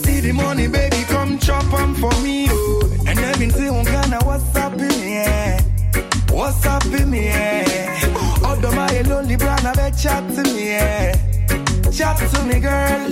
See 0.00 0.20
the 0.20 0.32
money, 0.32 0.68
baby, 0.68 1.02
come 1.08 1.38
chop 1.38 1.70
'em 1.74 1.94
for 1.94 2.12
me, 2.22 2.46
oh. 2.50 2.90
And 3.06 3.18
every 3.18 3.50
say, 3.50 3.68
on 3.68 3.80
oh, 3.80 3.84
Ghana, 3.84 4.18
what's 4.24 4.56
up 4.56 4.72
in 4.74 5.08
yeah? 5.18 5.60
What's 6.30 6.64
up 6.66 6.84
in 6.86 7.10
me, 7.10 7.26
yeah? 7.26 8.10
Although 8.42 8.72
my 8.72 9.00
lonely 9.02 9.36
brand, 9.36 9.66
I 9.66 9.90
chat 9.90 10.22
to 10.34 10.42
me, 10.54 10.70
yeah. 10.70 11.12
Chat 11.92 12.16
to 12.32 12.42
me, 12.44 12.58
girl, 12.58 13.10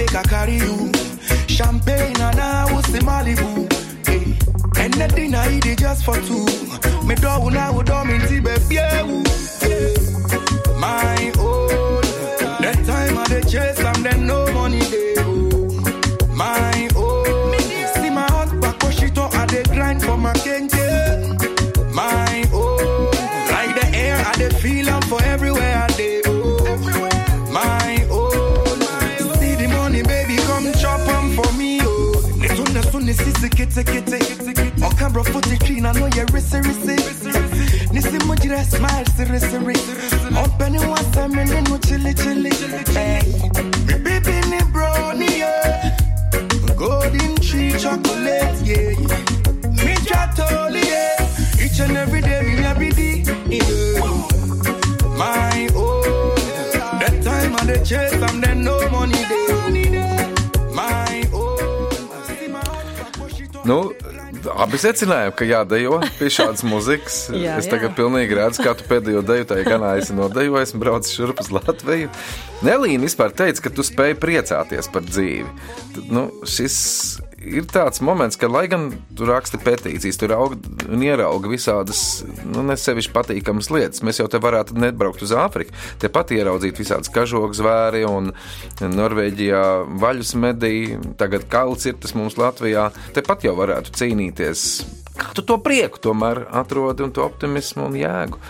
make 0.00 0.14
I 0.14 0.22
carry 0.22 0.56
you. 0.56 0.90
Champagne 1.46 2.16
and 2.28 2.40
I 2.40 2.72
was 2.72 2.88
in 2.94 3.02
Malibu. 3.04 3.50
Hey. 4.08 4.24
And 4.82 4.94
the 4.94 5.06
dinner 5.14 5.44
I 5.44 5.60
it 5.66 5.78
just 5.78 6.04
for 6.06 6.16
two. 6.28 6.44
Me 7.06 7.14
do 7.16 7.50
now 7.50 7.72
would 7.74 7.86
do 7.86 8.04
me 8.04 8.40
baby. 8.40 8.74
Yeah. 8.76 9.02
My 10.84 11.32
own. 11.38 12.00
That 12.64 12.78
time 12.90 13.18
I 13.18 13.24
the 13.28 13.40
chase, 13.50 13.80
I'm 13.84 14.02
then 14.02 14.26
no 14.26 14.38
money 14.54 14.80
day. 14.80 15.14
My 16.34 16.88
own. 16.96 17.58
See 17.94 18.10
my 18.10 18.26
heart 18.34 18.58
back, 18.60 18.78
push 18.80 19.02
it 19.02 19.18
on, 19.18 19.30
I 19.34 19.44
dey 19.46 19.64
grind 19.64 20.02
for 20.02 20.16
my 20.16 20.32
kenke. 20.44 20.86
My 21.92 22.48
own. 22.54 23.10
Like 23.54 23.72
the 23.78 23.86
air, 23.94 24.16
I 24.26 24.32
dey 24.40 24.50
feel 24.62 24.88
sisi 33.66 33.84
kete 33.84 34.18
kete. 34.18 34.84
Okambro 34.84 35.24
footy 35.24 35.56
clean, 35.58 35.86
I 35.86 35.92
know 35.92 36.06
you're 36.14 36.26
risi 36.26 36.60
risi. 36.62 36.96
Nisi 37.92 38.18
mujira 38.26 38.64
smile 38.64 39.04
siri 39.16 39.38
siri. 39.40 39.74
Open 40.36 40.74
it 40.74 40.86
once, 40.88 41.16
I'm 41.16 41.38
in 41.38 41.64
no 41.64 41.78
chili 41.78 42.14
chili. 42.14 42.50
Baby 44.04 44.40
ni 44.50 44.60
brownie. 44.72 45.44
Golden 46.76 47.34
tree 47.36 47.72
chocolate, 47.78 48.56
yeah. 48.64 48.96
Me 49.84 49.94
tratoli, 50.06 50.84
yeah. 50.84 51.64
Each 51.64 51.80
and 51.80 51.96
every 51.96 52.22
day, 52.22 52.42
me 52.42 52.64
every 52.64 52.90
day, 52.90 53.24
yeah. 53.48 54.00
My 55.16 55.68
own. 55.74 56.34
That 57.00 57.20
time 57.22 57.54
of 57.54 57.66
the 57.66 57.82
chase, 57.84 58.14
I'm 58.22 58.40
then 58.40 58.64
no 58.64 58.88
money 58.90 59.12
day. 59.28 59.99
Nu, 63.70 63.78
abi 64.58 64.78
secinājām, 64.80 65.34
ka 65.36 65.46
jādejo 65.46 66.00
pie 66.18 66.30
šādas 66.32 66.64
muzikas. 66.66 67.22
Jā, 67.44 67.58
es 67.60 67.68
tagad 67.70 67.92
jā. 67.92 67.96
pilnīgi 68.00 68.38
redzu, 68.38 68.64
kā 68.66 68.74
tu 68.74 68.86
pēdējo 68.88 69.22
deju 69.26 69.46
tajā 69.52 69.66
ganā 69.68 69.92
esi 70.00 70.16
nodejojis 70.16 70.74
un 70.74 70.82
braucis 70.82 71.14
šurp 71.14 71.42
uz 71.44 71.52
Latviju. 71.54 72.10
Nelīna 72.66 73.06
vispār 73.06 73.34
teica, 73.36 73.68
ka 73.68 73.74
tu 73.74 73.86
spēj 73.86 74.16
priecāties 74.20 74.90
par 74.92 75.06
dzīvi. 75.06 75.46
Nu, 76.10 76.26
šis 76.48 76.80
ir 77.40 77.66
tāds 77.70 78.02
moments, 78.04 78.36
ka, 78.40 78.48
lai 78.50 78.66
gan 78.70 78.90
tu 79.16 79.26
raksti 79.28 79.60
petīcijas, 79.64 80.18
tur 80.20 80.34
aug 80.36 80.56
un 80.86 81.04
ierauga 81.04 81.50
visādas, 81.50 82.22
nu, 82.44 82.64
nesevišķi 82.68 83.14
patīkamas 83.14 83.70
lietas. 83.72 84.04
Mēs 84.06 84.20
jau 84.20 84.28
te 84.30 84.40
varētu 84.42 84.76
nebraukt 84.80 85.24
uz 85.24 85.32
Āfriku, 85.36 85.74
tepat 86.02 86.34
ieraudzīt 86.36 86.80
visādas 86.80 87.12
kažogu 87.12 87.56
zvēri 87.56 88.04
un 88.08 88.32
Norvēģijā 88.80 89.64
vaļus 90.02 90.34
medī, 90.40 90.74
tagad 91.20 91.48
kalts 91.52 91.88
ir 91.90 91.98
tas 92.00 92.16
mums 92.18 92.38
Latvijā. 92.40 92.90
Tepat 93.16 93.48
jau 93.48 93.56
varētu 93.58 93.94
cīnīties. 93.96 94.66
Kā 95.20 95.34
tu 95.36 95.44
to 95.44 95.58
prieku 95.60 96.00
tomēr 96.00 96.46
atrodi 96.62 97.04
un 97.04 97.14
to 97.14 97.24
optimismu 97.26 97.88
un 97.88 97.98
jēgu? 98.00 98.40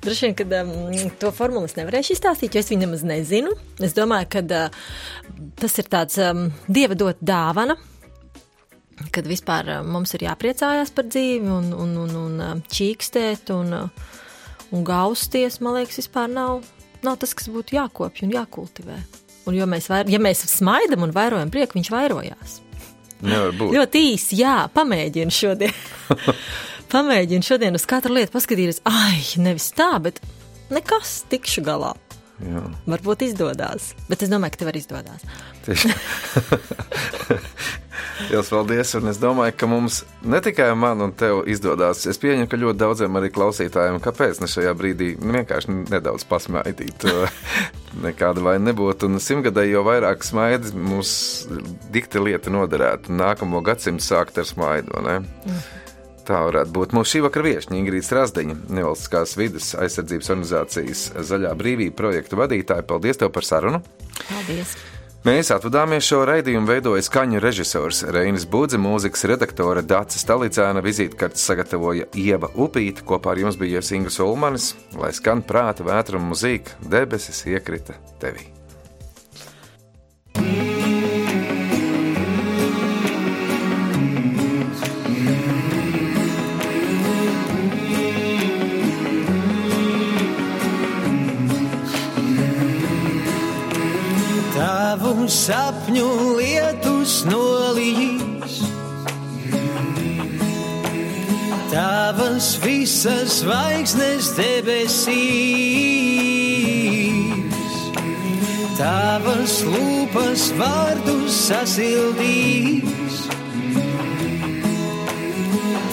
Droši 0.00 0.26
vien, 0.26 0.34
ka 0.34 0.44
um, 0.62 1.10
to 1.20 1.30
formulu 1.34 1.68
es 1.68 1.76
nevarēšu 1.76 2.14
izstāstīt, 2.16 2.54
jo 2.54 2.62
es 2.62 2.70
viņu 2.72 2.86
nemaz 2.86 3.02
nezinu. 3.06 3.52
Es 3.84 3.94
domāju, 3.96 4.30
ka 4.32 4.42
uh, 4.42 4.78
tas 5.60 5.78
ir 5.80 5.88
tāds 5.90 6.18
um, 6.22 6.48
dieva 6.68 6.96
dot 6.98 7.20
dāvana. 7.20 7.76
Kad 9.14 9.28
vispār 9.28 9.68
uh, 9.72 9.84
mums 9.86 10.12
ir 10.16 10.26
jāpriecājās 10.26 10.92
par 10.96 11.08
dzīvi 11.08 11.48
un, 11.48 11.70
un, 11.72 11.94
un, 12.02 12.16
un 12.24 12.40
uh, 12.44 12.56
čīkstēt 12.68 13.52
un, 13.54 13.72
uh, 13.76 14.10
un 14.76 14.84
gausties, 14.86 15.60
man 15.64 15.78
liekas, 15.78 16.02
vispār 16.02 16.28
nav, 16.32 16.64
nav 17.06 17.20
tas, 17.22 17.32
kas 17.36 17.48
būtu 17.52 17.78
jākopj 17.78 18.26
un 18.26 18.34
jākultivē. 18.36 18.98
Un 19.48 19.56
jo 19.56 19.66
mēs, 19.70 19.88
vair, 19.90 20.10
ja 20.12 20.20
mēs 20.22 20.44
smaidam 20.52 21.06
un 21.06 21.14
vairojam 21.16 21.52
prieku, 21.52 21.78
viņš 21.78 21.92
vairojās. 21.94 22.58
Nevar 23.24 23.56
būt. 23.56 23.72
Ļoti 23.76 24.02
īsi, 24.12 24.40
jā, 24.40 24.56
pamēģinu 24.74 25.34
šodien. 25.34 25.72
pamēģinu 26.94 27.46
šodien 27.46 27.76
uz 27.76 27.88
katru 27.88 28.16
lietu 28.16 28.36
paskatīties, 28.36 28.82
ai, 28.88 29.20
nevis 29.40 29.70
tā, 29.76 29.92
bet 30.04 30.20
nekas, 30.72 31.22
tikšu 31.32 31.64
galā. 31.66 31.94
Jā. 32.40 32.62
Varbūt 32.88 33.26
izdodas, 33.26 33.92
bet 34.08 34.24
es 34.24 34.30
domāju, 34.32 34.54
ka 34.54 34.62
tev 34.62 34.72
arī 34.72 34.80
izdodas. 34.80 35.24
Tieši. 35.66 35.92
Lielas 38.28 38.50
paldies, 38.52 38.92
un 38.98 39.08
es 39.10 39.18
domāju, 39.20 39.54
ka 39.56 39.68
mums 39.70 40.00
ne 40.28 40.40
tikai 40.44 40.68
man 40.78 41.00
un 41.04 41.12
tev 41.16 41.42
izdodas. 41.50 42.04
Es 42.10 42.20
pieņemu, 42.20 42.48
ka 42.50 42.60
ļoti 42.60 42.80
daudziem 42.80 43.16
arī 43.16 43.30
klausītājiem, 43.32 44.00
kāpēc 44.04 44.42
ne 44.42 44.48
šajā 44.50 44.74
brīdī 44.76 45.10
vienkārši 45.20 45.76
nedaudz 45.88 46.26
pasmaidīt. 46.28 47.06
Nekāda 48.06 48.44
vaina 48.44 48.70
nebūtu, 48.70 49.08
un 49.10 49.22
simtgadēji 49.24 49.74
jau 49.74 49.84
vairāk 49.88 50.24
smaidas 50.24 50.76
mums 50.76 51.12
dikti 51.92 52.22
lieta 52.22 52.52
noderētu. 52.52 53.12
Nākamo 53.16 53.64
gadsimtu 53.66 54.04
sākt 54.04 54.40
ar 54.40 54.48
smaidu, 54.48 55.00
ne? 55.06 55.20
Tā 56.30 56.44
varētu 56.46 56.70
būt 56.70 56.92
mūsu 56.94 57.16
šī 57.16 57.24
vakara 57.24 57.48
viesiņa 57.48 57.74
Ingrīda 57.74 58.06
Strasdeņa, 58.06 58.54
nevalstiskās 58.70 59.32
vidas 59.34 59.72
aizsardzības 59.74 60.30
organizācijas 60.30 61.00
Zaļā 61.26 61.50
brīvība 61.58 61.96
projekta 61.98 62.38
vadītāja. 62.38 62.86
Paldies 62.86 63.18
tev 63.18 63.32
par 63.34 63.46
sarunu! 63.48 63.80
Paldies! 64.28 64.76
Mēs 65.26 65.50
atvadāmies 65.52 66.06
šo 66.06 66.22
raidījumu, 66.30 66.70
veidoja 66.70 67.02
skaņu 67.04 67.42
režisors 67.42 68.04
Reinis 68.14 68.46
Budze, 68.48 68.78
mūzikas 68.80 69.26
redaktore 69.28 69.82
Dācis 69.84 70.24
Talicēna, 70.30 70.80
vizītkartes 70.86 71.44
sagatavoja 71.50 72.06
Ieva 72.16 72.48
Upīta, 72.54 73.04
kopā 73.10 73.34
ar 73.34 73.42
jums 73.42 73.58
bija 73.60 73.82
Inga 73.98 74.14
Sulmanis, 74.14 74.70
lai 74.96 75.10
skan 75.12 75.42
prāta 75.42 75.84
vētra 75.90 76.22
un 76.22 76.30
muzīka, 76.30 76.78
debesis 76.94 77.42
iekrita 77.50 77.98
tevī. 78.22 78.59
Tavu 94.90 95.28
sapņu 95.30 96.34
lietus 96.34 97.20
nolīs. 97.28 98.54
Tavas 101.70 102.48
visas 102.64 103.36
zvaigznes 103.38 104.32
debesīs, 104.34 104.90
tavas 108.80 109.60
lūpas 109.68 110.48
vārdus 110.58 111.38
sasildīs. 111.46 113.14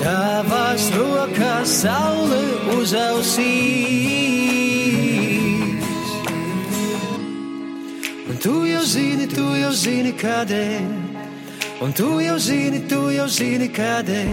Tavās 0.02 0.90
rokās 0.98 1.70
saule 1.84 2.42
uzausīs. 2.80 3.98
Un 8.38 8.42
tu 8.44 8.68
jau 8.68 8.84
zini, 8.86 9.26
tu 9.26 9.44
jau 9.58 9.72
zini, 9.74 10.12
kādēļ. 10.14 10.84
Un 11.82 11.94
tu 11.98 12.20
jau 12.22 12.36
zini, 12.38 12.84
tu 12.86 13.00
jau 13.10 13.26
zini, 13.26 13.66
kādēļ. 13.74 14.30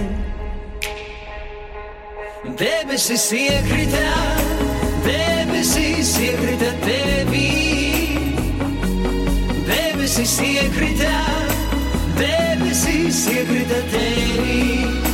Debesis 2.61 3.25
iekrita, 3.33 4.11
debesis 5.07 6.13
iekrita 6.21 6.75
tevī. 6.85 7.49
Debesis 9.73 10.37
iekrita, 10.51 11.17
debesis 12.21 13.25
iekrita 13.33 13.81
tevī. 13.97 15.14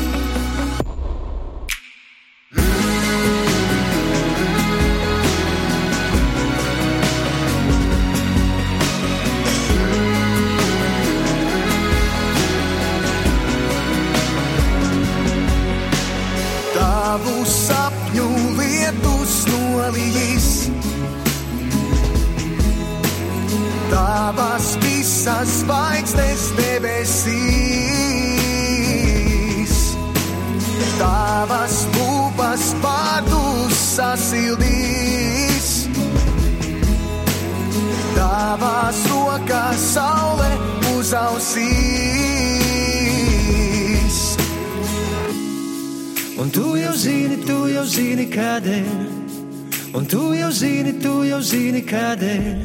Tu 51.50 51.56
jau 51.56 51.62
zini, 51.62 51.82
kādēļ. 51.82 52.58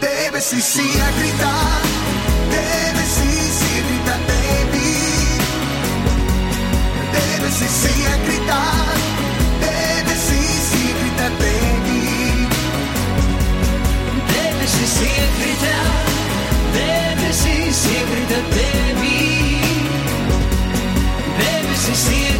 Debesis 0.00 0.70
iekrita, 0.82 1.52
debesis 2.50 3.60
iekrita 3.70 4.16
tevī. 4.26 4.92
Debesis 7.14 7.78
iekrita, 7.90 8.60
debesis 9.62 10.70
iekrita 10.80 11.28
tevī. 11.40 12.02
Debesis 14.32 14.96
iekrita, 15.06 15.76
debesis 16.74 17.84
iekrita 17.94 18.40
tevī. 18.54 19.18
Debesis 21.40 22.04
iekrita, 22.10 22.39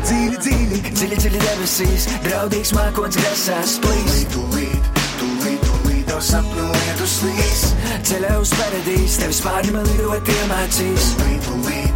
Kaut 0.00 0.08
kur 0.08 0.36
dziļi, 0.40 0.78
dziļi, 0.96 1.40
debesīs, 1.42 2.06
draudīgs 2.24 2.70
mākoņs 2.72 3.18
grasās 3.20 3.74
plīs. 3.84 4.22
tūlīt, 4.32 4.86
tūlīt, 5.20 5.60
tūlīt, 5.66 6.06
tev 6.08 6.22
sapņu 6.24 6.68
lietus 6.72 7.16
līs. 7.26 7.60
Ceļā 8.08 8.32
uz 8.40 8.52
paradīs, 8.56 9.18
tevis 9.20 9.40
pāri 9.44 9.74
man 9.74 9.84
lidot 9.90 10.32
iemācīs. 10.38 11.10
Tūlīt, 11.20 11.42
tūlīt, 11.44 11.89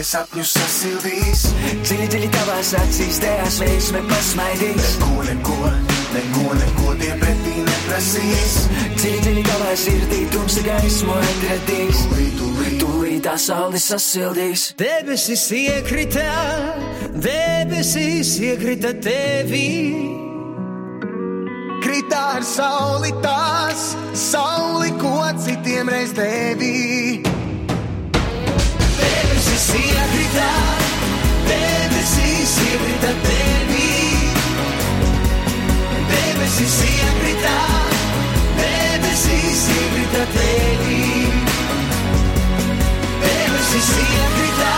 tie 0.00 0.06
sapņus 0.06 0.50
sasildīs. 0.56 1.40
Dziļi, 1.84 2.06
dziļi 2.08 2.28
tavās 2.32 2.70
acīs, 2.78 3.18
tajās 3.20 3.58
veiksme 3.60 4.00
pasmaidīs. 4.08 4.94
Neko, 4.96 5.24
neko, 5.28 5.56
neko, 6.14 6.44
neko 6.60 6.94
tie 7.00 7.10
pretī 7.20 7.56
neprasīs. 7.66 8.54
Dziļi, 8.94 9.18
dziļi 9.26 9.42
tavā 9.48 9.74
sirdī, 9.82 10.20
tumsa 10.32 10.64
gaismu 10.64 11.16
atradīs. 11.18 12.00
Tūlīt, 12.06 12.38
tūlīt, 12.38 12.78
Tūlīt 12.80 13.20
tā 13.26 13.34
saule 13.40 13.82
sasildīs. 13.82 14.70
Debesis 14.80 15.44
iekrita, 15.58 16.24
debesis 17.26 18.32
iekrita 18.40 18.94
tevī. 19.04 19.66
Kritā 21.84 22.24
ar 22.38 22.46
sauli 22.46 23.12
tās, 23.20 23.90
sauli, 24.16 24.94
ko 25.00 25.18
citiem 25.44 25.92
reiz 25.92 26.16
Δεν 29.60 29.76
με 31.92 32.02
συστήνει 32.12 32.92
δεν 36.10 36.32
με 36.38 36.46
συστήνει 36.56 37.04
αγριά. 37.10 37.58
Δεν 38.58 38.94
με 39.00 39.00
συστήνει 39.00 39.00
αγριά, 39.00 39.00
δεν 39.00 39.00
με 39.02 39.12
συστήνει 39.22 40.04
αγριά. 40.22 40.58
Δεν 43.22 43.44
με 43.52 43.60
συστήνει 43.70 44.18
αγριά, 44.26 44.76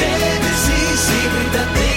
δεν 0.00 0.34
με 0.42 0.52
συστήνει 0.64 1.58
αγριά. 1.62 1.87